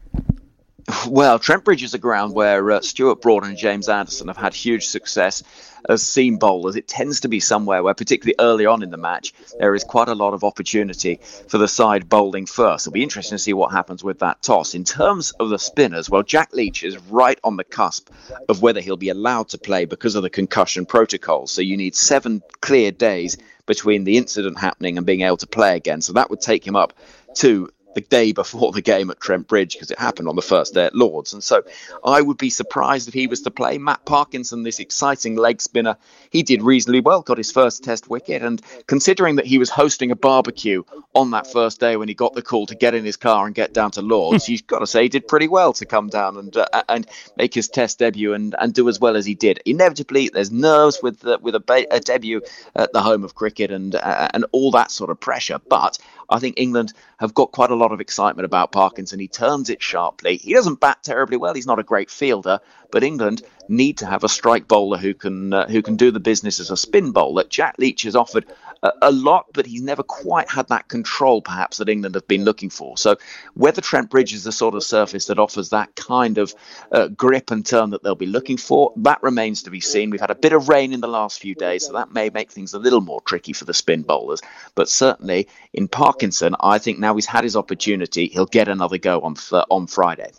[1.07, 4.53] Well, Trent Bridge is a ground where uh, Stuart Broad and James Anderson have had
[4.53, 5.43] huge success
[5.87, 6.75] as seam bowlers.
[6.75, 10.09] It tends to be somewhere where, particularly early on in the match, there is quite
[10.09, 12.85] a lot of opportunity for the side bowling first.
[12.85, 14.73] It'll be interesting to see what happens with that toss.
[14.73, 18.09] In terms of the spinners, well, Jack Leach is right on the cusp
[18.49, 21.47] of whether he'll be allowed to play because of the concussion protocol.
[21.47, 25.75] So you need seven clear days between the incident happening and being able to play
[25.75, 26.01] again.
[26.01, 26.93] So that would take him up
[27.35, 30.73] to the day before the game at Trent Bridge because it happened on the first
[30.73, 31.33] day at Lords.
[31.33, 31.63] And so
[32.03, 33.77] I would be surprised if he was to play.
[33.77, 35.97] Matt Parkinson, this exciting leg spinner,
[36.29, 38.41] he did reasonably well, got his first test wicket.
[38.41, 40.83] And considering that he was hosting a barbecue
[41.13, 43.55] on that first day when he got the call to get in his car and
[43.55, 46.37] get down to Lords, you've got to say he did pretty well to come down
[46.37, 49.61] and uh, and make his test debut and, and do as well as he did.
[49.65, 52.41] Inevitably, there's nerves with uh, with a, ba- a, debut
[52.75, 55.59] at the home of cricket and uh, and all that sort of pressure.
[55.69, 55.97] But
[56.31, 59.19] I think England have got quite a lot of excitement about Parkinson.
[59.19, 60.37] He turns it sharply.
[60.37, 61.53] He doesn't bat terribly well.
[61.53, 62.59] He's not a great fielder,
[62.91, 66.19] but England need to have a strike bowler who can uh, who can do the
[66.19, 67.43] business as a spin bowler.
[67.43, 68.45] Jack Leach has offered
[68.83, 72.43] a, a, lot, but he's never quite had that control, perhaps, that England have been
[72.43, 72.97] looking for.
[72.97, 73.17] So
[73.53, 76.53] whether Trent Bridge is the sort of surface that offers that kind of
[76.91, 80.09] uh, grip and turn that they'll be looking for, that remains to be seen.
[80.09, 82.51] We've had a bit of rain in the last few days, so that may make
[82.51, 84.41] things a little more tricky for the spin bowlers.
[84.75, 89.21] But certainly in Parkinson, I think now he's had his opportunity, he'll get another go
[89.21, 90.31] on th- on Friday.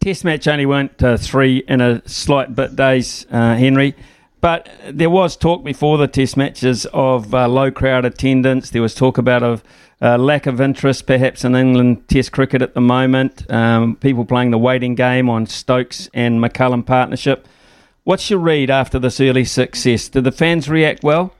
[0.00, 3.94] Test match only went uh, three in a slight bit days, uh, Henry.
[4.40, 8.70] But there was talk before the Test matches of uh, low crowd attendance.
[8.70, 9.60] There was talk about a
[10.00, 13.44] uh, lack of interest, perhaps, in England Test cricket at the moment.
[13.52, 17.46] Um, people playing the waiting game on Stokes and McCullum partnership.
[18.04, 20.08] What's your read after this early success?
[20.08, 21.34] Did the fans react well?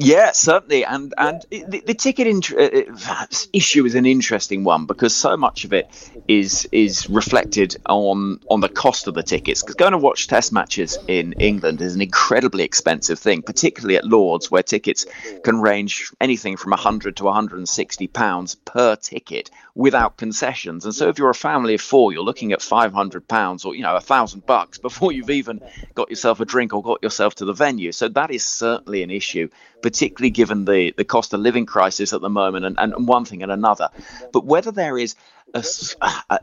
[0.00, 5.12] Yeah, certainly, and and the, the ticket int- uh, issue is an interesting one because
[5.12, 5.88] so much of it
[6.28, 9.60] is is reflected on on the cost of the tickets.
[9.60, 14.04] Because going to watch Test matches in England is an incredibly expensive thing, particularly at
[14.04, 15.04] Lords, where tickets
[15.42, 20.84] can range anything from 100 to 160 pounds per ticket without concessions.
[20.84, 23.82] And so, if you're a family of four, you're looking at 500 pounds or you
[23.82, 25.60] know a thousand bucks before you've even
[25.94, 27.92] got yourself a drink or got yourself to the venue.
[27.92, 29.48] So that is certainly an issue
[29.80, 33.44] particularly given the, the cost of living crisis at the moment and, and one thing
[33.44, 33.90] and another.
[34.32, 35.14] But whether there is
[35.54, 35.64] a,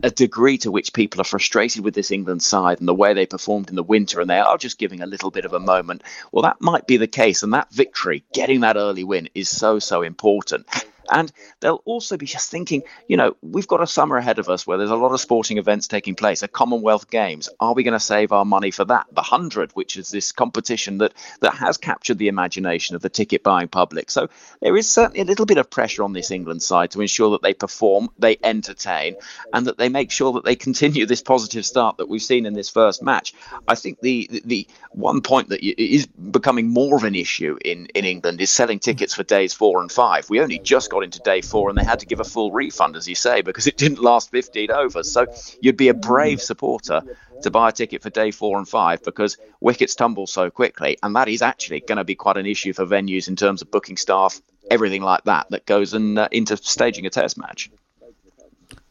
[0.04, 3.26] a, degree to which people are frustrated with this England side and the way they
[3.26, 6.02] performed in the winter, and they are just giving a little bit of a moment.
[6.32, 9.80] Well, that might be the case, and that victory, getting that early win, is so
[9.80, 10.66] so important.
[11.10, 14.66] And they'll also be just thinking, you know, we've got a summer ahead of us
[14.66, 17.50] where there's a lot of sporting events taking place, a Commonwealth Games.
[17.60, 19.08] Are we going to save our money for that?
[19.10, 23.44] The 100, which is this competition that, that has captured the imagination of the ticket
[23.44, 24.10] buying public.
[24.10, 24.30] So
[24.62, 27.42] there is certainly a little bit of pressure on this England side to ensure that
[27.42, 29.16] they perform, they entertain,
[29.54, 32.54] and that they make sure that they continue this positive start that we've seen in
[32.54, 33.34] this first match.
[33.68, 38.06] I think the, the, one point that is becoming more of an issue in, in
[38.06, 40.30] England is selling tickets for days four and five.
[40.30, 42.96] We only just got into day four and they had to give a full refund,
[42.96, 45.12] as you say, because it didn't last 15 overs.
[45.12, 45.28] So
[45.62, 47.02] you'd be a brave supporter
[47.44, 50.98] to buy a ticket for day four and five because wickets tumble so quickly.
[51.04, 53.70] And that is actually going to be quite an issue for venues in terms of
[53.70, 54.42] booking staff,
[54.72, 57.70] everything like that, that goes in, uh, into staging a test match.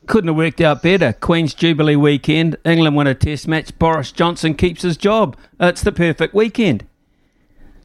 [0.07, 1.15] Couldn't have worked out better.
[1.15, 2.59] Queen's Jubilee weekend.
[2.67, 3.79] England win a test match.
[3.79, 5.39] Boris Johnson keeps his job.
[5.59, 6.85] It's the perfect weekend.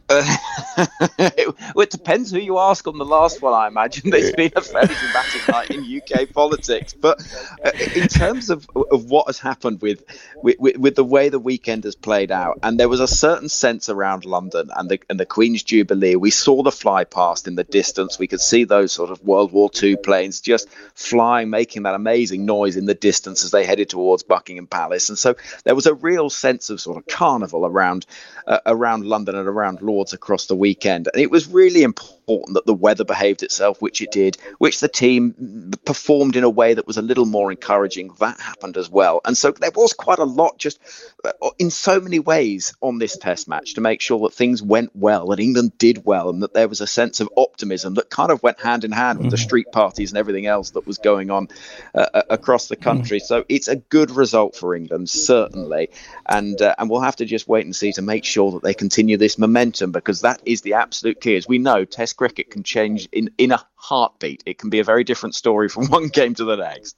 [0.10, 0.38] Uh,
[1.20, 3.54] it depends who you ask on the last one.
[3.54, 7.22] I imagine there's been a fairly dramatic night in UK politics, but
[7.64, 10.04] uh, in terms of of what has happened with,
[10.42, 13.88] with with the way the weekend has played out, and there was a certain sense
[13.88, 16.16] around London and the and the Queen's Jubilee.
[16.16, 18.18] We saw the fly past in the distance.
[18.18, 22.46] We could see those sort of World War II planes just flying, making that amazing
[22.46, 25.36] noise in the distance as they headed towards Buckingham Palace, and so
[25.66, 28.08] there was a real sense of sort of carnival around
[28.48, 31.10] uh, around London and around Lord across the weekend.
[31.12, 34.88] And it was really important that the weather behaved itself, which it did, which the
[34.88, 38.12] team performed in a way that was a little more encouraging.
[38.20, 39.22] That happened as well.
[39.26, 40.80] And so there was quite a lot just
[41.26, 44.96] uh, in so many ways on this test match to make sure that things went
[44.96, 48.32] well, that England did well, and that there was a sense of optimism that kind
[48.32, 49.32] of went hand in hand with mm-hmm.
[49.32, 51.48] the street parties and everything else that was going on
[51.94, 53.20] uh, uh across the country.
[53.20, 53.26] Mm-hmm.
[53.26, 55.90] So it's a good result for England, certainly.
[56.26, 58.74] And, uh, and we'll have to just wait and see to make sure that they
[58.74, 61.36] continue this momentum because that is the absolute key.
[61.36, 64.44] As we know, Test cricket can change in, in a heartbeat.
[64.46, 66.96] It can be a very different story from one game to the next.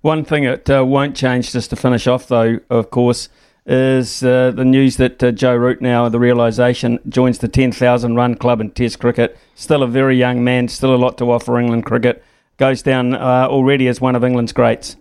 [0.00, 3.28] One thing it uh, won't change, just to finish off, though, of course,
[3.66, 8.34] is uh, the news that uh, Joe Root now, the realisation, joins the 10,000 run
[8.34, 9.36] club in Test cricket.
[9.54, 12.24] Still a very young man, still a lot to offer England cricket.
[12.56, 14.96] Goes down uh, already as one of England's greats.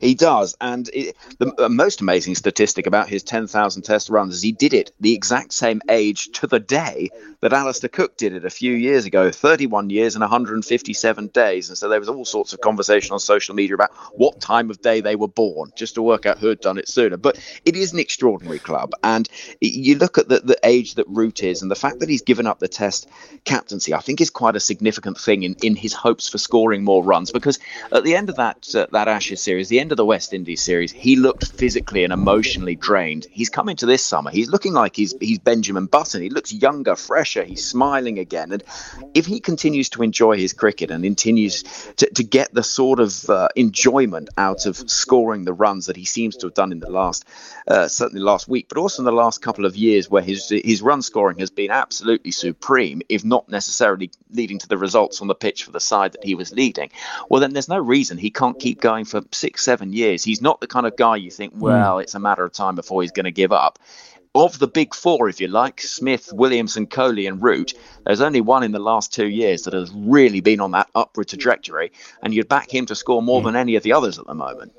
[0.00, 4.52] He does, and it, the most amazing statistic about his 10,000 test runs is he
[4.52, 8.50] did it the exact same age to the day that Alastair Cook did it a
[8.50, 11.68] few years ago 31 years and 157 days.
[11.68, 14.80] And so there was all sorts of conversation on social media about what time of
[14.80, 17.16] day they were born, just to work out who had done it sooner.
[17.16, 18.92] But it is an extraordinary club.
[19.02, 19.28] And
[19.60, 22.46] you look at the, the age that Root is and the fact that he's given
[22.46, 23.08] up the test
[23.44, 27.04] captaincy, I think is quite a significant thing in, in his hopes for scoring more
[27.04, 27.30] runs.
[27.30, 27.58] Because
[27.92, 30.62] at the end of that, uh, that Ashes series, the end of the West Indies
[30.62, 33.26] series, he looked physically and emotionally drained.
[33.30, 34.30] He's coming to this summer.
[34.30, 36.22] He's looking like he's, he's Benjamin Button.
[36.22, 37.44] He looks younger, fresher.
[37.44, 38.52] He's smiling again.
[38.52, 38.62] And
[39.14, 41.62] if he continues to enjoy his cricket and continues
[41.96, 46.04] to, to get the sort of uh, enjoyment out of scoring the runs that he
[46.04, 47.24] seems to have done in the last,
[47.68, 50.82] uh, certainly last week, but also in the last couple of years where his, his
[50.82, 55.34] run scoring has been absolutely supreme, if not necessarily leading to the results on the
[55.34, 56.90] pitch for the side that he was leading,
[57.28, 60.24] well, then there's no reason he can't keep going for six, seven years.
[60.24, 61.60] He's not the kind of guy you think, hmm.
[61.60, 63.78] well, it's a matter of time before he's going to give up
[64.44, 67.74] of the big four, if you like, Smith, Williamson, Kohli, and Root,
[68.04, 71.28] there's only one in the last two years that has really been on that upward
[71.28, 74.34] trajectory, and you'd back him to score more than any of the others at the
[74.34, 74.72] moment.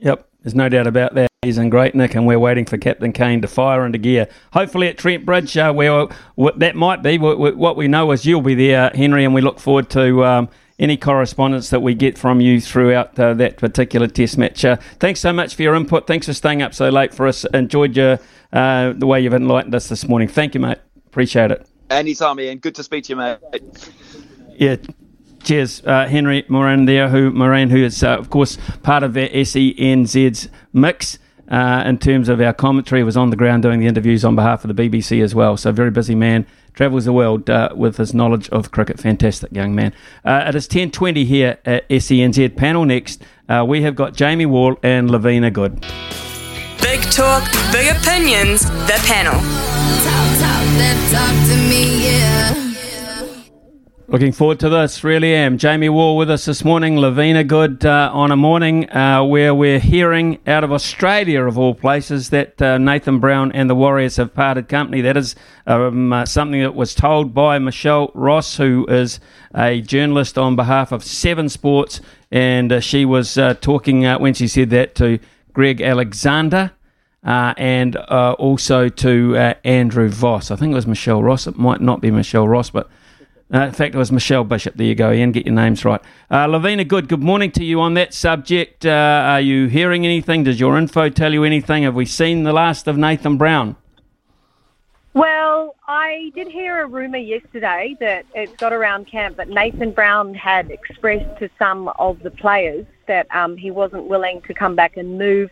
[0.00, 1.30] Yep, there's no doubt about that.
[1.42, 4.28] He's in great nick, and we're waiting for Captain Kane to fire into gear.
[4.52, 6.08] Hopefully at Trent Bridge, uh, where
[6.56, 7.18] that might be.
[7.18, 10.24] What we know is you'll be there, Henry, and we look forward to.
[10.24, 10.48] Um,
[10.78, 14.64] any correspondence that we get from you throughout uh, that particular test match.
[14.64, 16.06] Uh, thanks so much for your input.
[16.06, 17.44] Thanks for staying up so late for us.
[17.54, 18.18] Enjoyed your,
[18.52, 20.28] uh, the way you've enlightened us this morning.
[20.28, 20.78] Thank you, mate.
[21.06, 21.66] Appreciate it.
[21.88, 22.58] Anytime, Ian.
[22.58, 23.38] Good to speak to you, mate.
[24.54, 24.76] Yeah.
[25.42, 29.28] Cheers, uh, Henry Moeran there, who Moeran, who is uh, of course part of the
[29.28, 31.20] SENZ's mix.
[31.48, 34.64] Uh, in terms of our commentary, was on the ground doing the interviews on behalf
[34.64, 35.56] of the BBC as well.
[35.56, 36.44] So very busy man
[36.76, 39.00] travels the world uh, with his knowledge of cricket.
[39.00, 39.92] Fantastic young man.
[40.24, 42.54] Uh, it is 10.20 here at SENZ.
[42.54, 45.80] Panel next, uh, we have got Jamie Wall and Lavina Good.
[46.80, 49.32] Big talk, big opinions, the panel.
[49.32, 52.55] Talk, talk, talk to me, yeah.
[54.08, 55.58] Looking forward to this, really am.
[55.58, 59.80] Jamie Wall with us this morning, Lavina Good uh, on a morning uh, where we're
[59.80, 64.32] hearing out of Australia, of all places, that uh, Nathan Brown and the Warriors have
[64.32, 65.00] parted company.
[65.00, 65.34] That is
[65.66, 69.18] um, uh, something that was told by Michelle Ross, who is
[69.56, 72.00] a journalist on behalf of Seven Sports,
[72.30, 75.18] and uh, she was uh, talking when she said that to
[75.52, 76.70] Greg Alexander.
[77.24, 80.52] and also to Andrew Voss.
[80.52, 81.48] I think it was Michelle Ross.
[81.48, 82.88] It might not be Michelle Ross, but
[83.52, 84.74] Uh, in fact, it was Michelle Bishop.
[84.74, 85.30] There you go, Ian.
[85.30, 86.00] Get your names right.
[86.30, 88.84] Uh, Lavina Good, good morning to you on that subject.
[88.84, 90.42] Uh, are you hearing anything?
[90.42, 91.84] Does your info tell you anything?
[91.84, 93.76] Have we seen the last of Nathan Brown?
[95.14, 100.34] Well, I did hear a rumour yesterday that it's got around camp that Nathan Brown
[100.34, 104.96] had expressed to some of the players that um, he wasn't willing to come back
[104.96, 105.50] and move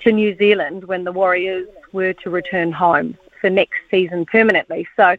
[0.00, 4.88] to New Zealand when the Warriors were to return home for next season permanently.
[4.96, 5.16] So,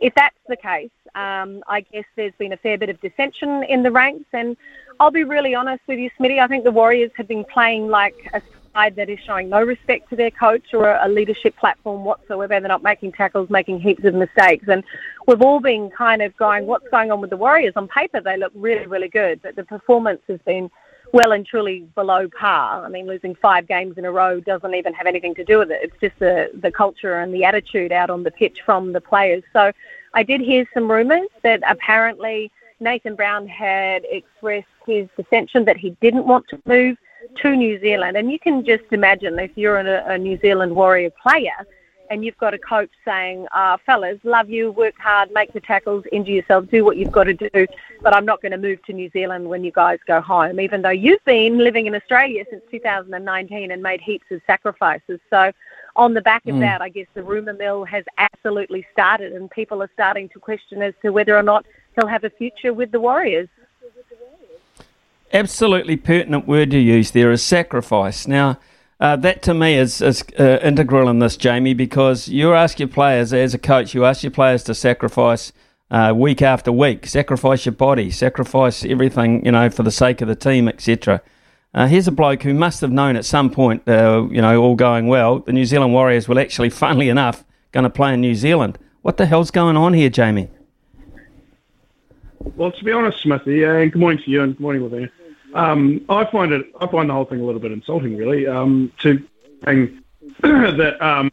[0.00, 3.82] if that's the case, um, I guess there's been a fair bit of dissension in
[3.82, 4.26] the ranks.
[4.32, 4.56] And
[5.00, 6.38] I'll be really honest with you, Smitty.
[6.38, 8.42] I think the Warriors have been playing like a
[8.74, 12.60] side that is showing no respect to their coach or a, leadership platform whatsoever.
[12.60, 14.66] They're not making tackles, making heaps of mistakes.
[14.68, 14.84] And
[15.26, 17.72] we've all been kind of going, what's going on with the Warriors?
[17.76, 20.70] On paper, they look really, really good, but the performance has been
[21.14, 22.84] well and truly below par.
[22.84, 25.70] I mean, losing five games in a row doesn't even have anything to do with
[25.70, 25.80] it.
[25.82, 29.42] It's just the, the culture and the attitude out on the pitch from the players.
[29.54, 29.72] So
[30.16, 32.50] I did hear some rumours that apparently
[32.80, 36.96] Nathan Brown had expressed his dissension that he didn't want to move
[37.42, 38.16] to New Zealand.
[38.16, 41.66] And you can just imagine if you're a, a New Zealand Warrior player
[42.08, 46.04] and you've got a coach saying, uh, fellas, love you, work hard, make the tackles,
[46.12, 47.66] injure yourself, do what you've got to do,
[48.00, 50.80] but I'm not going to move to New Zealand when you guys go home, even
[50.80, 55.20] though you've been living in Australia since 2019 and made heaps of sacrifices.
[55.28, 55.52] So,
[55.96, 56.60] on the back of mm.
[56.60, 60.82] that, I guess the rumour mill has absolutely started, and people are starting to question
[60.82, 63.48] as to whether or not he'll have a future with the Warriors
[65.32, 68.26] absolutely pertinent word you use there is sacrifice.
[68.26, 68.58] Now,
[68.98, 72.88] uh, that to me is, is uh, integral in this, Jamie, because you ask your
[72.88, 75.52] players, as a coach, you ask your players to sacrifice
[75.90, 80.28] uh, week after week, sacrifice your body, sacrifice everything, you know, for the sake of
[80.28, 81.20] the team, etc.
[81.76, 84.74] Uh, here's a bloke who must have known at some point, uh, you know, all
[84.74, 88.34] going well, the New Zealand Warriors will actually, funnily enough, going to play in New
[88.34, 88.78] Zealand.
[89.02, 90.48] What the hell's going on here, Jamie?
[92.56, 95.10] Well, to be honest, Smithy, and good morning to you and good morning, Lavina.
[95.52, 98.46] Um, I find it, I find the whole thing a little bit insulting, really.
[98.46, 99.22] Um, to
[99.64, 100.02] saying
[100.40, 101.30] that um,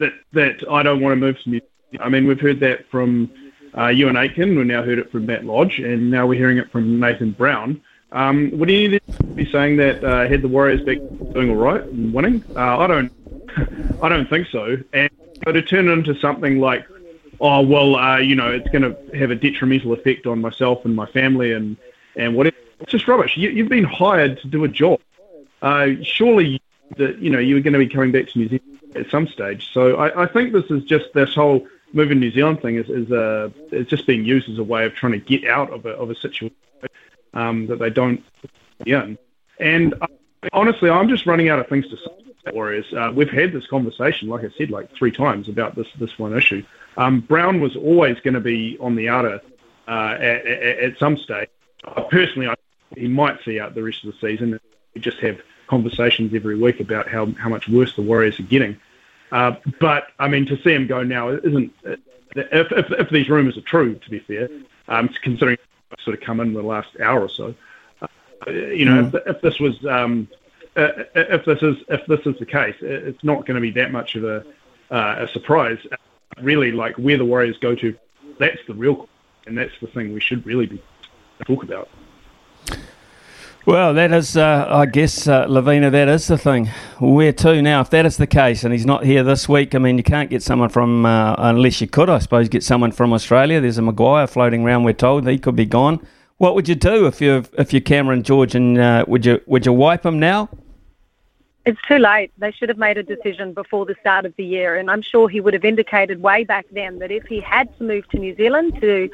[0.00, 1.60] that that I don't want to move to New.
[1.60, 2.04] Zealand.
[2.04, 3.30] I mean, we've heard that from
[3.74, 4.56] uh, Euan Aitken.
[4.56, 7.80] We've now heard it from Matt Lodge, and now we're hearing it from Nathan Brown.
[8.12, 11.56] Um, would any of this be saying that uh, had the Warriors been doing all
[11.56, 12.42] right and winning?
[12.56, 13.12] Uh, I don't,
[14.02, 14.78] I don't think so.
[14.92, 15.10] And
[15.46, 16.86] to turn it into something like
[17.40, 20.94] oh well, uh, you know, it's going to have a detrimental effect on myself and
[20.94, 21.76] my family and
[22.16, 22.56] and whatever.
[22.80, 23.36] It's just rubbish.
[23.36, 25.00] You, have been hired to do a job.
[25.60, 26.62] Uh, surely,
[26.96, 29.26] that you know you are going to be coming back to New Zealand at some
[29.26, 29.72] stage.
[29.72, 33.10] So I, I think this is just this whole moving New Zealand thing is is,
[33.10, 35.90] uh, is just being used as a way of trying to get out of a
[35.90, 36.54] of a situation
[37.34, 38.22] um, that they don't
[38.86, 39.18] in.
[39.60, 40.06] And uh,
[40.52, 42.12] honestly, I'm just running out of things to say.
[42.52, 42.86] Warriors.
[42.92, 46.36] Uh, we've had this conversation, like I said, like three times about this this one
[46.36, 46.64] issue.
[46.96, 49.40] Um, Brown was always going to be on the outer
[49.86, 51.48] uh, at, at, at, some stage.
[51.84, 52.54] Uh, personally, I,
[52.96, 54.58] he might see out the rest of the season.
[54.94, 58.80] We just have conversations every week about how, how much worse the Warriors are getting.
[59.30, 61.72] Uh, but I mean, to see him go now isn't.
[62.34, 64.48] If, if, if these rumours are true, to be fair,
[64.88, 65.58] um, considering
[66.00, 67.54] sort of come in the last hour or so,
[68.02, 69.14] uh, you know, mm.
[69.14, 70.28] if, if, this was um,
[70.76, 73.90] uh, if this is if this is the case, it's not going to be that
[73.90, 74.44] much of a,
[74.90, 75.78] a surprise
[76.42, 77.96] really like where the Warriors go to.
[78.38, 79.08] That's the real,
[79.46, 80.82] and that's the thing we should really be
[81.46, 81.88] talk about.
[83.68, 86.70] Well, that is, uh, I guess, uh, Lavina, that is the thing.
[87.00, 87.82] Where to now?
[87.82, 90.30] If that is the case, and he's not here this week, I mean, you can't
[90.30, 93.60] get someone from, uh, unless you could, I suppose, get someone from Australia.
[93.60, 94.84] There's a Maguire floating around.
[94.84, 96.00] We're told he could be gone.
[96.38, 99.66] What would you do if you if you're Cameron George, and uh, would you would
[99.66, 100.48] you wipe him now?
[101.66, 102.32] It's too late.
[102.38, 104.76] They should have made a decision before the start of the year.
[104.76, 107.84] And I'm sure he would have indicated way back then that if he had to
[107.84, 109.10] move to New Zealand to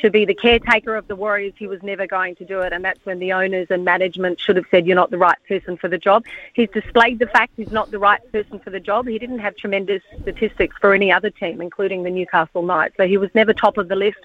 [0.00, 2.72] to be the caretaker of the Warriors, he was never going to do it.
[2.72, 5.76] And that's when the owners and management should have said, You're not the right person
[5.76, 6.24] for the job.
[6.54, 9.06] He's displayed the fact he's not the right person for the job.
[9.06, 12.94] He didn't have tremendous statistics for any other team, including the Newcastle Knights.
[12.96, 14.18] So he was never top of the list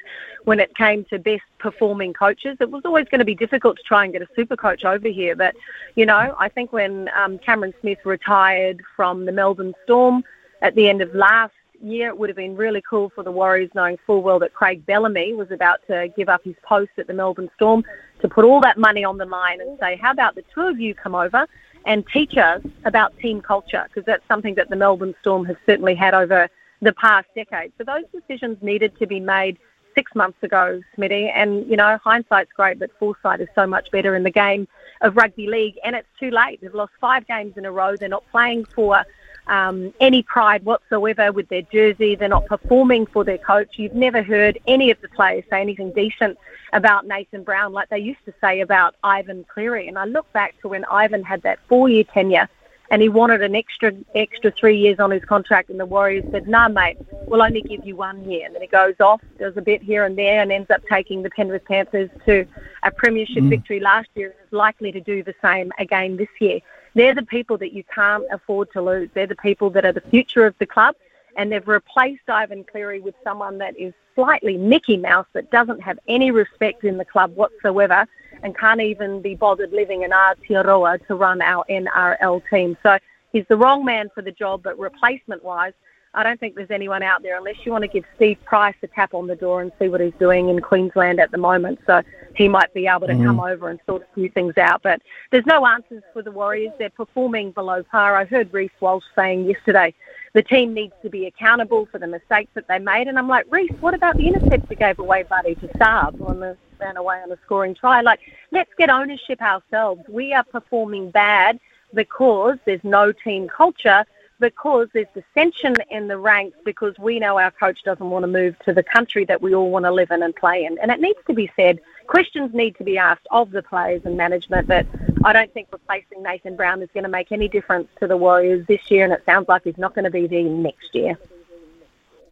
[0.45, 2.57] when it came to best performing coaches.
[2.59, 5.07] It was always going to be difficult to try and get a super coach over
[5.07, 5.35] here.
[5.35, 5.55] But,
[5.95, 10.23] you know, I think when um, Cameron Smith retired from the Melbourne Storm
[10.61, 11.53] at the end of last
[11.83, 14.85] year, it would have been really cool for the Warriors knowing full well that Craig
[14.85, 17.83] Bellamy was about to give up his post at the Melbourne Storm
[18.21, 20.79] to put all that money on the line and say, how about the two of
[20.79, 21.47] you come over
[21.85, 23.85] and teach us about team culture?
[23.87, 26.49] Because that's something that the Melbourne Storm has certainly had over
[26.81, 27.71] the past decade.
[27.77, 29.57] So those decisions needed to be made
[29.95, 31.31] six months ago, Smitty.
[31.35, 34.67] And, you know, hindsight's great, but foresight is so much better in the game
[35.01, 35.75] of rugby league.
[35.83, 36.61] And it's too late.
[36.61, 37.95] They've lost five games in a row.
[37.95, 39.05] They're not playing for
[39.47, 42.15] um, any pride whatsoever with their jersey.
[42.15, 43.77] They're not performing for their coach.
[43.77, 46.37] You've never heard any of the players say anything decent
[46.71, 49.87] about Nathan Brown like they used to say about Ivan Cleary.
[49.87, 52.49] And I look back to when Ivan had that four-year tenure
[52.93, 56.47] and he wanted an extra extra three years on his contract, and the Warriors said,
[56.47, 59.57] "No, nah, mate, we'll only give you one year." And then he goes off, does
[59.57, 62.45] a bit here and there, and ends up taking the Penrith Panthers to
[62.83, 63.49] a premiership mm.
[63.49, 66.59] victory last year, and is likely to do the same again this year.
[66.95, 69.09] They're the people that you can't afford to lose.
[69.13, 70.95] They're the people that are the future of the club,
[71.37, 75.97] and they've replaced Ivan Cleary with someone that is slightly Mickey Mouse that doesn't have
[76.07, 78.05] any respect in the club whatsoever
[78.43, 82.77] and can't even be bothered living in Aotearoa to run our NRL team.
[82.83, 82.97] So
[83.31, 85.73] he's the wrong man for the job, but replacement wise,
[86.15, 88.87] I don't think there's anyone out there unless you want to give Steve Price a
[88.87, 91.79] tap on the door and see what he's doing in Queensland at the moment.
[91.87, 92.03] So
[92.35, 93.25] he might be able to mm-hmm.
[93.25, 94.83] come over and sort a few things out.
[94.83, 95.01] But
[95.31, 96.71] there's no answers for the Warriors.
[96.77, 98.15] They're performing below par.
[98.15, 99.93] I heard Reece Walsh saying yesterday
[100.33, 103.07] the team needs to be accountable for the mistakes that they made.
[103.07, 106.39] And I'm like, Reece, what about the intercept you gave away, buddy, to Saab on
[106.39, 108.01] the ran away on a scoring try?
[108.01, 108.19] Like,
[108.51, 110.01] let's get ownership ourselves.
[110.07, 111.59] We are performing bad
[111.93, 114.05] because there's no team culture
[114.43, 118.59] because there's dissension in the ranks because we know our coach doesn't want to move
[118.59, 120.77] to the country that we all want to live in and play in.
[120.79, 124.17] And it needs to be said, questions need to be asked of the players and
[124.17, 124.85] management that
[125.23, 128.67] I don't think replacing Nathan Brown is going to make any difference to the Warriors
[128.67, 131.17] this year, and it sounds like he's not going to be there next year.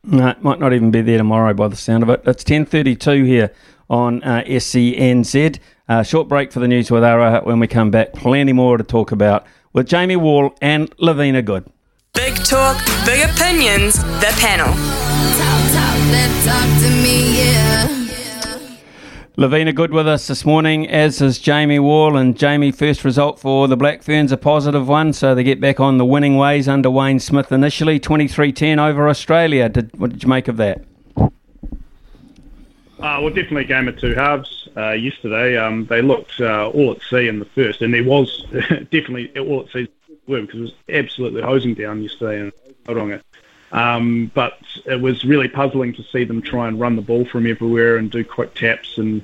[0.04, 2.24] No, it might not even be there tomorrow by the sound of it.
[2.26, 3.54] It's 10.32 here
[3.90, 5.60] on uh, SENZ.
[5.88, 7.40] Uh, short break for the news with Ara.
[7.46, 11.72] When we come back, plenty more to talk about with Jamie Wall and Lavina Good.
[12.34, 14.68] Big talk, big opinions, the panel.
[14.68, 15.98] Talk, talk,
[16.46, 18.08] talk to me, yeah.
[19.36, 22.16] Lavina Good with us this morning, as is Jamie Wall.
[22.16, 25.82] And Jamie, first result for the Black Ferns, a positive one, so they get back
[25.82, 29.68] on the winning ways under Wayne Smith initially, 23 10 over Australia.
[29.68, 30.86] Did, what did you make of that?
[31.18, 31.28] Uh,
[33.20, 35.58] well, definitely a game of two halves uh, yesterday.
[35.58, 39.64] Um, they looked uh, all at sea in the first, and there was definitely all
[39.64, 39.90] at sea
[40.28, 42.52] because it was absolutely hosing down yesterday in
[42.86, 43.22] Tauranga.
[43.72, 47.48] Um, but it was really puzzling to see them try and run the ball from
[47.48, 49.24] everywhere and do quick taps and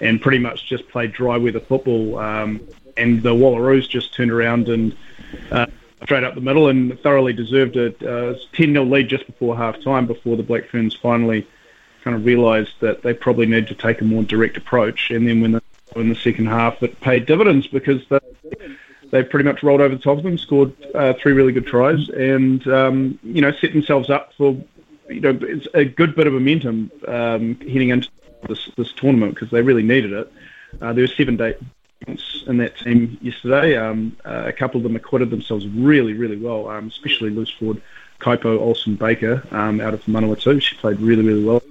[0.00, 2.18] and pretty much just play dry weather football.
[2.18, 2.66] Um,
[2.96, 4.96] and the Wallaroos just turned around and
[5.50, 5.66] uh,
[6.02, 9.80] straight up the middle and thoroughly deserved a uh, 10 0 lead just before half
[9.82, 11.46] time before the Black Ferns finally
[12.02, 15.10] kind of realised that they probably need to take a more direct approach.
[15.10, 15.62] And then when the,
[15.96, 18.18] in the second half, it paid dividends because they
[19.10, 22.08] they pretty much rolled over the top of them, scored uh, three really good tries,
[22.10, 24.56] and um, you know set themselves up for
[25.08, 28.08] you know it's a good bit of momentum um, heading into
[28.48, 30.32] this, this tournament because they really needed it.
[30.80, 31.56] Uh, there were seven days
[32.46, 33.76] in that team yesterday.
[33.76, 37.82] Um, uh, a couple of them acquitted themselves really, really well, um, especially loose forward
[38.20, 40.60] Kaipo Olsen Baker um, out of Manawatu.
[40.62, 41.62] She played really, really well.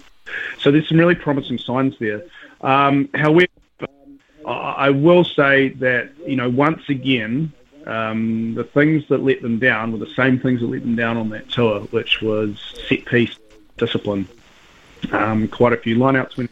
[0.60, 2.24] So there's some really promising signs there.
[2.62, 3.48] Um, however,
[4.54, 7.52] I will say that you know once again
[7.86, 11.18] um, the things that let them down were the same things that let them down
[11.18, 13.38] on that tour, which was set piece
[13.78, 14.28] discipline.
[15.12, 16.52] Um, quite a few lineouts went.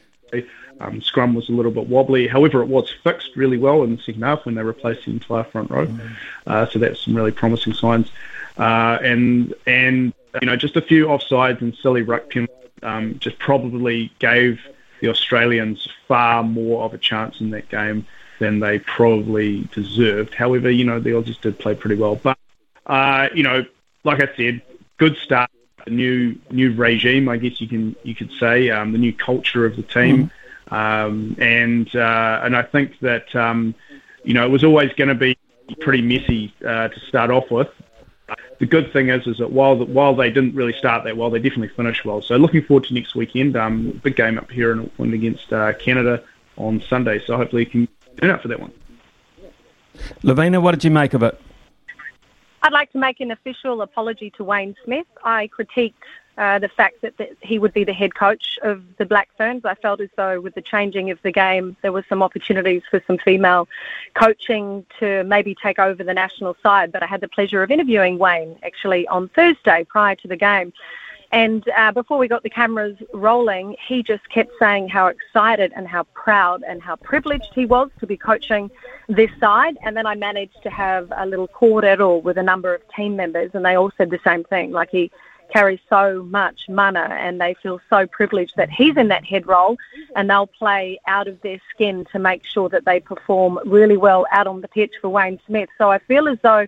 [0.79, 2.27] Um, scrum was a little bit wobbly.
[2.27, 5.43] However, it was fixed really well in the second half when they replaced the entire
[5.43, 5.87] front row.
[5.87, 6.15] Mm.
[6.45, 8.11] Uh, so that's some really promising signs.
[8.57, 13.39] Uh, and and you know just a few offsides and silly ruck penalties um, just
[13.39, 14.59] probably gave
[15.01, 18.05] the Australians far more of a chance in that game
[18.39, 20.33] than they probably deserved.
[20.33, 22.15] However, you know, the Aussies did play pretty well.
[22.15, 22.37] But,
[22.85, 23.65] uh, you know,
[24.03, 24.61] like I said,
[24.97, 25.49] good start.
[25.85, 29.65] A new new regime, I guess you can you could say, um, the new culture
[29.65, 30.29] of the team,
[30.69, 30.73] mm.
[30.73, 33.73] um, and uh, and I think that um,
[34.25, 35.37] you know it was always going to be
[35.79, 37.69] pretty messy uh, to start off with,
[38.59, 41.29] the good thing is, is that while the, while they didn't really start that well,
[41.29, 42.21] they definitely finished well.
[42.21, 43.55] So looking forward to next weekend.
[43.55, 46.23] Um, big game up here in Auckland against uh, Canada
[46.57, 47.19] on Sunday.
[47.25, 47.87] So hopefully you can
[48.19, 48.71] turn up for that one.
[50.23, 51.39] Lavina, what did you make of it?
[52.63, 55.07] I'd like to make an official apology to Wayne Smith.
[55.23, 55.93] I critiqued
[56.37, 59.65] uh, the fact that, he would be the head coach of the Black Ferns.
[59.65, 63.01] I felt as though with the changing of the game, there were some opportunities for
[63.07, 63.67] some female
[64.13, 66.91] coaching to maybe take over the national side.
[66.91, 70.73] But I had the pleasure of interviewing Wayne actually on Thursday prior to the game.
[71.31, 75.87] And uh, before we got the cameras rolling, he just kept saying how excited and
[75.87, 78.71] how proud and how privileged he was to be coaching
[79.09, 79.77] this side.
[79.83, 83.51] And then I managed to have a little cordial with a number of team members,
[83.53, 84.71] and they all said the same thing.
[84.71, 85.11] Like he
[85.51, 89.77] carries so much mana and they feel so privileged that he's in that head role
[90.15, 94.25] and they'll play out of their skin to make sure that they perform really well
[94.31, 95.69] out on the pitch for Wayne Smith.
[95.77, 96.67] So I feel as though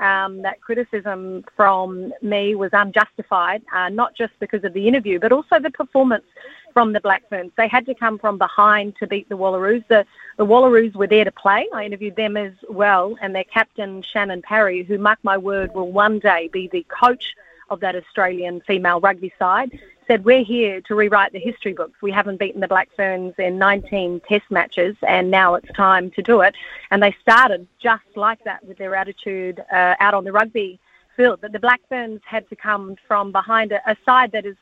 [0.00, 5.32] um, that criticism from me was unjustified, uh, not just because of the interview, but
[5.32, 6.24] also the performance
[6.72, 7.50] from the Black Ferns.
[7.56, 9.84] They had to come from behind to beat the Wallaroos.
[9.88, 10.06] The,
[10.36, 11.66] the Wallaroos were there to play.
[11.74, 15.90] I interviewed them as well, and their captain, Shannon Parry, who, mark my word, will
[15.90, 17.34] one day be the coach
[17.70, 22.00] of that Australian female rugby side, said, We're here to rewrite the history books.
[22.02, 26.22] We haven't beaten the Black Ferns in 19 test matches, and now it's time to
[26.22, 26.54] do it.
[26.90, 30.80] And they started just like that with their attitude uh, out on the rugby
[31.16, 31.40] field.
[31.40, 34.56] But the Black Ferns had to come from behind a, a side that has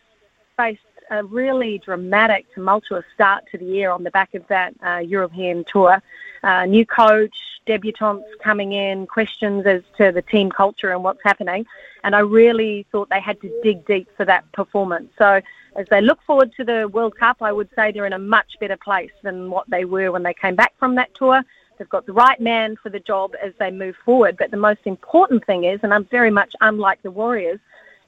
[0.57, 0.81] faced
[1.11, 5.65] a really dramatic, tumultuous start to the year on the back of that uh, European
[5.65, 6.03] tour.
[6.43, 11.67] Uh, new coach, debutantes coming in, questions as to the team culture and what's happening.
[12.07, 15.11] And I really thought they had to dig deep for that performance.
[15.19, 15.41] So
[15.75, 18.57] as they look forward to the World Cup, I would say they're in a much
[18.61, 21.43] better place than what they were when they came back from that tour.
[21.77, 24.37] They've got the right man for the job as they move forward.
[24.39, 27.59] But the most important thing is, and I'm very much unlike the Warriors,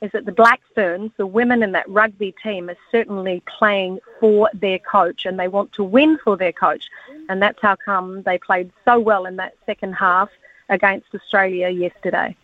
[0.01, 4.49] is that the Black Ferns, the women in that rugby team, are certainly playing for
[4.55, 6.89] their coach and they want to win for their coach.
[7.29, 10.31] And that's how come they played so well in that second half
[10.69, 12.37] against Australia yesterday.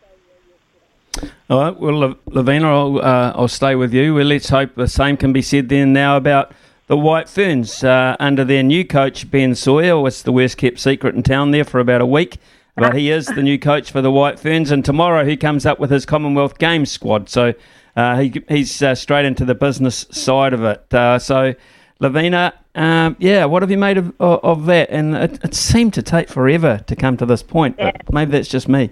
[1.50, 4.14] All right, well, Lavina, I'll, uh, I'll stay with you.
[4.14, 6.52] Well, let's hope the same can be said then now about
[6.86, 10.06] the White Ferns uh, under their new coach, Ben Sawyer.
[10.06, 12.38] It's the worst kept secret in town there for about a week.
[12.76, 15.78] But he is the new coach for the White Ferns, and tomorrow he comes up
[15.78, 17.28] with his Commonwealth Games squad.
[17.28, 17.54] So
[17.94, 20.92] uh, he, he's uh, straight into the business side of it.
[20.92, 21.54] Uh, so,
[22.00, 24.90] Lavina, um, yeah, what have you made of, of, of that?
[24.90, 28.48] And it, it, seemed to take forever to come to this point, but maybe that's
[28.48, 28.90] just me.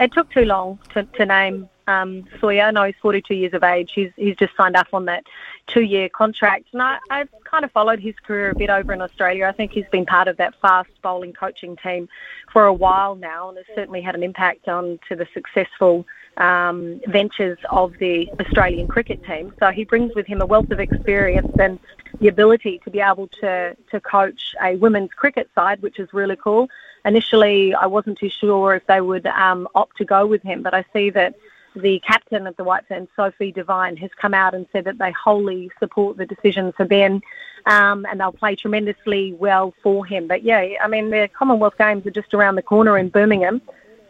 [0.00, 2.72] It took too long to, to name um, Sawyer.
[2.72, 3.92] No, he's 42 years of age.
[3.94, 5.24] He's, he's just signed up on that
[5.66, 6.68] two-year contract.
[6.72, 9.46] And I, I've kind of followed his career a bit over in Australia.
[9.46, 12.08] I think he's been part of that fast bowling coaching team
[12.50, 16.06] for a while now, and has certainly had an impact on to the successful
[16.38, 19.52] um, ventures of the Australian cricket team.
[19.58, 21.78] So he brings with him a wealth of experience and
[22.20, 26.36] the ability to be able to to coach a women's cricket side, which is really
[26.36, 26.68] cool.
[27.04, 30.74] Initially, I wasn't too sure if they would um, opt to go with him, but
[30.74, 31.34] I see that
[31.76, 35.12] the captain of the White Ferns, Sophie Devine, has come out and said that they
[35.12, 37.22] wholly support the decision for Ben
[37.66, 40.26] um, and they'll play tremendously well for him.
[40.26, 43.62] But yeah, I mean, the Commonwealth Games are just around the corner in Birmingham.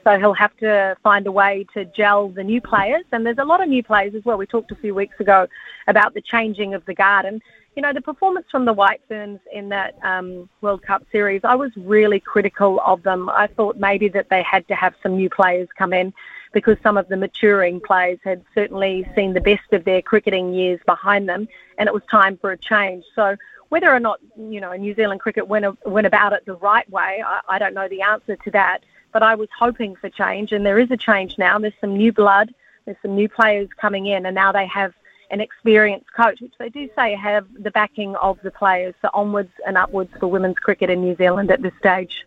[0.04, 3.04] So he'll have to find a way to gel the new players.
[3.12, 4.38] And there's a lot of new players as well.
[4.38, 5.46] We talked a few weeks ago
[5.86, 7.26] about the changing of the guard.
[7.26, 7.42] And,
[7.76, 11.54] you know, the performance from the White Ferns in that um, World Cup series, I
[11.54, 13.28] was really critical of them.
[13.28, 16.12] I thought maybe that they had to have some new players come in
[16.52, 20.80] because some of the maturing players had certainly seen the best of their cricketing years
[20.86, 21.46] behind them,
[21.78, 23.04] and it was time for a change.
[23.14, 23.36] So
[23.68, 27.22] whether or not you know New Zealand cricket went went about it the right way,
[27.24, 28.80] I, I don't know the answer to that.
[29.12, 31.58] But I was hoping for change, and there is a change now.
[31.58, 32.54] There's some new blood.
[32.84, 34.92] There's some new players coming in, and now they have
[35.30, 38.94] an experienced coach, which they do say have the backing of the players.
[39.02, 42.24] So onwards and upwards for women's cricket in New Zealand at this stage.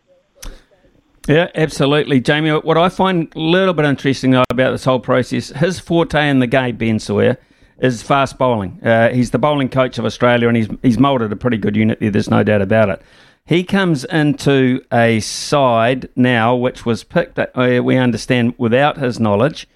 [1.26, 2.50] Yeah, absolutely, Jamie.
[2.50, 6.46] What I find a little bit interesting about this whole process, his forte in the
[6.46, 7.38] game, Ben Sawyer,
[7.78, 8.78] is fast bowling.
[8.82, 11.98] Uh, he's the bowling coach of Australia, and he's he's moulded a pretty good unit
[12.00, 12.10] there.
[12.10, 13.02] There's no doubt about it.
[13.46, 19.68] He comes into a side now, which was picked, uh, we understand, without his knowledge,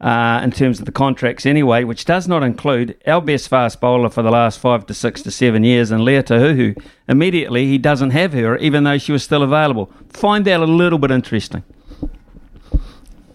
[0.00, 4.08] uh, in terms of the contracts anyway, which does not include our best fast bowler
[4.08, 6.82] for the last five to six to seven years, and Lea Tahuhu.
[7.08, 9.92] Immediately, he doesn't have her, even though she was still available.
[10.08, 11.62] Find that a little bit interesting.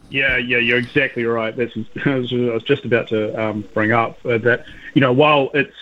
[0.09, 1.55] Yeah, yeah, you're exactly right.
[1.55, 5.75] That's I was just about to um, bring up uh, that you know while it's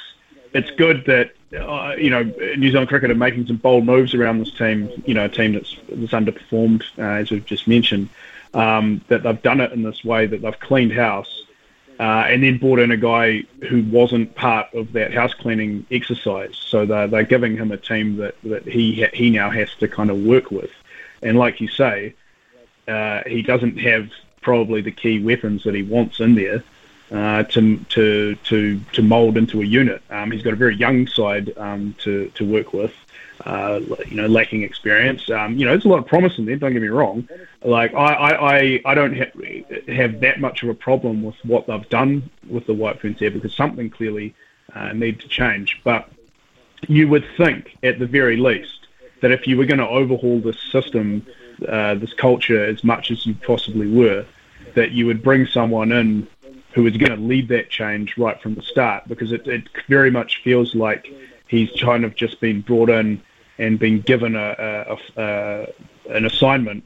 [0.53, 4.39] it's good that uh, you know New Zealand cricket are making some bold moves around
[4.39, 8.09] this team, you know, a team that's that's underperformed uh, as we've just mentioned
[8.53, 11.43] um, that they've done it in this way, that they've cleaned house,
[11.99, 16.55] uh, and then brought in a guy who wasn't part of that house cleaning exercise.
[16.55, 20.09] So they're, they're giving him a team that, that he he now has to kind
[20.09, 20.71] of work with.
[21.21, 22.15] And like you say,
[22.87, 24.09] uh, he doesn't have
[24.41, 26.63] probably the key weapons that he wants in there
[27.13, 30.01] uh, to to to to mould into a unit.
[30.09, 32.93] Um, he's got a very young side um, to to work with
[33.45, 35.29] uh, you know, lacking experience.
[35.29, 36.55] Um, you know, there's a lot of promise in there.
[36.55, 37.27] Don't get me wrong.
[37.63, 41.67] Like I, I, I, I don't ha- have that much of a problem with what
[41.67, 44.33] they've done with the White Ferns here because something clearly
[44.73, 45.81] uh, needs to change.
[45.83, 46.09] But
[46.87, 48.87] you would think, at the very least,
[49.21, 51.25] that if you were going to overhaul this system,
[51.67, 54.25] uh, this culture, as much as you possibly were,
[54.75, 56.27] that you would bring someone in
[56.73, 60.09] who is going to lead that change right from the start because it, it very
[60.09, 61.07] much feels like
[61.47, 63.21] he's kind of just been brought in
[63.59, 64.55] and been given a,
[64.89, 65.67] a, a,
[66.09, 66.83] an assignment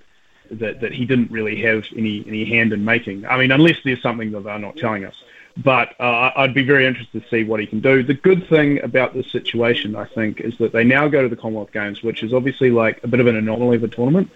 [0.52, 3.26] that, that he didn't really have any, any hand in making.
[3.26, 5.16] I mean, unless there's something that they're not telling us.
[5.56, 8.04] But uh, I'd be very interested to see what he can do.
[8.04, 11.36] The good thing about this situation, I think, is that they now go to the
[11.36, 14.30] Commonwealth Games, which is obviously like a bit of an anomaly of a tournament.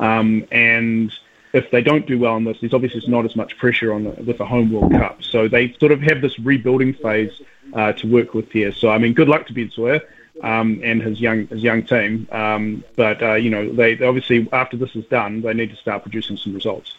[0.00, 1.14] Um, and
[1.54, 4.10] if they don't do well in this, there's obviously not as much pressure on the,
[4.10, 5.22] with the home World Cup.
[5.22, 7.32] So they sort of have this rebuilding phase
[7.72, 8.72] uh, to work with here.
[8.72, 10.00] So I mean, good luck to Ben Sawyer
[10.42, 12.28] um, and his young his young team.
[12.32, 15.76] Um, but uh, you know, they, they obviously after this is done, they need to
[15.76, 16.96] start producing some results.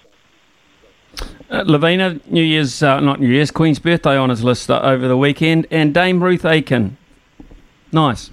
[1.49, 5.18] Uh, Lavina, New Year's, uh, not New Year's, Queen's birthday honours list uh, over the
[5.18, 6.98] weekend, and Dame Ruth Aitken.
[7.91, 8.32] Nice.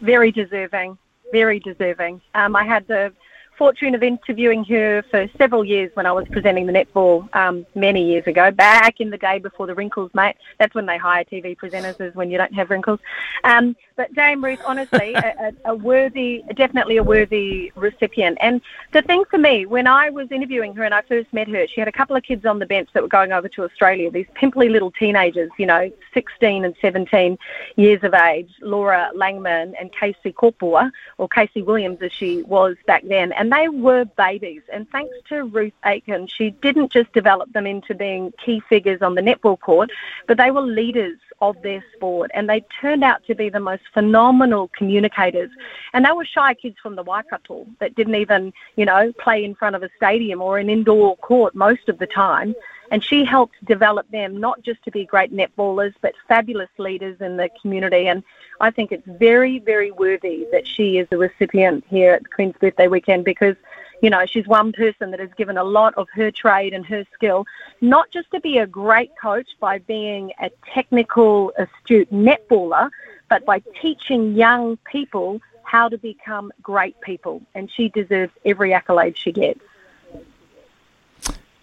[0.00, 0.98] Very deserving.
[1.32, 2.20] Very deserving.
[2.34, 3.12] Um, I had the
[3.56, 8.04] fortune of interviewing her for several years when I was presenting the netball um, many
[8.04, 10.36] years ago, back in the day before the wrinkles, mate.
[10.58, 13.00] That's when they hire TV presenters, is when you don't have wrinkles.
[13.44, 18.38] Um, but Dame Ruth, honestly, a, a, worthy, definitely a worthy recipient.
[18.40, 18.60] And
[18.92, 21.80] the thing for me, when I was interviewing her and I first met her, she
[21.80, 24.26] had a couple of kids on the bench that were going over to Australia, these
[24.34, 27.38] pimply little teenagers, you know, 16 and 17
[27.76, 33.02] years of age, Laura Langman and Casey Kopua, or Casey Williams as she was back
[33.06, 33.32] then.
[33.32, 34.60] And they were babies.
[34.70, 39.14] And thanks to Ruth Aitken, she didn't just develop them into being key figures on
[39.14, 39.90] the netball court,
[40.26, 43.82] but they were leaders of their sport and they turned out to be the most
[43.92, 45.50] phenomenal communicators.
[45.92, 49.54] And they were shy kids from the Waikato that didn't even, you know, play in
[49.54, 52.54] front of a stadium or an indoor court most of the time.
[52.92, 57.38] And she helped develop them not just to be great netballers, but fabulous leaders in
[57.38, 58.06] the community.
[58.06, 58.22] And
[58.60, 62.88] I think it's very, very worthy that she is a recipient here at Queen's Birthday
[62.88, 63.56] Weekend because
[64.02, 67.04] you know, she's one person that has given a lot of her trade and her
[67.14, 67.46] skill,
[67.80, 72.90] not just to be a great coach by being a technical, astute netballer,
[73.30, 77.40] but by teaching young people how to become great people.
[77.54, 79.60] And she deserves every accolade she gets.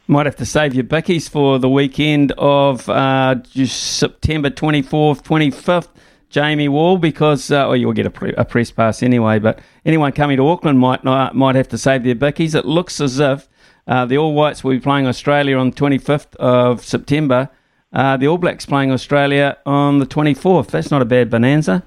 [0.10, 5.90] Might have to save your bickies for the weekend of uh, September 24th, 25th.
[6.32, 9.38] Jamie Wall because uh, well, you'll get a, pre- a, press pass anyway.
[9.38, 12.56] But anyone coming to Auckland might not, might have to save their bickies.
[12.56, 13.48] It looks as if
[13.86, 17.48] uh, the All Whites will be playing Australia on the 25th of September.
[17.94, 20.72] Uh, the All Blacks playing Australia on the 24th.
[20.72, 21.84] That's not a bad bonanza.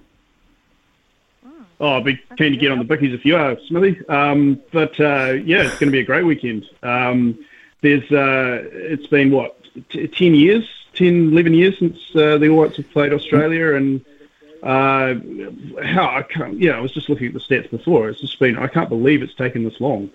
[1.80, 4.00] Oh, I'll be keen to get on the bickies if you are, Smithy.
[4.08, 6.66] Um, but uh, yeah, it's going to be a great weekend.
[6.84, 7.44] Um,
[7.82, 9.56] there's uh, it's been what
[9.90, 14.04] t- 10 years 10, 11 years since uh, the All Whites have played Australia, and
[14.62, 15.14] uh,
[15.82, 18.08] how I can't, yeah, I was just looking at the stats before.
[18.08, 20.10] It's just been, I can't believe it's taken this long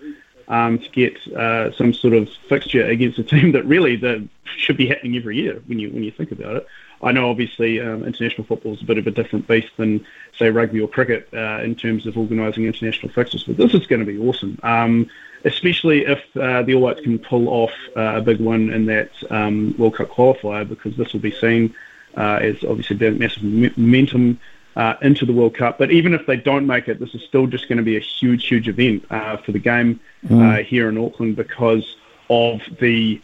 [0.46, 4.86] um, to get uh, some sort of fixture against a team that really should be
[4.86, 6.66] happening every year when you when you think about it.
[7.00, 10.04] I know obviously um, international football is a bit of a different beast than
[10.36, 14.00] say rugby or cricket uh, in terms of organising international fixtures, but this is going
[14.00, 14.58] to be awesome.
[14.62, 15.10] Um,
[15.44, 19.10] especially if uh, the All Whites can pull off uh, a big win in that
[19.30, 21.74] um, World Cup qualifier, because this will be seen
[22.16, 24.40] uh, is obviously massive momentum
[24.76, 25.78] uh, into the World Cup.
[25.78, 28.00] But even if they don't make it, this is still just going to be a
[28.00, 30.64] huge, huge event uh, for the game mm.
[30.64, 31.96] here in Auckland because
[32.30, 33.20] of the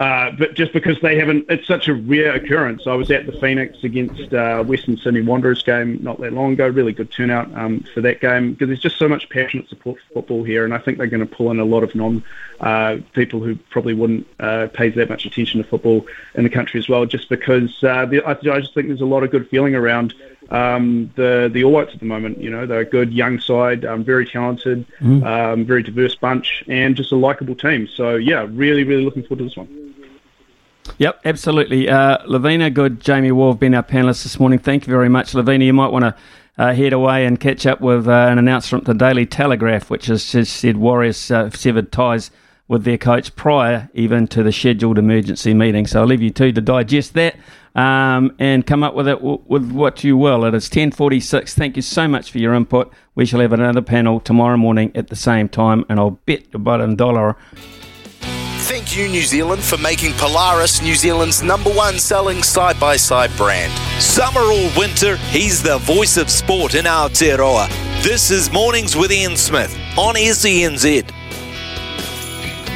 [0.00, 2.86] uh, but just because they haven't, it's such a rare occurrence.
[2.86, 6.68] I was at the Phoenix against uh, Western Sydney Wanderers game not that long ago.
[6.68, 10.14] Really good turnout um, for that game because there's just so much passionate support for
[10.14, 12.22] football here, and I think they're going to pull in a lot of non
[12.60, 16.78] uh, people who probably wouldn't uh, pay that much attention to football in the country
[16.78, 17.04] as well.
[17.04, 20.14] Just because uh, the, I, I just think there's a lot of good feeling around
[20.50, 22.38] um, the the All Whites at the moment.
[22.38, 25.24] You know, they're a good young side, um, very talented, mm.
[25.24, 27.86] um, very diverse bunch, and just a likable team.
[27.86, 29.94] So yeah, really, really looking forward to this one.
[30.96, 31.88] Yep, absolutely.
[31.88, 33.00] Uh, Lavina, good.
[33.00, 34.58] Jamie Wall have been our panelists this morning.
[34.58, 35.64] Thank you very much, Lavina.
[35.64, 36.14] You might want to
[36.56, 40.06] uh, head away and catch up with uh, an announcement from the Daily Telegraph, which
[40.06, 42.30] has just said Warriors uh, severed ties
[42.68, 45.86] with their coach prior even to the scheduled emergency meeting.
[45.86, 47.36] So I'll leave you two to digest that
[47.74, 50.44] um, and come up with it w- with what you will.
[50.44, 51.54] It is 10.46.
[51.54, 52.92] Thank you so much for your input.
[53.14, 56.60] We shall have another panel tomorrow morning at the same time, and I'll bet your
[56.60, 57.36] bottom dollar
[58.68, 63.34] Thank you, New Zealand, for making Polaris New Zealand's number one selling side by side
[63.34, 63.72] brand.
[64.02, 67.66] Summer or winter, he's the voice of sport in Aotearoa.
[68.02, 71.10] This is Mornings with Ian Smith on SENZ.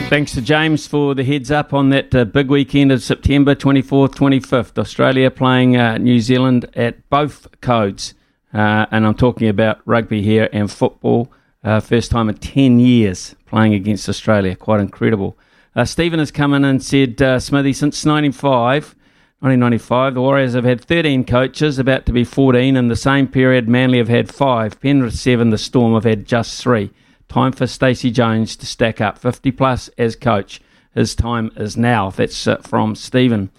[0.09, 4.15] Thanks to James for the heads up on that uh, big weekend of September 24th,
[4.15, 4.79] 25th.
[4.79, 8.15] Australia playing uh, New Zealand at both codes.
[8.53, 11.33] Uh, and I'm talking about rugby here and football.
[11.65, 14.55] Uh, first time in 10 years playing against Australia.
[14.55, 15.39] Quite incredible.
[15.75, 18.95] Uh, Stephen has come in and said, uh, Smithy, since 95,
[19.41, 22.77] 1995, the Warriors have had 13 coaches, about to be 14.
[22.77, 26.63] In the same period, Manly have had five, Penrith seven, the Storm have had just
[26.63, 26.91] three.
[27.29, 30.61] Time for Stacey Jones to stack up 50 plus as coach.
[30.95, 32.11] His time is now.
[32.11, 33.51] That's uh, from Stephen.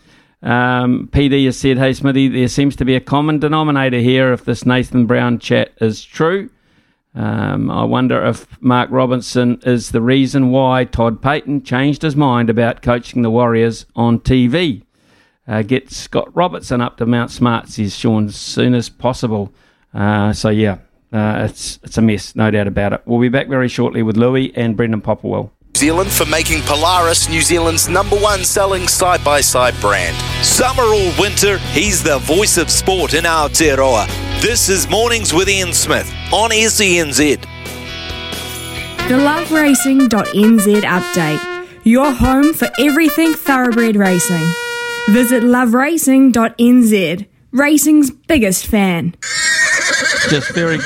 [0.42, 4.46] Um, PD has said, Hey Smithy, there seems to be a common denominator here if
[4.46, 6.50] this Nathan Brown chat is true.
[7.16, 12.50] Um, I wonder if Mark Robinson is the reason why Todd Payten changed his mind
[12.50, 14.84] about coaching the Warriors on TV.
[15.48, 19.54] Uh, get Scott Robertson up to Mount Smart, says Sean, as soon as possible.
[19.94, 20.80] Uh, so, yeah,
[21.14, 23.02] uh, it's, it's a mess, no doubt about it.
[23.06, 25.52] We'll be back very shortly with Louis and Brendan Popplewell.
[25.76, 30.16] New Zealand for making Polaris New Zealand's number one selling side by side brand.
[30.46, 34.08] Summer or winter, he's the voice of sport in Aotearoa.
[34.42, 37.42] This is Mornings with Ian Smith on SENZ.
[39.08, 41.68] The loveracing.nz update.
[41.84, 44.48] Your home for everything thoroughbred racing.
[45.10, 49.16] Visit loveracing.nz, racing's biggest fan.
[50.30, 50.80] Just very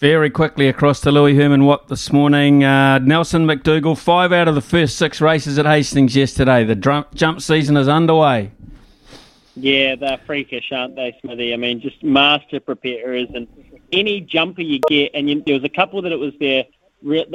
[0.00, 2.64] very quickly across to Louis Herman Watt this morning.
[2.64, 6.64] Uh, Nelson McDougall, five out of the first six races at Hastings yesterday.
[6.64, 8.50] The jump, jump season is underway.
[9.56, 11.52] Yeah, they're freakish, aren't they, Smithy?
[11.52, 13.46] I mean, just master preparers and
[13.92, 15.10] any jumper you get.
[15.12, 16.64] And you, there was a couple that it was their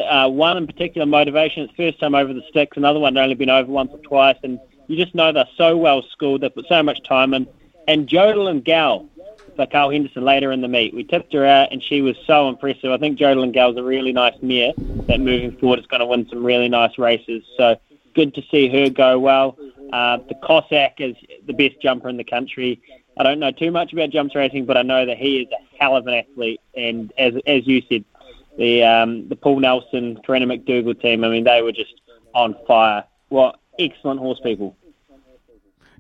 [0.04, 1.64] uh, one in particular motivation.
[1.64, 2.78] It's first time over the sticks.
[2.78, 6.04] Another one only been over once or twice, and you just know they're so well
[6.12, 6.42] schooled.
[6.42, 7.48] They put so much time in.
[7.88, 9.08] And Jodel and Gal
[9.56, 10.94] for Carl Henderson later in the meet.
[10.94, 12.92] We tipped her out, and she was so impressive.
[12.92, 14.74] I think Jodel Gal's a really nice mare
[15.08, 17.44] that moving forward is going to win some really nice races.
[17.58, 17.76] So
[18.14, 19.58] good to see her go well.
[19.94, 21.16] Uh, the Cossack is
[21.46, 22.82] the best jumper in the country.
[23.18, 25.78] I don't know too much about jumps racing, but I know that he is a
[25.80, 26.60] hell of an athlete.
[26.76, 28.04] And as as you said,
[28.58, 31.94] the um, the Paul Nelson, Corina McDougall team, I mean, they were just
[32.34, 33.06] on fire.
[33.30, 34.76] What excellent horse people.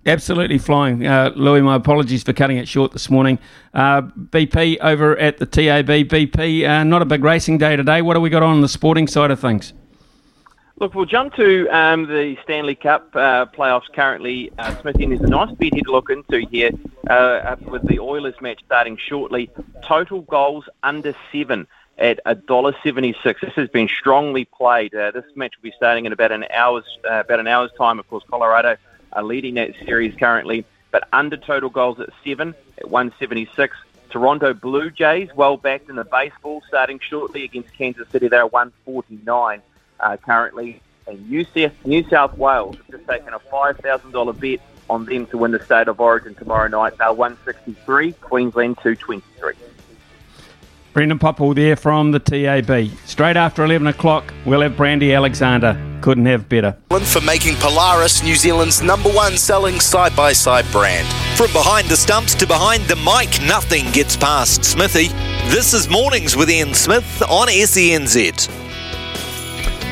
[0.08, 1.06] Absolutely flying.
[1.08, 3.40] Uh, Louis, my apologies for cutting it short this morning.
[3.74, 5.88] Uh, BP over at the TAB.
[5.88, 8.04] BP, uh, not a big racing day today.
[8.04, 9.74] What have we got on the sporting side of things?
[10.78, 14.52] Look, we'll jump to um, the Stanley Cup uh, playoffs currently.
[14.60, 16.72] Uh, Smithy, there's a nice bit to look into here
[17.10, 19.50] uh, with the Oilers match starting shortly.
[19.84, 21.66] Total goals under seven
[21.98, 23.16] at $1.76.
[23.24, 24.94] This has been strongly played.
[24.94, 27.98] Uh, this match will be starting in about an hour's uh, about an hour's time.
[27.98, 28.76] Of course, Colorado
[29.16, 33.76] are leading that series currently, but under total goals at seven at 176.
[34.10, 38.28] Toronto Blue Jays, well backed in the baseball, starting shortly against Kansas City.
[38.28, 39.62] They're 149
[40.00, 40.82] uh, currently.
[41.08, 45.52] And South, New South Wales have just taken a $5,000 bet on them to win
[45.52, 46.98] the state of origin tomorrow night.
[46.98, 49.54] They're 163, Queensland 223.
[50.96, 52.88] Brendan Popple there from the TAB.
[53.06, 55.78] Straight after 11 o'clock, we'll have Brandy Alexander.
[56.00, 56.78] Couldn't have better.
[56.90, 61.06] For making Polaris New Zealand's number one selling side by side brand.
[61.38, 65.10] From behind the stumps to behind the mic, nothing gets past Smithy.
[65.50, 68.50] This is Mornings with Ian Smith on SENZ.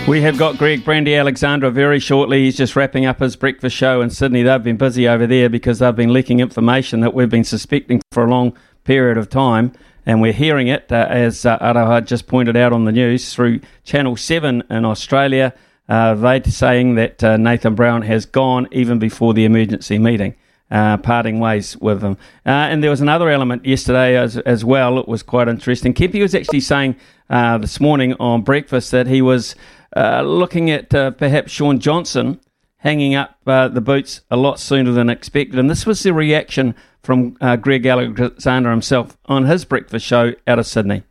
[0.07, 2.45] We have got Greg Brandy Alexander very shortly.
[2.45, 4.43] He's just wrapping up his breakfast show in Sydney.
[4.43, 8.23] They've been busy over there because they've been leaking information that we've been suspecting for
[8.23, 9.73] a long period of time
[10.05, 13.61] and we're hearing it, uh, as uh, Araha just pointed out on the news, through
[13.83, 15.53] Channel 7 in Australia.
[15.87, 20.35] Uh, they're saying that uh, Nathan Brown has gone even before the emergency meeting,
[20.71, 22.17] uh, parting ways with them.
[22.45, 24.97] Uh, and there was another element yesterday as, as well.
[24.97, 25.93] It was quite interesting.
[25.93, 26.95] Kempy was actually saying
[27.29, 29.55] uh, this morning on breakfast that he was
[29.95, 32.39] looking at perhaps Shaun Johnson
[32.83, 35.57] hanging up the boots a lot sooner than expected.
[35.57, 40.59] And this was the reaction from uh, Greg Alexander himself on his breakfast show out
[40.59, 41.03] of Sydney.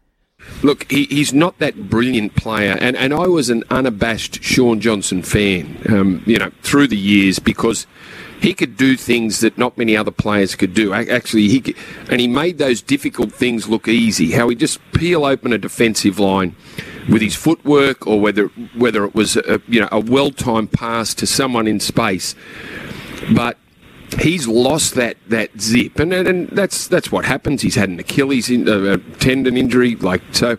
[0.63, 5.23] Look, he, he's not that brilliant player, and, and I was an unabashed Shaun Johnson
[5.23, 7.87] fan, um, you know, through the years because
[8.41, 10.93] he could do things that not many other players could do.
[10.93, 11.77] Actually, he could,
[12.11, 14.33] and he made those difficult things look easy.
[14.33, 16.57] How he just peel open a defensive line
[17.09, 18.47] with his footwork, or whether
[18.77, 22.35] whether it was a, you know a well timed pass to someone in space,
[23.35, 23.59] but
[24.21, 27.63] he's lost that, that zip, and, and that's that's what happens.
[27.63, 30.59] He's had an Achilles in, uh, tendon injury, like so.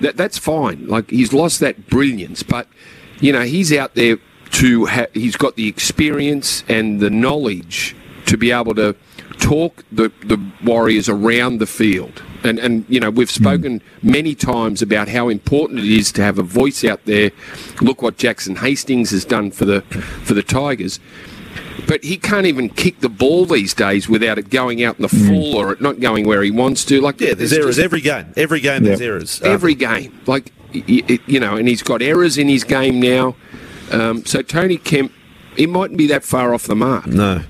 [0.00, 0.86] That that's fine.
[0.86, 2.68] Like he's lost that brilliance, but
[3.20, 4.18] you know he's out there
[4.52, 7.96] to ha- he's got the experience and the knowledge
[8.26, 8.94] to be able to
[9.38, 12.22] talk the the Warriors around the field.
[12.44, 13.82] And and you know we've spoken mm.
[14.02, 17.30] many times about how important it is to have a voice out there.
[17.80, 19.82] Look what Jackson Hastings has done for the
[20.22, 21.00] for the Tigers
[21.88, 25.08] but he can't even kick the ball these days without it going out in the
[25.08, 25.26] mm.
[25.26, 27.00] full or it not going where he wants to.
[27.00, 28.32] Like yeah, there's errors just, every game.
[28.36, 28.90] Every game yeah.
[28.90, 29.42] there's errors.
[29.42, 33.34] Um, every game, like you know, and he's got errors in his game now.
[33.90, 35.12] Um, so Tony Kemp,
[35.56, 37.06] he mightn't be that far off the mark.
[37.06, 37.42] No.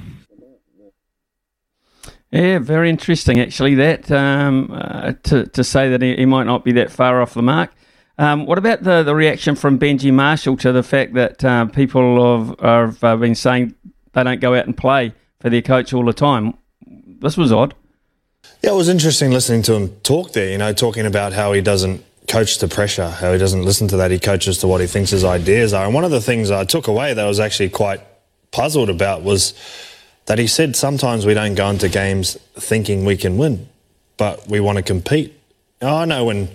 [2.30, 3.74] Yeah, very interesting actually.
[3.76, 7.34] That um, uh, to to say that he, he, might not be that far off
[7.34, 7.72] the mark.
[8.18, 12.38] Um, what about the, the reaction from Benji Marshall to the fact that uh, people
[12.38, 13.74] have, have uh, been saying
[14.12, 16.54] they don't go out and play for their coach all the time?
[17.20, 17.74] This was odd.
[18.62, 21.60] Yeah, it was interesting listening to him talk there, you know, talking about how he
[21.60, 24.10] doesn't coach to pressure, how he doesn't listen to that.
[24.10, 25.84] He coaches to what he thinks his ideas are.
[25.84, 28.00] And one of the things I took away that I was actually quite
[28.50, 29.54] puzzled about was
[30.28, 33.66] that he said sometimes we don't go into games thinking we can win,
[34.18, 35.34] but we want to compete.
[35.80, 36.48] I know when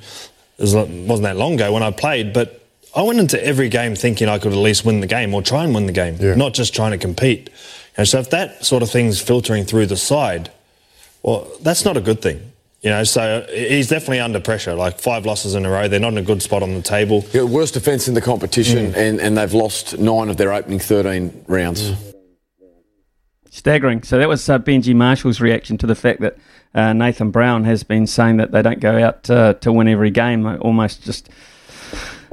[0.59, 0.73] it
[1.07, 2.63] wasn't that long ago when I played, but
[2.95, 5.63] I went into every game thinking I could at least win the game or try
[5.63, 6.35] and win the game, yeah.
[6.35, 7.49] not just trying to compete.
[7.97, 10.51] And so if that sort of thing's filtering through the side,
[11.23, 12.51] well, that's not a good thing.
[12.83, 14.75] You know, so he's definitely under pressure.
[14.75, 17.25] Like five losses in a row, they're not in a good spot on the table.
[17.31, 18.97] Yeah, worst defence in the competition, mm.
[18.97, 21.89] and, and they've lost nine of their opening 13 rounds.
[21.89, 22.12] Mm.
[23.53, 24.01] Staggering.
[24.01, 26.37] So that was uh, Benji Marshall's reaction to the fact that
[26.73, 30.09] uh, Nathan Brown has been saying that they don't go out uh, to win every
[30.09, 30.43] game.
[30.59, 31.29] Almost just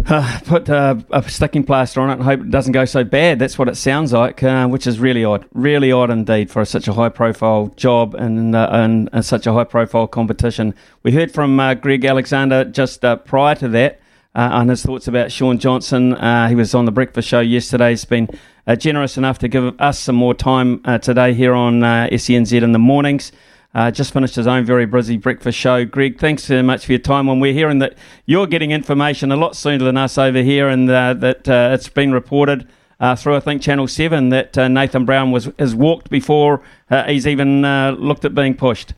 [0.06, 3.38] uh, put uh, a sticking plaster on it and hope it doesn't go so bad.
[3.38, 5.44] That's what it sounds like, uh, which is really odd.
[5.52, 9.64] Really odd indeed for such a high profile job and, uh, and, such a high
[9.64, 10.74] profile competition.
[11.02, 14.01] We heard from uh, Greg Alexander just uh, prior to that
[14.34, 16.16] on his thoughts about Shaun Johnson.
[16.48, 17.90] he was on the breakfast show yesterday.
[17.90, 18.30] He's been
[18.78, 23.32] generous enough to give us some more time today here on SENZ in the mornings.
[23.72, 25.84] Uh, just finished his own very busy breakfast show.
[25.84, 27.28] Greg, thanks so much for your time.
[27.28, 27.94] When we're hearing that
[28.26, 31.88] you're getting information a lot sooner than us over here, and uh, that uh, it's
[31.88, 32.66] been reported
[32.98, 37.04] uh, through, I think, Channel 7 that uh, Nathan Brown was has walked before uh,
[37.04, 37.62] he's even
[37.94, 38.94] looked at being pushed.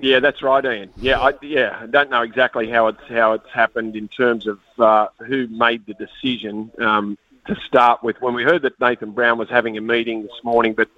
[0.00, 0.90] Yeah, that's right, Ian.
[0.96, 4.58] Yeah, I, yeah, I don't know exactly how it's how it's happened in terms of
[5.18, 8.20] who made the decision um, to start with.
[8.20, 10.88] When we heard that Nathan Brown was having a meeting this morning, but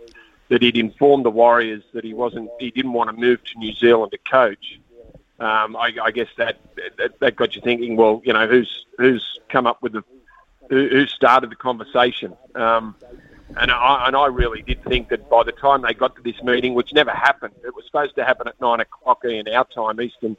[0.49, 3.75] that he'd informed the Warriors that he wasn't, he didn't want to move to New
[3.75, 4.81] Zealand to coach.
[5.41, 6.59] Um, I, I, guess that,
[6.97, 7.97] that, that got you thinking.
[7.97, 10.03] Well, you know, who's who's come up with the
[10.69, 12.37] who, started the conversation?
[12.57, 12.97] Um,
[13.57, 16.43] and I and I really did think that by the time they got to this
[16.43, 20.01] meeting, which never happened, it was supposed to happen at nine o'clock in our time,
[20.01, 20.37] Eastern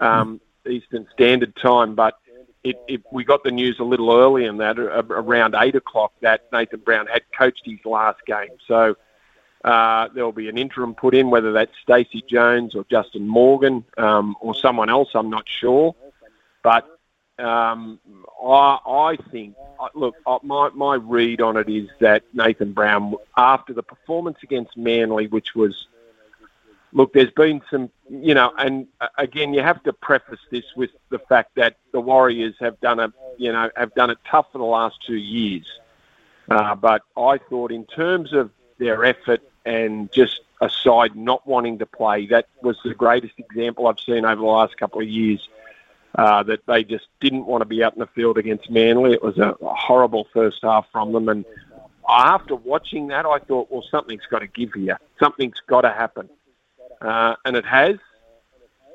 [0.00, 2.18] um, Eastern Standard Time, but.
[2.64, 6.46] It, it, we got the news a little early than that, around eight o'clock, that
[6.52, 8.50] Nathan Brown had coached his last game.
[8.66, 8.96] So
[9.64, 14.36] uh, there'll be an interim put in, whether that's Stacey Jones or Justin Morgan um,
[14.40, 15.08] or someone else.
[15.14, 15.94] I'm not sure,
[16.62, 16.98] but
[17.38, 18.00] um,
[18.44, 19.54] I, I, think,
[19.94, 25.28] look, my, my read on it is that Nathan Brown, after the performance against Manly,
[25.28, 25.86] which was,
[26.92, 30.90] look, there's been some, you know, and uh, again, you have to preface this with
[31.10, 34.58] the fact that the Warriors have done a, you know, have done it tough for
[34.58, 35.66] the last two years.
[36.50, 41.86] Uh, but I thought, in terms of their effort and just aside not wanting to
[41.86, 42.26] play.
[42.26, 45.46] That was the greatest example I've seen over the last couple of years.
[46.14, 49.12] Uh, that they just didn't want to be out in the field against Manly.
[49.12, 51.44] It was a, a horrible first half from them, and
[52.08, 54.98] after watching that, I thought, well, something's got to give here.
[55.20, 56.28] Something's got to happen,
[57.00, 57.96] uh, and it has.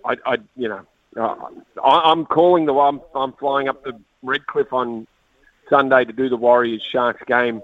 [0.06, 0.86] I, I you know,
[1.18, 1.36] uh,
[1.84, 2.74] I, I'm calling the.
[2.74, 5.08] I'm, I'm flying up to Redcliffe on
[5.70, 7.62] Sunday to do the Warriors Sharks game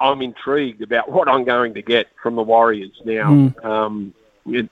[0.00, 3.30] I'm intrigued about what I'm going to get from the Warriors now.
[3.30, 3.64] Mm.
[3.64, 4.14] Um,
[4.46, 4.68] it,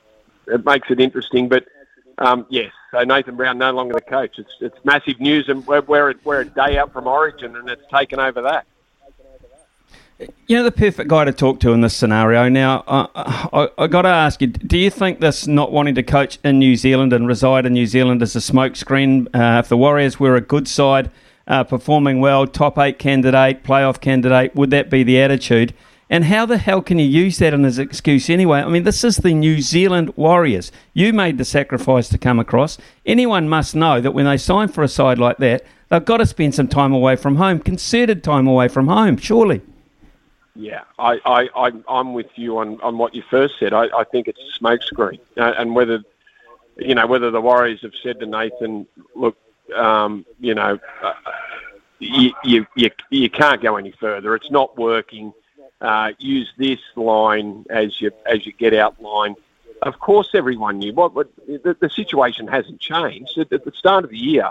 [0.47, 1.65] it, makes it interesting, but
[2.19, 4.39] um, yes, so Nathan Brown no longer the coach.
[4.39, 7.83] It's it's massive news, and we're we're, we're a day out from Origin, and it's
[7.93, 8.67] taken over that.
[10.47, 12.49] You know, the perfect guy to talk to in this scenario.
[12.49, 16.39] Now, I, I got to ask you: Do you think this not wanting to coach
[16.45, 19.27] in New Zealand and reside in New Zealand is a smokescreen?
[19.35, 21.11] Uh, if the Warriors were a good side
[21.47, 24.55] uh, performing well, top eight candidate, playoff candidate?
[24.55, 25.75] Would that be the attitude?
[26.11, 28.61] And how the hell can you use that as an excuse anyway?
[28.61, 30.71] I mean, this is the New Zealand Warriors.
[30.93, 32.77] You made the sacrifice to come across.
[33.07, 36.27] Anyone must know that when they sign for a side like that, they've got to
[36.27, 39.63] spend some time away from home, concerted time away from home, surely.
[40.55, 43.73] Yeah, I, I, I, am with you on, on what you first said.
[43.73, 45.21] I, I think it's a smokescreen.
[45.37, 46.03] Uh, and whether,
[46.77, 49.37] you know, whether the Warriors have said to Nathan, look,
[49.75, 51.15] um, you know, uh,
[51.99, 54.35] you, you, you, you, can't go any further.
[54.35, 55.33] It's not working.
[55.81, 59.35] Uh, use this line as you as you get out line.
[59.83, 60.93] Of course, everyone knew.
[60.93, 63.37] What, what the, the, situation hasn't changed.
[63.39, 64.51] At, at, the start of the year,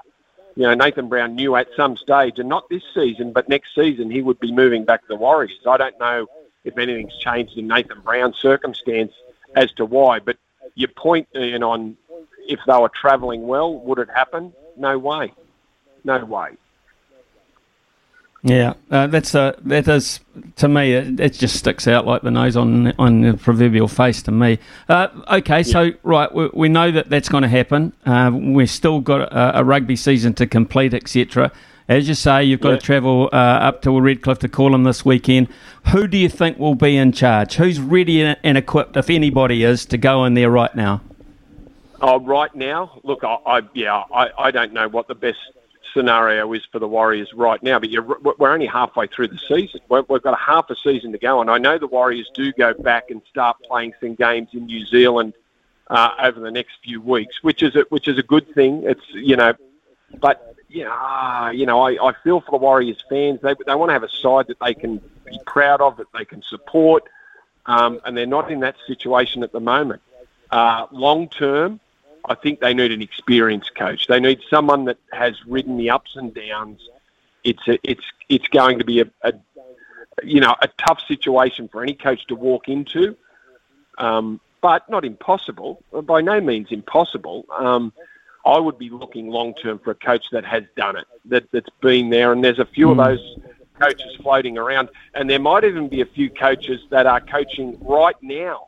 [0.56, 4.11] you know, Nathan Brown knew at some stage, and not this season, but next season,
[4.11, 5.52] he would be moving back to the Warriors.
[5.68, 6.28] I don't know
[6.64, 9.14] if anything's changed in Nathan Brown's circumstance
[9.56, 10.38] as to why, but
[10.76, 11.98] your point Ian, on
[12.48, 14.53] if they were travelling well, would it happen?
[14.78, 15.34] No way.
[16.03, 16.57] No way.
[18.43, 20.19] Yeah, uh, that's uh, that is
[20.55, 20.93] to me.
[20.93, 24.57] It, it, just sticks out like the nose on on the proverbial face to me.
[24.89, 27.93] Uh, okay, so right, we, we, know that that's going to happen.
[28.03, 31.51] Uh, we've still got a, a rugby season to complete, etc.
[31.88, 32.76] As you say, you've got yeah.
[32.77, 35.47] to travel uh, up to Redcliffe to call them this weekend.
[35.91, 37.55] Who do you think will be in charge?
[37.55, 41.01] Who's ready and equipped, if anybody is, to go in there right now?
[42.01, 45.38] Oh, right now, look, I, I yeah, I, I don't know what the best
[45.93, 49.81] scenario is for the Warriors right now, but we're only halfway through the season.
[49.89, 52.51] we have got a half a season to go, and I know the Warriors do
[52.53, 55.34] go back and start playing some games in New Zealand
[55.88, 58.84] uh, over the next few weeks, which is a, which is a good thing.
[58.85, 59.53] It's you know,
[60.19, 63.39] but yeah, uh, you know, I, I feel for the Warriors fans.
[63.41, 66.26] They they want to have a side that they can be proud of, that they
[66.26, 67.03] can support,
[67.65, 70.01] um, and they're not in that situation at the moment.
[70.49, 71.80] Uh, long term,
[72.26, 74.07] I think they need an experienced coach.
[74.07, 76.81] They need someone that has ridden the ups and downs.
[77.43, 79.34] It's a, it's it's going to be a, a
[80.23, 83.18] you know a tough situation for any coach to walk into,
[83.98, 85.84] um, but not impossible.
[85.91, 87.45] By no means impossible.
[87.57, 87.91] Um,
[88.45, 91.69] I would be looking long term for a coach that has done it, that that's
[91.81, 92.91] been there, and there's a few mm.
[92.91, 93.03] of hmm.
[93.03, 93.38] those
[93.80, 98.15] coaches floating around, and there might even be a few coaches that are coaching right
[98.22, 98.68] now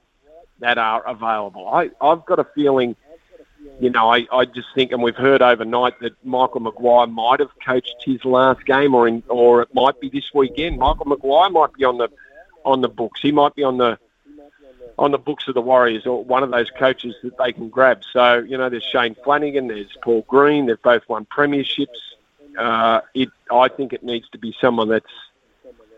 [0.59, 1.67] that are available.
[1.67, 2.95] I, I've got a feeling
[3.79, 7.51] you know, I, I just think, and we've heard overnight that Michael Maguire might have
[7.65, 10.77] coached his last game, or in, or it might be this weekend.
[10.79, 12.09] Michael Maguire might be on the
[12.65, 13.21] on the books.
[13.21, 13.97] He might be on the
[14.97, 18.03] on the books of the Warriors, or one of those coaches that they can grab.
[18.11, 20.67] So you know, there's Shane Flanagan, there's Paul Green.
[20.67, 21.87] They've both won premierships.
[22.57, 25.05] Uh, it, I think it needs to be someone that's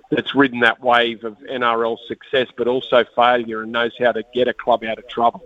[0.09, 4.47] that's ridden that wave of NRL success, but also failure, and knows how to get
[4.47, 5.45] a club out of trouble.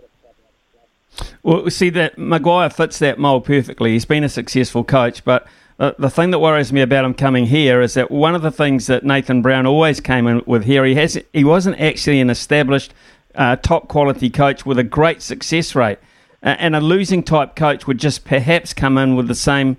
[1.42, 3.92] Well, see that Maguire fits that mould perfectly.
[3.92, 5.46] He's been a successful coach, but
[5.78, 8.50] uh, the thing that worries me about him coming here is that one of the
[8.50, 12.28] things that Nathan Brown always came in with here, he has he wasn't actually an
[12.28, 12.92] established
[13.34, 15.98] uh, top quality coach with a great success rate,
[16.42, 19.78] uh, and a losing type coach would just perhaps come in with the same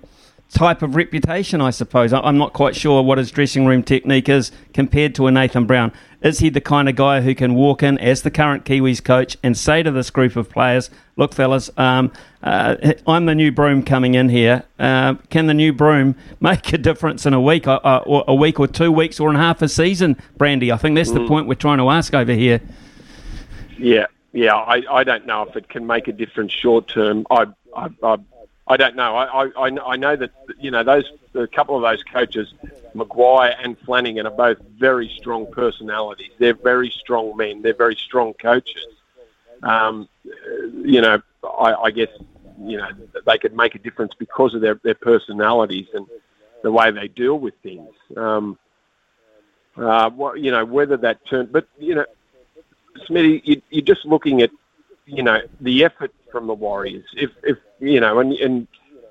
[0.52, 2.12] type of reputation, I suppose.
[2.12, 5.92] I'm not quite sure what his dressing room technique is compared to a Nathan Brown.
[6.22, 9.36] Is he the kind of guy who can walk in as the current Kiwis coach
[9.42, 12.12] and say to this group of players, look, fellas, um,
[12.42, 12.76] uh,
[13.06, 14.62] I'm the new broom coming in here.
[14.78, 18.34] Uh, can the new broom make a difference in a week, uh, uh or a
[18.34, 20.70] week or two weeks or in half a season, Brandy?
[20.70, 21.14] I think that's mm.
[21.14, 22.60] the point we're trying to ask over here.
[23.76, 24.54] Yeah, yeah.
[24.54, 27.26] I, I don't know if it can make a difference short term.
[27.30, 27.46] I,
[27.76, 28.16] I, I
[28.68, 29.16] I don't know.
[29.16, 32.54] I, I, I know that you know those a couple of those coaches,
[32.94, 36.30] Maguire and Flanagan, are both very strong personalities.
[36.38, 37.62] They're very strong men.
[37.62, 38.86] They're very strong coaches.
[39.62, 40.08] Um,
[40.84, 42.08] you know, I, I guess
[42.60, 42.88] you know
[43.26, 46.06] they could make a difference because of their, their personalities and
[46.62, 47.90] the way they deal with things.
[48.16, 48.58] Um,
[49.76, 52.04] uh, well, you know, whether that turn, but you know,
[53.08, 54.50] Smitty, you, you're just looking at
[55.06, 57.06] you know the effort from the Warriors.
[57.16, 58.68] If, if you know, and, and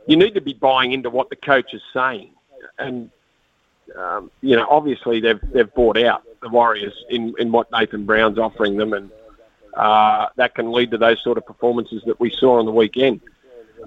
[0.07, 2.31] you need to be buying into what the coach is saying.
[2.77, 3.09] And
[3.97, 8.37] um, you know, obviously they've they've bought out the Warriors in, in what Nathan Brown's
[8.37, 9.11] offering them, and
[9.75, 13.21] uh, that can lead to those sort of performances that we saw on the weekend.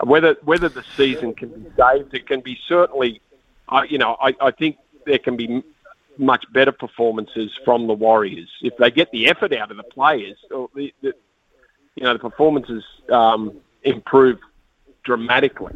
[0.03, 3.21] Whether whether the season can be saved, it can be certainly.
[3.67, 4.77] Uh, you know, I, I think
[5.07, 5.63] there can be
[6.19, 10.37] much better performances from the Warriors if they get the effort out of the players.
[10.51, 11.15] The, the,
[11.97, 14.39] you know, the performances um, improve
[15.03, 15.75] dramatically.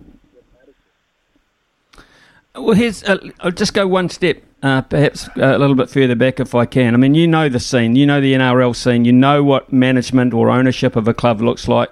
[2.54, 6.16] Well, here's uh, I'll just go one step, uh, perhaps uh, a little bit further
[6.16, 6.94] back if I can.
[6.94, 10.34] I mean, you know the scene, you know the NRL scene, you know what management
[10.34, 11.90] or ownership of a club looks like,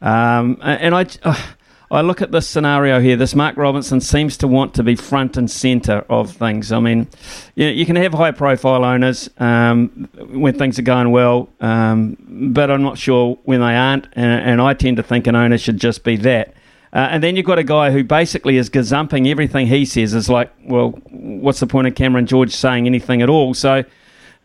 [0.00, 1.06] um, and I.
[1.22, 1.40] Uh,
[1.90, 3.16] I look at this scenario here.
[3.16, 6.70] This Mark Robinson seems to want to be front and centre of things.
[6.70, 7.08] I mean,
[7.54, 12.18] you, know, you can have high profile owners um, when things are going well, um,
[12.52, 14.06] but I'm not sure when they aren't.
[14.12, 16.52] And, and, I tend to think an owner should just be that.
[16.92, 20.14] Uh, and then you've got a guy who basically is gazumping everything he says.
[20.14, 23.54] Is like, well, what's the point of Cameron George saying anything at all?
[23.54, 23.84] So.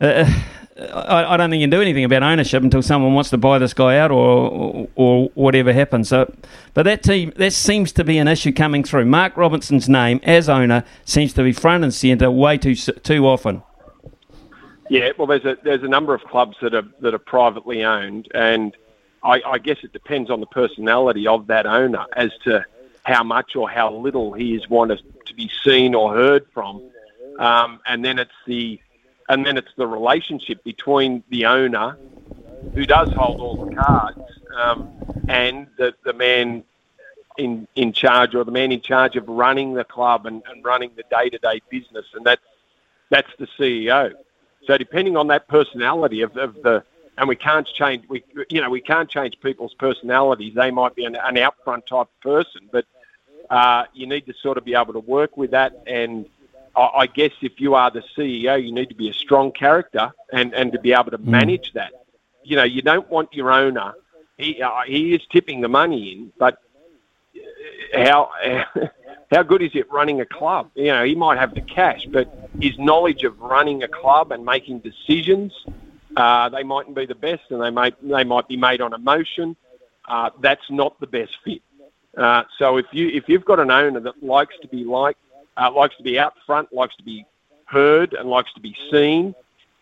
[0.00, 0.30] Uh,
[0.76, 3.58] I, I, don't think you can do anything about ownership until someone wants to buy
[3.60, 6.08] this guy out or, or, or whatever happens.
[6.08, 6.32] So,
[6.74, 9.04] but that team that seems to be an issue coming through.
[9.04, 13.62] Mark Robinson's name as owner seems to be front and centre way too too often.
[14.90, 18.28] Yeah, well, there's a there's a number of clubs that are that are privately owned,
[18.34, 18.76] and
[19.24, 22.64] I, I guess it depends on the personality of that owner as to
[23.04, 26.82] how much or how little he is wanted to be seen or heard from,
[27.38, 28.80] um, and then it's the
[29.28, 31.96] and then it's the relationship between the owner,
[32.74, 34.20] who does hold all the cards,
[34.54, 34.90] um,
[35.28, 36.62] and the, the man
[37.38, 40.90] in in charge or the man in charge of running the club and, and running
[40.96, 42.42] the day to day business, and that's
[43.10, 44.12] that's the CEO.
[44.66, 46.84] So depending on that personality of, of the,
[47.16, 50.54] and we can't change, we you know we can't change people's personalities.
[50.54, 52.84] They might be an, an out front type person, but
[53.50, 55.82] uh, you need to sort of be able to work with that.
[55.86, 56.26] And
[56.76, 60.12] I, I guess if you are the CEO, you need to be a strong character
[60.32, 61.26] and and to be able to Mm.
[61.26, 61.92] manage that.
[62.42, 63.94] You know, you don't want your owner.
[64.36, 66.58] He uh, he is tipping the money in, but
[67.94, 68.30] how
[69.30, 70.70] how good is it running a club?
[70.74, 72.26] You know, he might have the cash, but
[72.60, 75.52] his knowledge of running a club and making decisions,
[76.16, 79.56] uh, they mightn't be the best, and they might they might be made on emotion.
[80.06, 81.62] Uh, that's not the best fit.
[82.16, 85.16] Uh, so if you if you've got an owner that likes to be like
[85.56, 87.24] uh, likes to be out front, likes to be
[87.66, 89.34] heard, and likes to be seen,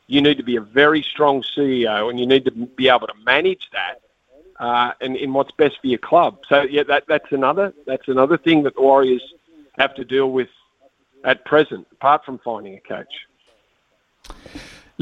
[0.07, 3.15] you need to be a very strong CEO, and you need to be able to
[3.25, 4.01] manage that
[4.59, 6.39] uh, and in what's best for your club.
[6.49, 9.23] So yeah, that that's another that's another thing that the Warriors
[9.79, 10.49] have to deal with
[11.25, 13.27] at present, apart from finding a coach.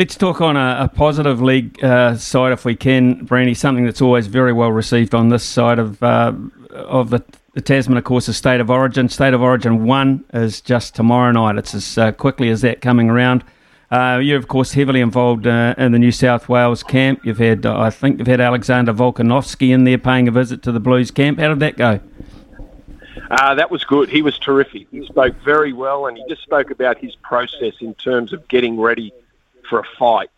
[0.00, 3.52] Let's talk on a, a positive league uh, side, if we can, Brandy.
[3.52, 6.32] Something that's always very well received on this side of uh,
[6.70, 7.22] of the,
[7.52, 9.10] the Tasman, of course, is State of Origin.
[9.10, 11.58] State of Origin one is just tomorrow night.
[11.58, 13.44] It's as uh, quickly as that coming around.
[13.90, 17.20] Uh, you're of course heavily involved uh, in the New South Wales camp.
[17.22, 20.80] You've had, I think, you've had Alexander Volkanovski in there paying a visit to the
[20.80, 21.38] Blues camp.
[21.38, 22.00] How did that go?
[23.30, 24.08] Uh, that was good.
[24.08, 24.86] He was terrific.
[24.90, 28.80] He spoke very well, and he just spoke about his process in terms of getting
[28.80, 29.12] ready
[29.70, 30.28] for a fight,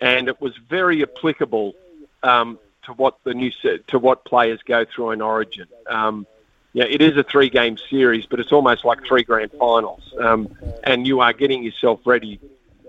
[0.00, 1.74] and it was very applicable
[2.22, 3.50] um, to what the new
[3.88, 5.66] to what players go through in Origin.
[5.86, 6.26] Um,
[6.72, 10.48] yeah, it is a three-game series, but it's almost like three grand finals, um,
[10.84, 12.40] and you are getting yourself ready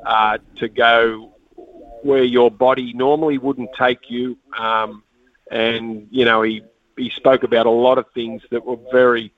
[0.06, 1.34] uh, to go
[2.04, 4.38] where your body normally wouldn't take you.
[4.58, 5.04] Um,
[5.50, 6.64] and you know, he
[6.96, 9.32] he spoke about a lot of things that were very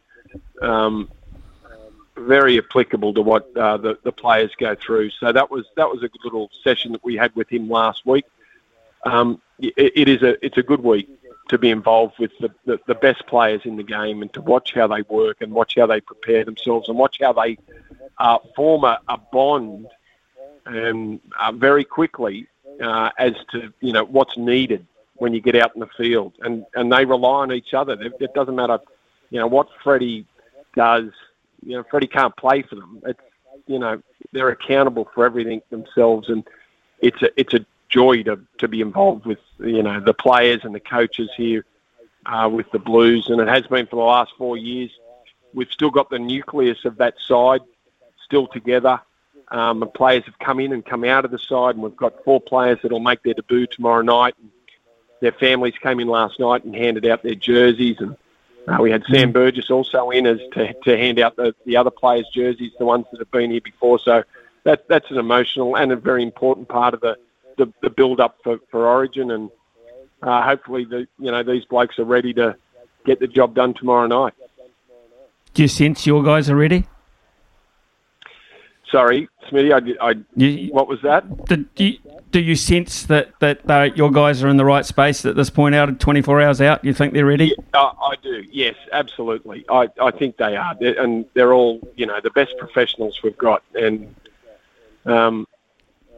[0.61, 1.09] um,
[2.19, 5.09] very applicable to what uh, the, the players go through.
[5.11, 8.05] So that was that was a good little session that we had with him last
[8.05, 8.25] week.
[9.05, 11.09] Um, it, it is a it's a good week
[11.49, 14.73] to be involved with the, the, the best players in the game and to watch
[14.75, 17.57] how they work and watch how they prepare themselves and watch how they
[18.19, 19.87] uh, form a, a bond
[20.67, 22.45] um, uh, very quickly
[22.81, 24.85] uh, as to you know what's needed
[25.15, 27.93] when you get out in the field and and they rely on each other.
[28.01, 28.79] It, it doesn't matter
[29.29, 30.25] you know what Freddie
[30.75, 31.11] does.
[31.65, 33.01] You know Freddie can't play for them.
[33.05, 33.19] It's
[33.67, 36.43] you know they're accountable for everything themselves, and
[37.01, 40.73] it's a it's a joy to to be involved with you know the players and
[40.73, 41.65] the coaches here
[42.25, 44.91] uh, with the Blues, and it has been for the last four years.
[45.53, 47.61] We've still got the nucleus of that side
[48.23, 49.01] still together.
[49.51, 52.23] Um, and players have come in and come out of the side, and we've got
[52.23, 54.35] four players that will make their debut tomorrow night.
[54.39, 54.51] And
[55.21, 58.15] their families came in last night and handed out their jerseys, and
[58.69, 61.89] uh, we had Sam Burgess also in as to, to hand out the, the other
[61.89, 63.99] players' jerseys, the ones that have been here before.
[63.99, 64.23] So
[64.63, 67.17] that that's an emotional and a very important part of the,
[67.57, 69.49] the, the build up for, for Origin, and
[70.21, 72.55] uh, hopefully the you know these blokes are ready to
[73.05, 74.33] get the job done tomorrow night.
[75.53, 76.85] Do you sense your guys are ready?
[78.91, 79.71] Sorry, Smitty,
[80.01, 81.45] I, I what was that?
[81.45, 81.97] Do, do, you,
[82.31, 85.51] do you sense that that uh, your guys are in the right space at this
[85.51, 86.83] point out, 24 hours out?
[86.83, 87.53] You think they're ready?
[87.73, 89.63] Uh, I do, yes, absolutely.
[89.69, 93.37] I, I think they are, They're, and they're all you know the best professionals we've
[93.37, 94.15] got, and
[95.05, 95.47] um,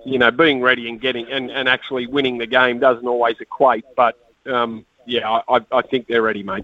[0.05, 3.83] you know being ready and getting and, and actually winning the game doesn't always equate,
[3.97, 6.63] but um, yeah, I, I- I think they're ready, mate.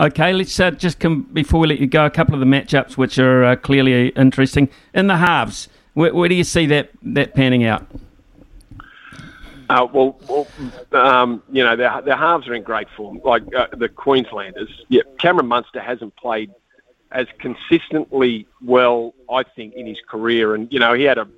[0.00, 2.04] Okay, let's uh, just come before we let you go.
[2.04, 5.68] A couple of the matchups which are uh, clearly interesting in the halves.
[5.94, 7.86] Where, where do you see that that panning out?
[9.68, 10.46] Uh, well, well
[10.92, 14.84] um, you know, their, halves are in great form, like uh, the Queenslanders.
[14.88, 16.50] Yeah, Cameron Munster hasn't played
[17.10, 20.54] as consistently well, I think, in his career.
[20.54, 21.28] And, you know, he had a,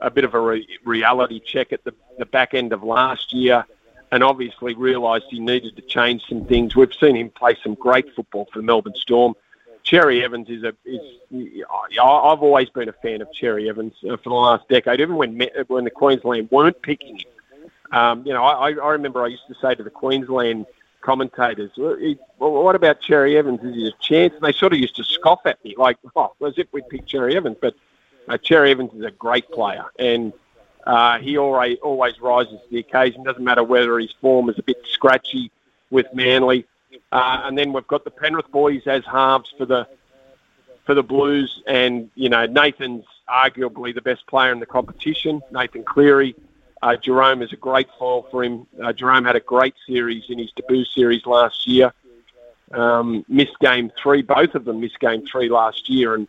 [0.00, 3.64] a bit of a re- reality check at the, the back end of last year
[4.12, 6.74] and obviously realised he needed to change some things.
[6.74, 9.34] We've seen him play some great football for the Melbourne Storm.
[9.82, 11.00] Cherry Evans is a is.
[11.32, 15.40] I've always been a fan of Cherry Evans uh, for the last decade, even when
[15.68, 17.70] when the Queensland weren't picking him.
[17.92, 20.66] Um, you know, I, I remember I used to say to the Queensland
[21.00, 21.96] commentators, well,
[22.38, 23.60] what about Cherry Evans?
[23.64, 24.34] Is he a chance?
[24.34, 27.06] And they sort of used to scoff at me, like, oh, as if we'd pick
[27.06, 27.56] Cherry Evans.
[27.60, 27.74] But
[28.28, 30.32] uh, Cherry Evans is a great player, and
[30.86, 33.22] uh, he always, always rises to the occasion.
[33.22, 35.50] Doesn't matter whether his form is a bit scratchy
[35.90, 36.66] with Manly.
[37.12, 39.86] Uh, and then we've got the Penrith boys as halves for the
[40.86, 45.40] for the Blues, and you know Nathan's arguably the best player in the competition.
[45.52, 46.34] Nathan Cleary,
[46.82, 48.66] uh, Jarome is a great foil for him.
[48.82, 51.92] Uh, Jarome had a great series in his debut series last year.
[52.72, 56.26] Um, missed game three, both of them missed game three last year, and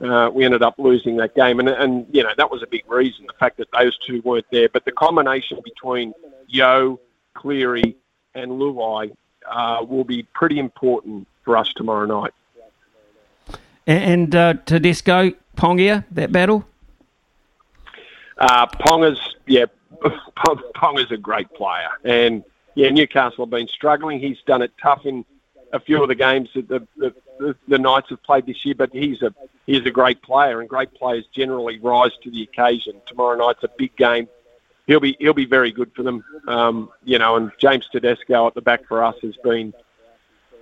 [0.00, 2.88] uh, we ended up losing that game, and and you know that was a big
[2.90, 4.68] reason the fact that those two weren't there.
[4.68, 6.14] But the combination between
[6.46, 7.00] Yo,
[7.34, 7.96] Cleary,
[8.34, 9.12] and Luai
[9.48, 12.32] uh, will be pretty important for us tomorrow night.
[13.86, 16.64] And uh, Tedesco, Ponga, that battle.
[18.36, 19.64] Uh, Ponga's yeah,
[20.76, 22.44] Ponga's a great player, and
[22.74, 24.20] yeah, Newcastle have been struggling.
[24.20, 25.24] He's done it tough in
[25.72, 28.90] a few of the games that the, the, the, Knights have played this year, but
[28.92, 29.34] he's a
[29.66, 33.00] he's a great player, and great players generally rise to the occasion.
[33.06, 34.28] Tomorrow night's a big game.
[34.86, 37.36] He'll be he'll be very good for them, um, you know.
[37.36, 39.74] And James Tedesco at the back for us has been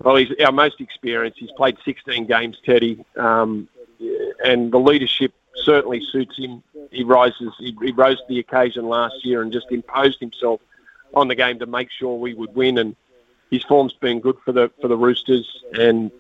[0.01, 0.17] well.
[0.17, 1.39] He's our most experienced.
[1.39, 3.69] He's played 16 games, Teddy, um,
[4.45, 6.63] and the leadership certainly suits him.
[6.91, 7.53] He rises.
[7.59, 10.61] He, he rose to the occasion last year and just imposed himself
[11.15, 12.79] on the game to make sure we would win.
[12.79, 12.97] And
[13.51, 16.11] his form's been good for the for the Roosters, and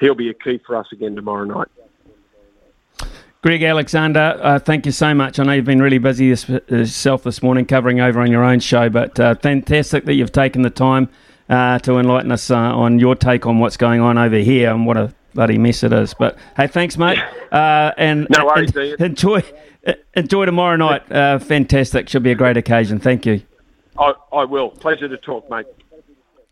[0.00, 1.68] he'll be a key for us again tomorrow night.
[3.42, 5.38] Greg Alexander, uh, thank you so much.
[5.38, 8.88] I know you've been really busy yourself this morning covering over on your own show,
[8.88, 11.08] but uh, fantastic that you've taken the time
[11.48, 14.84] uh, to enlighten us uh, on your take on what's going on over here and
[14.84, 16.12] what a bloody mess it is.
[16.14, 17.18] But hey, thanks, mate.
[17.52, 19.40] Uh, and no worries, and, enjoy
[20.14, 21.10] enjoy tomorrow night.
[21.10, 22.08] Uh, fantastic.
[22.08, 22.98] Should be a great occasion.
[22.98, 23.40] Thank you.
[23.98, 24.70] I, I will.
[24.70, 25.64] Pleasure to talk, mate.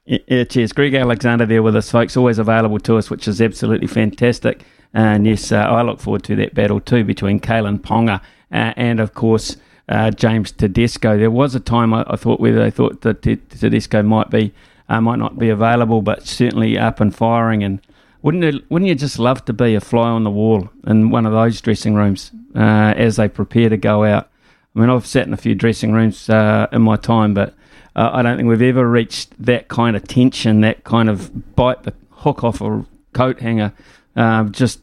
[0.06, 0.72] Yeah, cheers.
[0.72, 2.14] Greg Alexander there with us, folks.
[2.14, 4.62] Always available to us, which is absolutely fantastic.
[4.93, 8.20] And yes, uh, I look forward to that battle too between Kalyn Ponga
[8.52, 9.56] uh, and, of course,
[9.89, 11.16] uh, James Tedesco.
[11.16, 14.52] There was a time I, I thought where they thought that Tedesco might be
[14.90, 17.64] uh, might not be available, but certainly up and firing.
[17.64, 17.81] And
[18.20, 21.24] wouldn't it, wouldn't you just love to be a fly on the wall in one
[21.24, 24.28] of those dressing rooms uh, as they prepare to go out?
[24.76, 27.55] I mean, I've sat in a few dressing rooms uh, in my time, but
[27.96, 31.94] I don't think we've ever reached that kind of tension, that kind of bite the
[32.10, 33.72] hook off a coat hanger
[34.16, 34.80] um, just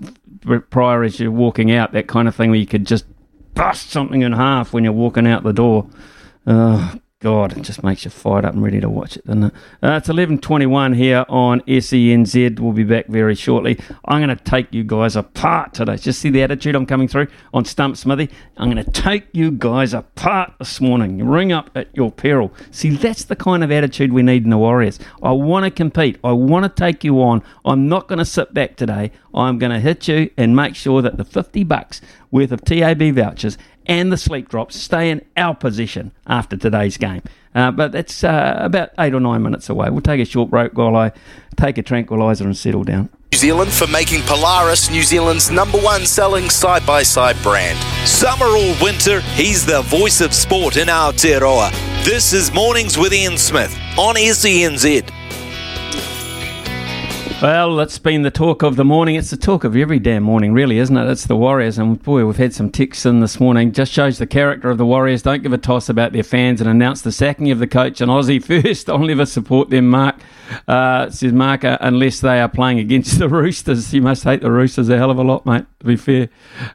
[0.69, 3.05] prior as you're walking out, that kind of thing where you could just
[3.53, 5.87] bust something in half when you're walking out the door.
[6.47, 9.53] Uh, God, it just makes you fired up and ready to watch it, doesn't it?
[9.83, 12.59] Uh, it's 11.21 here on SENZ.
[12.59, 13.79] We'll be back very shortly.
[14.05, 15.97] I'm going to take you guys apart today.
[15.97, 18.31] Just see the attitude I'm coming through on Stump Smithy.
[18.57, 21.23] I'm going to take you guys apart this morning.
[21.23, 22.51] Ring up at your peril.
[22.71, 24.97] See, that's the kind of attitude we need in the Warriors.
[25.21, 26.17] I want to compete.
[26.23, 27.43] I want to take you on.
[27.63, 29.11] I'm not going to sit back today.
[29.31, 33.13] I'm going to hit you and make sure that the 50 bucks worth of TAB
[33.13, 37.21] vouchers and the sleep drops stay in our position after today's game.
[37.53, 39.89] Uh, but that's uh, about eight or nine minutes away.
[39.89, 41.11] We'll take a short break while I
[41.57, 43.09] take a tranquilizer and settle down.
[43.33, 47.77] New Zealand for making Polaris New Zealand's number one selling side by side brand.
[48.07, 51.71] Summer or winter, he's the voice of sport in Aotearoa.
[52.03, 55.20] This is Mornings with Ian Smith on SENZ.
[57.41, 59.15] Well, that's been the talk of the morning.
[59.15, 61.09] It's the talk of every damn morning, really, isn't it?
[61.09, 63.71] It's the Warriors, and boy, we've had some ticks in this morning.
[63.71, 65.23] Just shows the character of the Warriors.
[65.23, 68.11] Don't give a toss about their fans and announce the sacking of the coach and
[68.11, 68.91] Aussie first.
[68.91, 70.17] I'll never support them, Mark.
[70.67, 73.91] Uh, says Mark, uh, unless they are playing against the Roosters.
[73.91, 76.29] You must hate the Roosters a hell of a lot, mate, to be fair.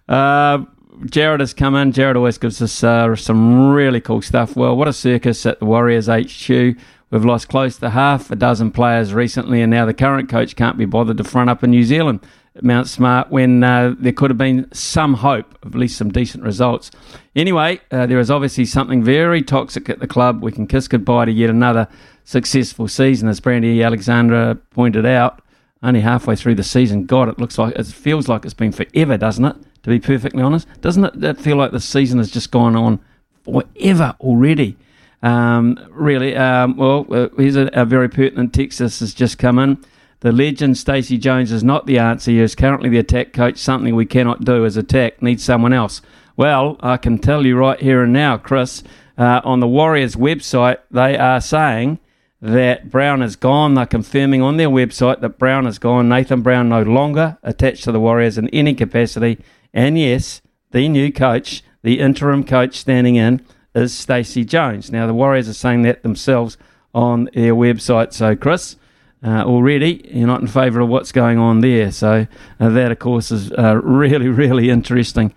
[0.09, 0.65] Uh,
[1.05, 1.93] Jared has come in.
[1.93, 4.57] Jared always gives us uh, some really cool stuff.
[4.57, 6.77] Well, what a circus at the Warriors HQ.
[7.11, 10.77] We've lost close to half a dozen players recently, and now the current coach can't
[10.77, 12.21] be bothered to front up in New Zealand
[12.57, 16.11] at Mount Smart when uh, there could have been some hope of at least some
[16.11, 16.91] decent results.
[17.37, 20.43] Anyway, uh, there is obviously something very toxic at the club.
[20.43, 21.87] We can kiss goodbye to yet another
[22.25, 25.43] successful season, as Brandy Alexander pointed out.
[25.85, 29.17] Only halfway through the season, God, it looks like it feels like it's been forever,
[29.17, 29.57] doesn't it?
[29.85, 32.99] To be perfectly honest, doesn't it feel like the season has just gone on
[33.45, 34.77] forever already?
[35.23, 38.79] Um, really, um, well, uh, here's a, a, very pertinent text.
[38.79, 39.83] This has just come in.
[40.21, 42.31] The legend Stacey Jones is not the answer.
[42.31, 43.59] He is currently the attack coach.
[43.59, 46.03] Something we cannot do as attack needs someone else.
[46.37, 48.83] Well, I can tell you right here and now, Chris,
[49.17, 51.99] uh, on the Warriors website, they are saying
[52.43, 53.75] that Brown is gone.
[53.75, 56.09] They're confirming on their website that Brown is gone.
[56.09, 59.39] Nathan Brown no longer attached to the Warriors in any capacity.
[59.73, 63.45] And yes, the new coach, the interim coach standing in,
[63.77, 64.91] is Stacey Jones.
[64.91, 66.57] Now, the Warriors are saying that themselves
[66.95, 68.13] on their website.
[68.13, 68.77] So, Chris,
[69.23, 71.93] uh, already you're not in favour of what's going on there.
[71.93, 72.27] So,
[72.59, 75.35] uh, that, of course, is uh, really, really interesting.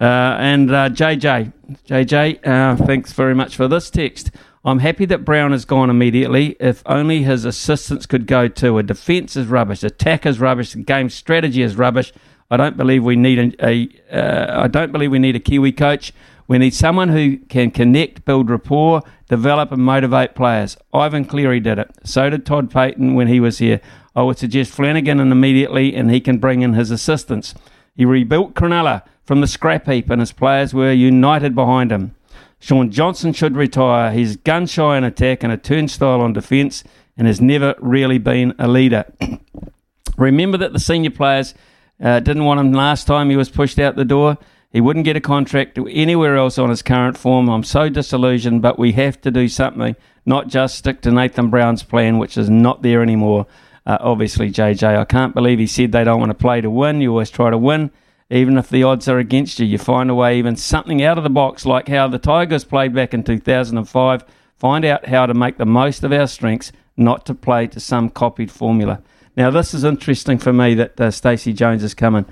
[0.00, 4.30] Uh, and JJ, uh, JJ, uh, thanks very much for this text.
[4.64, 6.56] I'm happy that Brown has gone immediately.
[6.58, 8.78] If only his assistants could go too.
[8.78, 12.12] A defence is rubbish, attack is rubbish, game strategy is rubbish.
[12.50, 13.88] I don't believe we need a.
[14.10, 16.12] a I don't believe we need a Kiwi coach.
[16.48, 20.76] We need someone who can connect, build rapport, develop, and motivate players.
[20.94, 21.90] Ivan Cleary did it.
[22.04, 23.80] So did Todd Payten when he was here.
[24.14, 27.54] I would suggest Flanagan and immediately, and he can bring in his assistants.
[27.94, 32.14] He rebuilt Cronulla from the scrap heap, and his players were united behind him.
[32.60, 34.12] Shaun Johnson should retire.
[34.12, 36.84] He's gun shy in attack and a turnstile on defence,
[37.16, 39.04] and has never really been a leader.
[40.16, 41.54] Remember that the senior players
[42.00, 44.38] uh, didn't want him last time he was pushed out the door.
[44.72, 47.48] He wouldn't get a contract anywhere else on his current form.
[47.48, 51.82] I'm so disillusioned, but we have to do something, not just stick to Nathan Brown's
[51.82, 53.46] plan, which is not there anymore.
[53.86, 57.00] Uh, obviously, JJ, I can't believe he said they don't want to play to win.
[57.00, 57.92] You always try to win,
[58.28, 59.66] even if the odds are against you.
[59.66, 62.92] You find a way, even something out of the box, like how the Tigers played
[62.92, 64.24] back in 2005.
[64.58, 68.10] Find out how to make the most of our strengths, not to play to some
[68.10, 69.02] copied formula.
[69.36, 72.24] Now, this is interesting for me that uh, Stacey Jones is coming.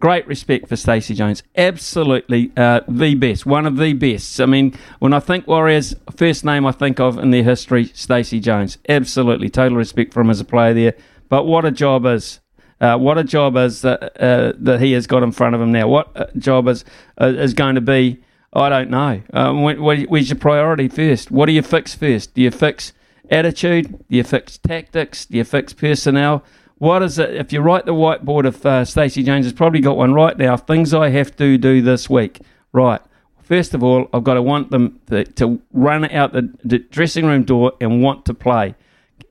[0.00, 1.42] Great respect for Stacey Jones.
[1.56, 4.40] Absolutely uh, the best, one of the best.
[4.40, 8.38] I mean, when I think Warriors, first name I think of in their history, Stacey
[8.38, 8.78] Jones.
[8.88, 10.94] Absolutely, total respect for him as a player there.
[11.28, 12.38] But what a job is.
[12.80, 15.72] Uh, what a job is that, uh, that he has got in front of him
[15.72, 15.88] now.
[15.88, 16.84] What job is
[17.20, 18.22] uh, is going to be.
[18.52, 19.20] I don't know.
[19.32, 21.30] Um, where's your priority first?
[21.30, 22.34] What do you fix first?
[22.34, 22.92] Do you fix
[23.30, 23.98] attitude?
[24.08, 25.26] Do you fix tactics?
[25.26, 26.44] Do you fix personnel?
[26.78, 27.34] What is it?
[27.34, 30.56] If you write the whiteboard of uh, Stacey Jones has probably got one right now.
[30.56, 32.40] Things I have to do this week.
[32.72, 33.00] Right.
[33.42, 37.42] First of all, I've got to want them to, to run out the, dressing room
[37.42, 38.74] door and want to play.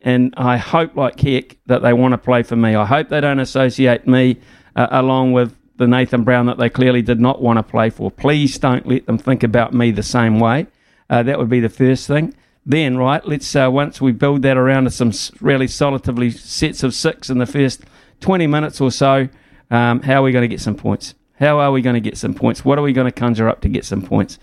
[0.02, 2.76] And I hope, like heck, that they want to play for me.
[2.76, 4.38] I hope they don't associate me
[4.76, 8.11] uh, along with the Nathan Brown that they clearly did not want to play for.
[8.11, 10.68] Please don't let them think about me the same way.
[11.10, 12.34] Uh, that would be the first thing
[12.68, 17.30] then, right, let's uh, once we build that around some really solidly sets of six
[17.30, 17.84] in the first
[18.19, 19.30] 20 minutes or so,
[19.72, 21.15] um, how are we going to get some points?
[21.39, 22.65] How are we going to get some points?
[22.65, 24.38] What are we going to conjure up to get some points?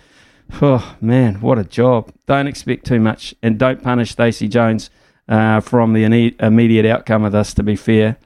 [0.63, 2.13] Oh, man, what a job.
[2.27, 4.89] Don't expect too much and don't punish Stacey Jones
[5.29, 6.05] uh, from the
[6.41, 8.17] immediate outcome of this, to be fair.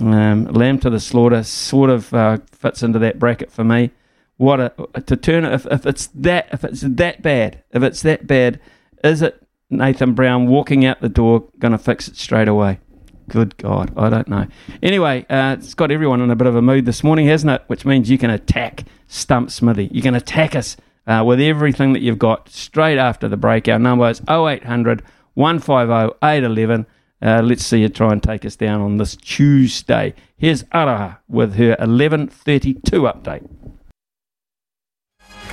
[0.00, 3.92] Um, Lamb to the slaughter sort of uh, fits into that bracket for me.
[4.38, 8.26] What a to turn if, if it's that if it's that bad if it's that
[8.26, 8.60] bad
[9.04, 12.80] is it Nathan Brown walking out the door going to fix it straight away?
[13.28, 14.46] Good God, I don't know.
[14.82, 17.62] Anyway, uh, it's got everyone in a bit of a mood this morning, hasn't it?
[17.66, 19.88] Which means you can attack Stump Smithy.
[19.92, 23.68] You can attack us uh, with everything that you've got straight after the break.
[23.68, 25.02] Our number is 0800
[25.34, 26.86] 150 811.
[27.22, 30.14] Uh, let's see you try and take us down on this Tuesday.
[30.36, 33.48] Here's Araha with her 11:32 update.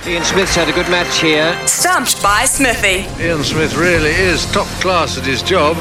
[0.06, 1.56] Ian Smith's had a good match here.
[1.66, 3.06] Stumped by Smithy.
[3.22, 5.76] Ian Smith really is top class at his job.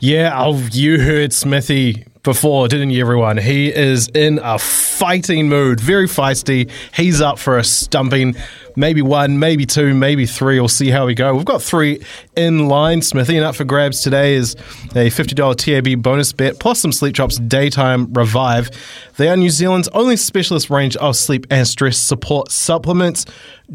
[0.00, 3.38] Yeah, oh, you heard Smithy before, didn't you, everyone?
[3.38, 6.68] He is in a fighting mood, very feisty.
[6.92, 8.34] He's up for a stumping.
[8.74, 10.58] Maybe one, maybe two, maybe three.
[10.58, 11.34] We'll see how we go.
[11.34, 12.04] We've got three
[12.36, 14.54] in line, Smithy, and up for grabs today is
[14.90, 18.70] a $50 TAB bonus bet plus some Sleep Drops Daytime Revive.
[19.16, 23.24] They are New Zealand's only specialist range of sleep and stress support supplements.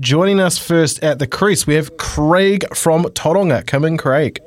[0.01, 3.65] Joining us first at the crease, we have Craig from Tauranga.
[3.65, 4.41] Come in, Craig.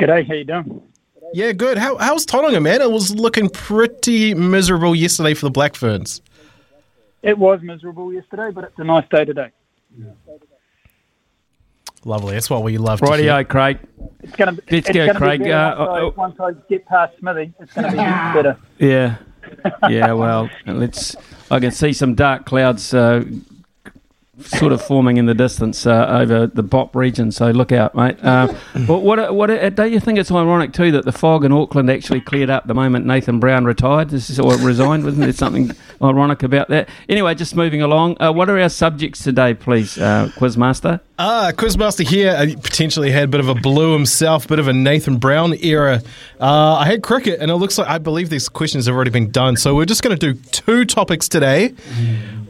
[0.00, 0.82] G'day, how you doing?
[1.34, 1.78] Yeah, good.
[1.78, 2.80] How, how's Tauranga, man?
[2.80, 6.22] It was looking pretty miserable yesterday for the Black Ferns.
[7.22, 9.50] It was miserable yesterday, but it's a nice day today.
[12.04, 12.34] Lovely.
[12.34, 13.44] That's what we love to Rightio, hear.
[13.44, 13.80] Craig.
[14.22, 14.76] It's going to be.
[14.76, 15.40] Let's it's go, gonna Craig.
[15.40, 18.56] Be better Uh, once, I, once I get past Smithy, it's going to be better.
[18.78, 19.16] Yeah.
[19.90, 21.16] Yeah, well, let's.
[21.50, 23.24] I can see some dark clouds uh,
[24.40, 27.30] sort of forming in the distance uh, over the Bop region.
[27.30, 28.16] So look out, mate.
[28.22, 28.52] Uh,
[28.86, 32.20] but what what don't you think it's ironic too that the fog in Auckland actually
[32.20, 34.10] cleared up the moment Nathan Brown retired?
[34.10, 35.04] This is or resigned.
[35.04, 35.70] Wasn't there something
[36.02, 36.88] ironic about that?
[37.08, 38.20] Anyway, just moving along.
[38.20, 41.00] Uh, what are our subjects today, please, uh, Quizmaster?
[41.16, 44.72] Ah, Quizmaster here uh, potentially had a bit of a blue himself, bit of a
[44.72, 46.02] Nathan Brown era.
[46.40, 49.30] Uh, I had cricket, and it looks like I believe these questions have already been
[49.30, 49.56] done.
[49.56, 51.72] So we're just going to do two topics today.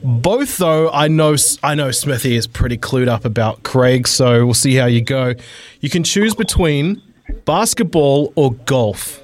[0.05, 4.53] Both, though, I know I know Smithy is pretty clued up about Craig, so we'll
[4.53, 5.33] see how you go.
[5.81, 7.01] You can choose between
[7.47, 9.23] basketball or golf.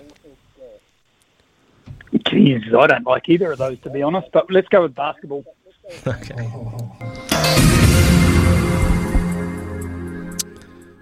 [2.15, 5.45] Jeez, I don't like either of those to be honest, but let's go with basketball.
[6.07, 6.51] Okay.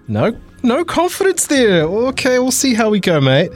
[0.09, 1.83] No, no confidence there.
[1.83, 3.51] Okay, we'll see how we go, mate.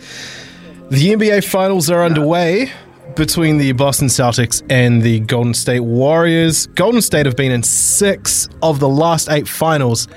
[0.89, 2.71] The NBA finals are underway
[3.15, 6.67] between the Boston Celtics and the Golden State Warriors.
[6.67, 10.07] Golden State have been in six of the last eight finals.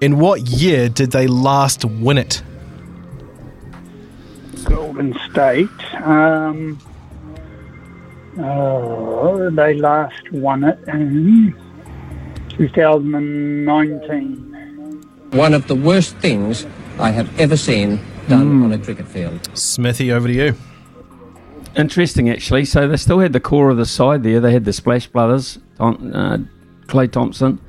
[0.00, 2.42] In what year did they last win it?
[4.64, 5.68] Golden State.
[6.02, 6.78] Um,
[8.38, 11.54] oh, they last won it in
[12.50, 14.50] 2019.
[15.32, 16.66] One of the worst things
[16.98, 17.98] I have ever seen
[18.28, 19.48] done on a cricket field.
[19.54, 20.54] Smithy, over to you.
[21.76, 22.64] Interesting actually.
[22.64, 24.40] So they still had the core of the side there.
[24.40, 26.38] They had the Splash Brothers, Tom, uh,
[26.86, 27.60] Klay Thompson,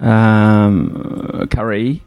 [0.00, 2.02] um, Curry,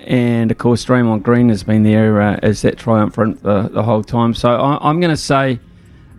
[0.00, 4.02] and of course Draymond Green has been there uh, as that triumphant the, the whole
[4.02, 4.34] time.
[4.34, 5.60] So I, am going to say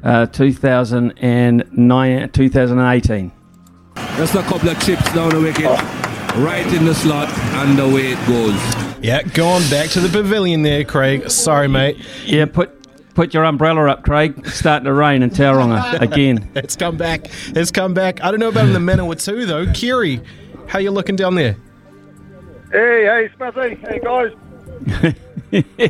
[0.03, 3.31] uh, 2009, 2018.
[4.17, 5.65] Just a couple of chips down the wicket,
[6.37, 8.85] right in the slot, and away it goes.
[9.01, 11.29] Yeah, going back to the pavilion there, Craig.
[11.29, 11.97] Sorry, mate.
[12.25, 12.74] Yeah, put
[13.15, 14.35] put your umbrella up, Craig.
[14.37, 16.51] It's starting to rain in Tauranga again.
[16.55, 17.27] it's come back.
[17.55, 18.23] It's come back.
[18.23, 19.71] I don't know about in the Manawatū though.
[19.73, 20.21] Kiri,
[20.67, 21.57] how you looking down there?
[22.71, 23.75] Hey, hey, Smithy.
[23.75, 24.33] Hey, guys.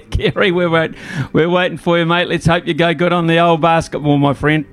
[0.12, 0.94] Kerry, we're, wait,
[1.34, 2.28] we're waiting for you, mate.
[2.28, 4.66] Let's hope you go good on the old basketball, my friend.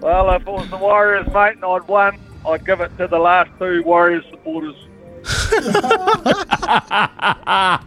[0.00, 3.18] Well, if it was the Warriors, mate, and I'd won, I'd give it to the
[3.18, 4.76] last two Warriors supporters.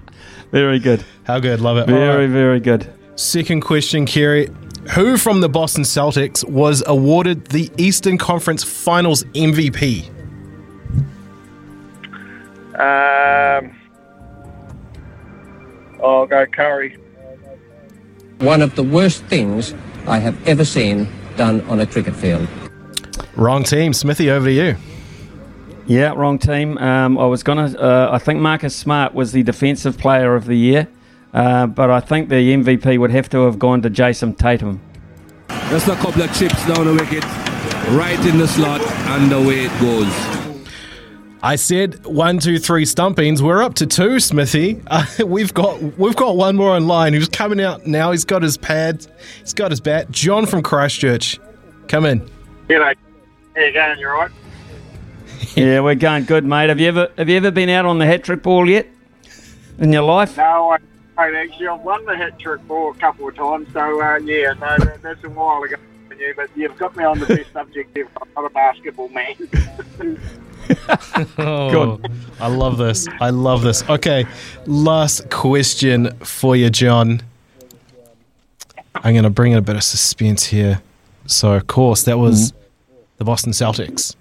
[0.53, 1.03] very good.
[1.23, 1.59] How good?
[1.59, 1.87] Love it.
[1.87, 2.31] Very, right.
[2.31, 2.87] very good.
[3.15, 4.49] Second question, Kerry.
[4.93, 10.09] Who from the Boston Celtics was awarded the Eastern Conference Finals MVP?
[12.75, 13.75] Um,
[16.03, 16.97] I'll go Curry.
[18.39, 19.73] One of the worst things
[20.05, 22.47] I have ever seen done on a cricket field.
[23.35, 23.93] Wrong team.
[23.93, 24.75] Smithy, over to you.
[25.85, 26.77] Yeah, wrong team.
[26.77, 30.45] Um, I was going to, uh, I think Marcus Smart was the defensive player of
[30.45, 30.87] the year,
[31.33, 34.79] uh, but I think the MVP would have to have gone to Jayson Tatum.
[35.69, 37.23] Just a couple of chips down the wicket,
[37.97, 40.07] right in the slot, and away it goes.
[41.45, 43.41] I said one, two, three stumpings.
[43.41, 44.81] We're up to two, Smithy.
[44.87, 48.11] Uh, we've got we've got one more online who's coming out now.
[48.11, 49.05] He's got his pad,
[49.41, 50.09] he's got his bat.
[50.11, 51.39] John from Christchurch,
[51.89, 52.21] come in.
[52.69, 52.95] G'day.
[53.55, 53.99] How you going?
[53.99, 54.31] You're right?
[55.55, 56.69] yeah, we're going good, mate.
[56.69, 58.87] Have you ever have you ever been out on the hat trick ball yet
[59.79, 60.37] in your life?
[60.37, 60.77] No, I,
[61.17, 63.67] I actually I've won the hat trick ball a couple of times.
[63.73, 65.75] So uh, yeah, no, that, that's a while ago.
[66.17, 67.97] You, But you've got me on the best subject.
[67.97, 69.35] I'm not a basketball man.
[71.39, 71.99] oh,
[72.39, 73.07] I love this.
[73.19, 73.87] I love this.
[73.89, 74.25] Okay,
[74.67, 77.21] last question for you, John.
[78.95, 80.81] I'm going to bring in a bit of suspense here.
[81.25, 82.97] So, of course, that was mm-hmm.
[83.17, 84.15] the Boston Celtics.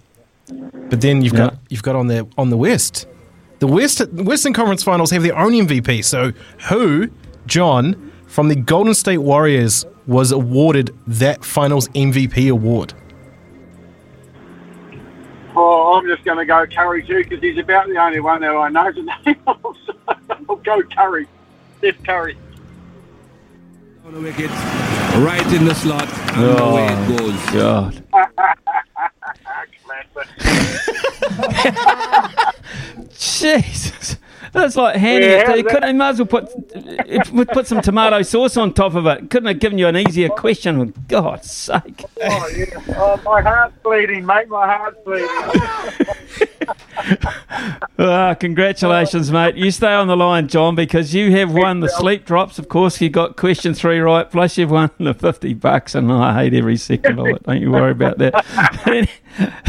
[0.91, 1.51] But then you've yeah.
[1.51, 3.07] got you've got on the on the West.
[3.59, 6.05] The West Western Conference Finals have their own MVP.
[6.05, 6.33] So,
[6.69, 7.11] who,
[7.47, 12.93] John, from the Golden State Warriors, was awarded that Finals MVP award?
[15.55, 18.51] Oh, I'm just going to go Curry too because he's about the only one that
[18.51, 19.77] I know the name of.
[19.87, 19.95] So
[20.49, 21.29] I'll go Curry.
[21.79, 22.37] Steph Curry.
[24.05, 27.51] On the wicket, right in the slot, and oh, away it oh, goes.
[27.51, 28.57] God.
[33.19, 34.17] Jesus.
[34.53, 35.65] That's like handing yeah, it you.
[35.65, 39.31] Couldn't, you might as well put, put some tomato sauce on top of it.
[39.31, 42.05] Couldn't have given you an easier question, for God's sake.
[42.23, 42.67] Oh, yeah.
[42.97, 44.49] Oh, my heart's bleeding, mate.
[44.49, 45.27] My heart's bleeding.
[47.99, 49.57] ah, congratulations, mate.
[49.57, 52.59] You stay on the line, John, because you have won the sleep drops.
[52.59, 56.35] Of course, you got question three right, plus you've won the 50 bucks, and I
[56.43, 57.43] hate every second of it.
[57.45, 59.09] Don't you worry about that.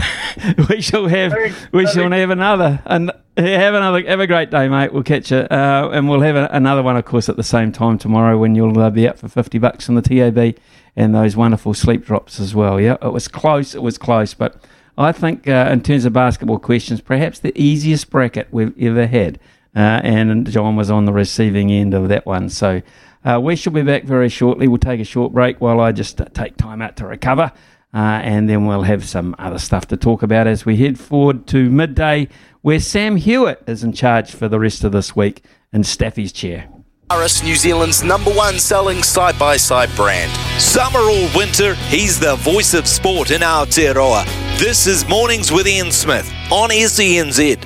[0.69, 1.33] we shall have
[1.71, 4.93] we shall have another and have another have a great day, mate.
[4.93, 7.71] We'll catch you, uh, and we'll have a, another one, of course, at the same
[7.71, 10.55] time tomorrow when you'll uh, be up for 50 bucks on the TAB
[10.95, 12.79] and those wonderful sleep drops as well.
[12.79, 13.73] Yeah, it was close.
[13.73, 14.63] It was close, but
[14.97, 19.39] I think uh, in terms of basketball questions, perhaps the easiest bracket we've ever had.
[19.75, 22.49] Uh, and John was on the receiving end of that one.
[22.49, 22.83] So
[23.25, 24.67] uh, we shall be back very shortly.
[24.67, 27.51] We'll take a short break while I just take time out to recover.
[27.93, 31.45] Uh, and then we'll have some other stuff to talk about as we head forward
[31.47, 32.27] to midday,
[32.61, 36.67] where Sam Hewitt is in charge for the rest of this week in Staffy's chair.
[37.09, 40.31] Polaris, New Zealand's number one selling side by side brand.
[40.59, 44.25] Summer or winter, he's the voice of sport in Aotearoa.
[44.57, 47.57] This is Mornings with Ian Smith on SENZ.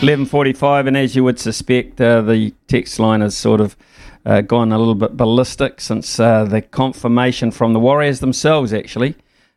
[0.00, 3.76] 11.45, and as you would suspect, uh, the text line is sort of
[4.28, 9.16] uh, gone a little bit ballistic since uh, the confirmation from the Warriors themselves, actually,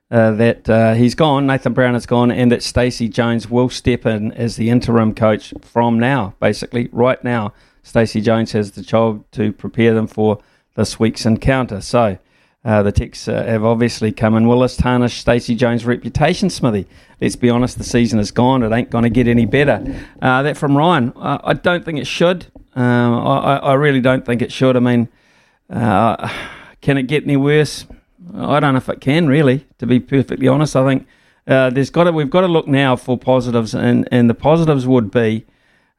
[0.10, 4.06] uh, that uh, he's gone, Nathan Brown is gone, and that Stacey Jones will step
[4.06, 7.54] in as the interim coach from now, basically, right now.
[7.84, 10.40] Stacey Jones has the job to prepare them for
[10.76, 11.82] this week's encounter.
[11.82, 12.18] So
[12.64, 14.48] uh, the texts uh, have obviously come in.
[14.48, 16.88] Will this tarnish Stacey Jones' reputation, Smithy?
[17.20, 18.64] Let's be honest, the season is gone.
[18.64, 19.84] It ain't going to get any better.
[20.22, 21.14] Uh, that from Ryan.
[21.16, 22.48] I don't think it should.
[22.76, 24.78] Um, I, I, really don't think it should.
[24.78, 25.10] I mean,
[25.70, 27.86] can it get any worse?
[28.34, 29.68] I don't know if it can really.
[29.80, 31.08] To be perfectly honest, I think
[31.48, 34.88] uh, there's got to we've got to look now for positives, and and the positives
[34.88, 35.46] would be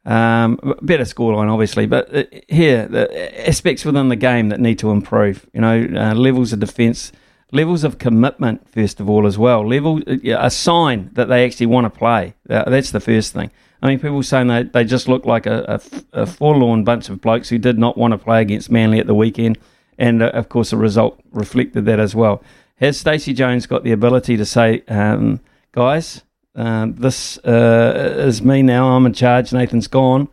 [0.05, 4.91] Um, better scoreline, obviously, but uh, here the aspects within the game that need to
[4.91, 5.47] improve.
[5.53, 7.13] You know, uh, levels of defence,
[7.53, 9.65] levels of commitment, first of all, as well.
[9.65, 12.33] Level a sign that they actually want to play.
[12.49, 13.49] Uh, that's the first thing.
[13.81, 15.81] I mean, people saying they, they just look like a,
[16.13, 19.07] a, a, forlorn bunch of blokes who did not want to play against Manly at
[19.07, 19.57] the weekend,
[19.97, 22.41] and uh, of course, the result reflected that as well.
[22.77, 25.39] Has Stacey Jones got the ability to say, um,
[25.73, 26.23] guys?
[26.55, 28.95] Um, this uh, is me now.
[28.95, 29.53] I'm in charge.
[29.53, 30.27] Nathan's gone.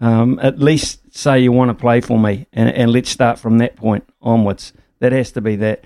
[0.00, 3.58] Um, at least say you want to play for me, and, and, let's start from
[3.58, 4.72] that point onwards.
[4.98, 5.84] That has to be that.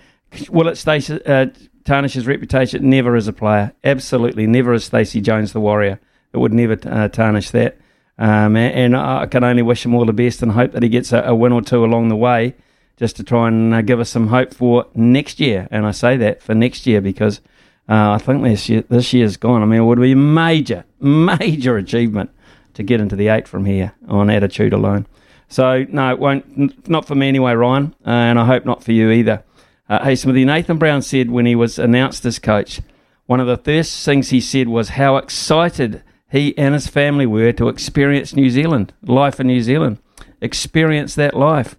[0.49, 1.47] Will it stay, uh,
[1.85, 2.89] tarnish his reputation?
[2.89, 3.75] Never as a player.
[3.85, 6.01] Absolutely never as Stacey Jones, the Warrior.
[6.33, 7.77] It would never uh, tarnish that.
[8.19, 10.89] Um, and, and, I can only wish him all the best and hope that he
[10.89, 12.55] gets a, a win or two along the way
[12.97, 15.69] just to try and uh, give us some hope for next year.
[15.71, 17.43] And I say that for next year because–
[17.89, 19.63] uh, I think this year this year's gone.
[19.63, 22.31] I mean, it would be a major, major achievement
[22.75, 25.07] to get into the eight from here on attitude alone.
[25.49, 26.89] So no, it won't.
[26.89, 29.45] Not for me anyway, Ryan, uh, and I hope not for you either.
[29.89, 32.81] Uh, hey, Smithy, Nathan Brown said when he was announced as coach,
[33.27, 37.53] one of the first things he said was how excited he and his family were
[37.53, 39.99] to experience New Zealand, life in New Zealand,
[40.41, 41.77] experience that life.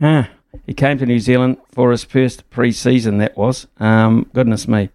[0.00, 0.30] Ah,
[0.66, 3.18] he came to New Zealand for his first pre-season.
[3.18, 4.90] That was, um, goodness me.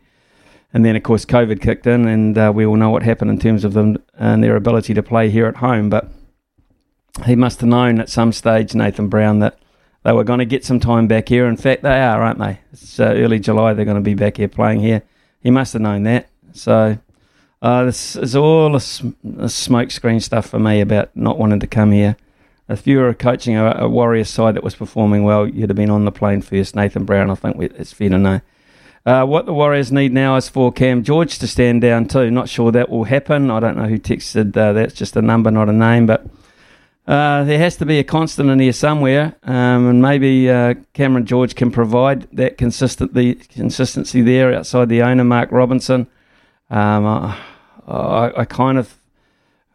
[0.71, 3.39] And then, of course, COVID kicked in, and uh, we all know what happened in
[3.39, 5.89] terms of them and their ability to play here at home.
[5.89, 6.09] But
[7.25, 9.57] he must have known at some stage, Nathan Brown, that
[10.03, 11.47] they were going to get some time back here.
[11.47, 12.59] In fact, they are, aren't they?
[12.71, 15.01] It's uh, early July, they're going to be back here playing here.
[15.41, 16.29] He must have known that.
[16.53, 16.99] So
[17.61, 21.91] uh, this is all a, a smokescreen stuff for me about not wanting to come
[21.91, 22.15] here.
[22.69, 25.89] If you were coaching a, a Warriors side that was performing well, you'd have been
[25.89, 26.75] on the plane first.
[26.75, 28.41] Nathan Brown, I think we, it's fair to know.
[29.10, 32.30] Uh, what the Warriors need now is for Cam George to stand down too.
[32.30, 33.49] Not sure that will happen.
[33.49, 36.27] I don't know who texted uh, that's just a number, not a name, but
[37.07, 41.26] uh, there has to be a constant in here somewhere, um, and maybe uh, Cameron
[41.26, 46.06] George can provide that consistency, consistency there outside the owner, Mark Robinson.
[46.69, 47.07] Um,
[47.88, 48.95] I, I, kind of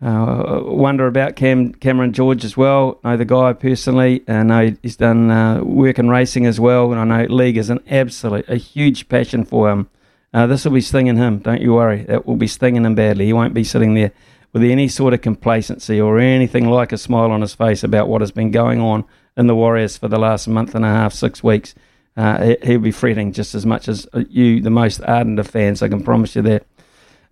[0.05, 3.01] uh, wonder about Cam Cameron George as well.
[3.03, 4.23] I know the guy personally.
[4.29, 7.71] I know he's done uh, work in racing as well, and I know league is
[7.71, 9.89] an absolute a huge passion for him.
[10.35, 11.39] Uh, this will be stinging him.
[11.39, 12.03] Don't you worry.
[12.03, 13.25] That will be stinging him badly.
[13.25, 14.13] He won't be sitting there
[14.53, 18.21] with any sort of complacency or anything like a smile on his face about what
[18.21, 19.07] has been going on
[19.39, 21.75] in the Warriors for the last month and a half, six weeks.
[22.15, 25.83] Uh, he'll be fretting just as much as you, the most ardent of fans.
[25.83, 26.67] I can promise you that.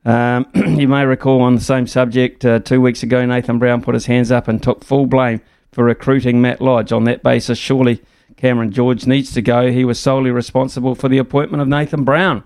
[0.05, 3.95] Um, you may recall on the same subject, uh, two weeks ago, Nathan Brown put
[3.95, 6.93] his hands up and took full blame for recruiting Matt Lodge.
[6.93, 8.03] On that basis, surely
[8.37, 9.71] Cameron George needs to go.
[9.71, 12.45] He was solely responsible for the appointment of Nathan Brown.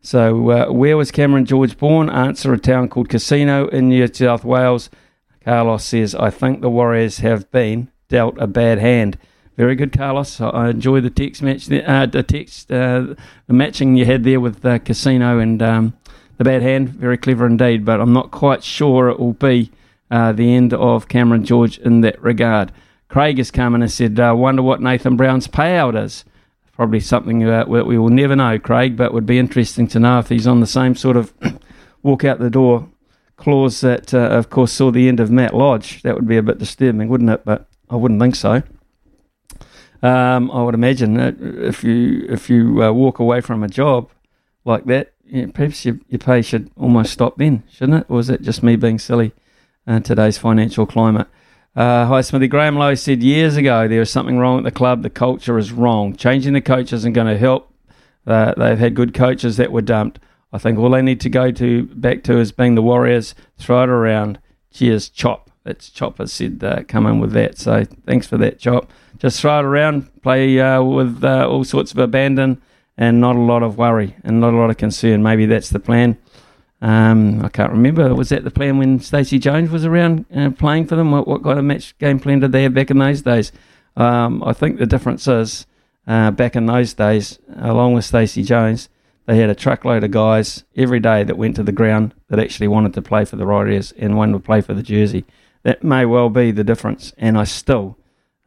[0.00, 2.08] So, uh, where was Cameron George born?
[2.08, 4.90] Answer a town called Casino in New South Wales.
[5.44, 9.18] Carlos says, I think the Warriors have been dealt a bad hand.
[9.56, 10.40] Very good, Carlos.
[10.40, 13.14] I enjoy the text match, uh, the text, uh,
[13.48, 15.97] the matching you had there with uh, Casino and um,
[16.38, 19.70] the bad hand, very clever indeed, but I'm not quite sure it will be
[20.10, 22.72] uh, the end of Cameron George in that regard.
[23.08, 26.24] Craig has come in and said, uh, wonder what Nathan Brown's payout is.
[26.72, 30.20] Probably something uh, that we will never know, Craig, but would be interesting to know
[30.20, 31.34] if he's on the same sort of
[32.02, 32.88] walk out the door
[33.36, 36.02] clause that, uh, of course, saw the end of Matt Lodge.
[36.02, 37.44] That would be a bit disturbing, wouldn't it?
[37.44, 38.62] But I wouldn't think so.
[40.02, 44.10] Um, I would imagine that if you if you uh, walk away from a job
[44.64, 48.06] like that, yeah, perhaps your, your pay should almost stop then, shouldn't it?
[48.08, 49.32] Or is it just me being silly
[49.86, 51.26] in today's financial climate?
[51.76, 52.48] Uh, hi, Smithy.
[52.48, 55.02] Graham Lowe said years ago there is something wrong at the club.
[55.02, 56.16] The culture is wrong.
[56.16, 57.72] Changing the coach isn't going to help.
[58.26, 60.18] Uh, they've had good coaches that were dumped.
[60.52, 63.34] I think all they need to go to back to is being the Warriors.
[63.58, 64.38] Throw it around.
[64.72, 65.50] Cheers, Chop.
[65.64, 67.58] That's Chop has said uh, come in with that.
[67.58, 68.90] So thanks for that, Chop.
[69.18, 70.22] Just throw it around.
[70.22, 72.60] Play uh, with uh, all sorts of abandon
[72.98, 75.22] and not a lot of worry and not a lot of concern.
[75.22, 76.18] Maybe that's the plan.
[76.82, 78.14] Um, I can't remember.
[78.14, 81.12] Was that the plan when Stacey Jones was around uh, playing for them?
[81.12, 83.52] What, what, kind of match game plan did they have back in those days?
[83.96, 85.66] Um, I think the difference is
[86.06, 88.88] uh, back in those days, along with Stacey Jones,
[89.26, 92.68] they had a truckload of guys every day that went to the ground that actually
[92.68, 95.24] wanted to play for the Warriors and one would play for the jersey.
[95.64, 97.98] That may well be the difference, and I still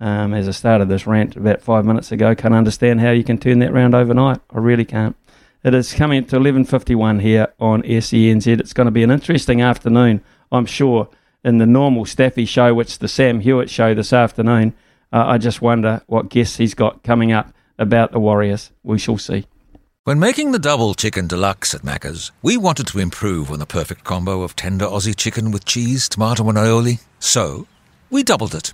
[0.02, 2.36] um, as I started this rant about five minutes ago.
[2.36, 4.40] Can't understand how you can turn that round overnight.
[4.50, 5.16] I really can't.
[5.64, 8.60] It is coming to 11.51 here on SENZ.
[8.60, 10.22] It's going to be an interesting afternoon,
[10.52, 11.08] I'm sure,
[11.44, 14.74] in the normal Staffy show, which is the Sam Hewitt show this afternoon.
[15.14, 18.72] Uh, I just wonder what guests he's got coming up about the Warriors.
[18.82, 19.46] We shall see.
[20.04, 24.04] When making the double chicken deluxe at Macca's, we wanted to improve on the perfect
[24.04, 27.04] combo of tender Aussie chicken with cheese, tomato, and aioli.
[27.20, 27.68] So,
[28.10, 28.74] we doubled it.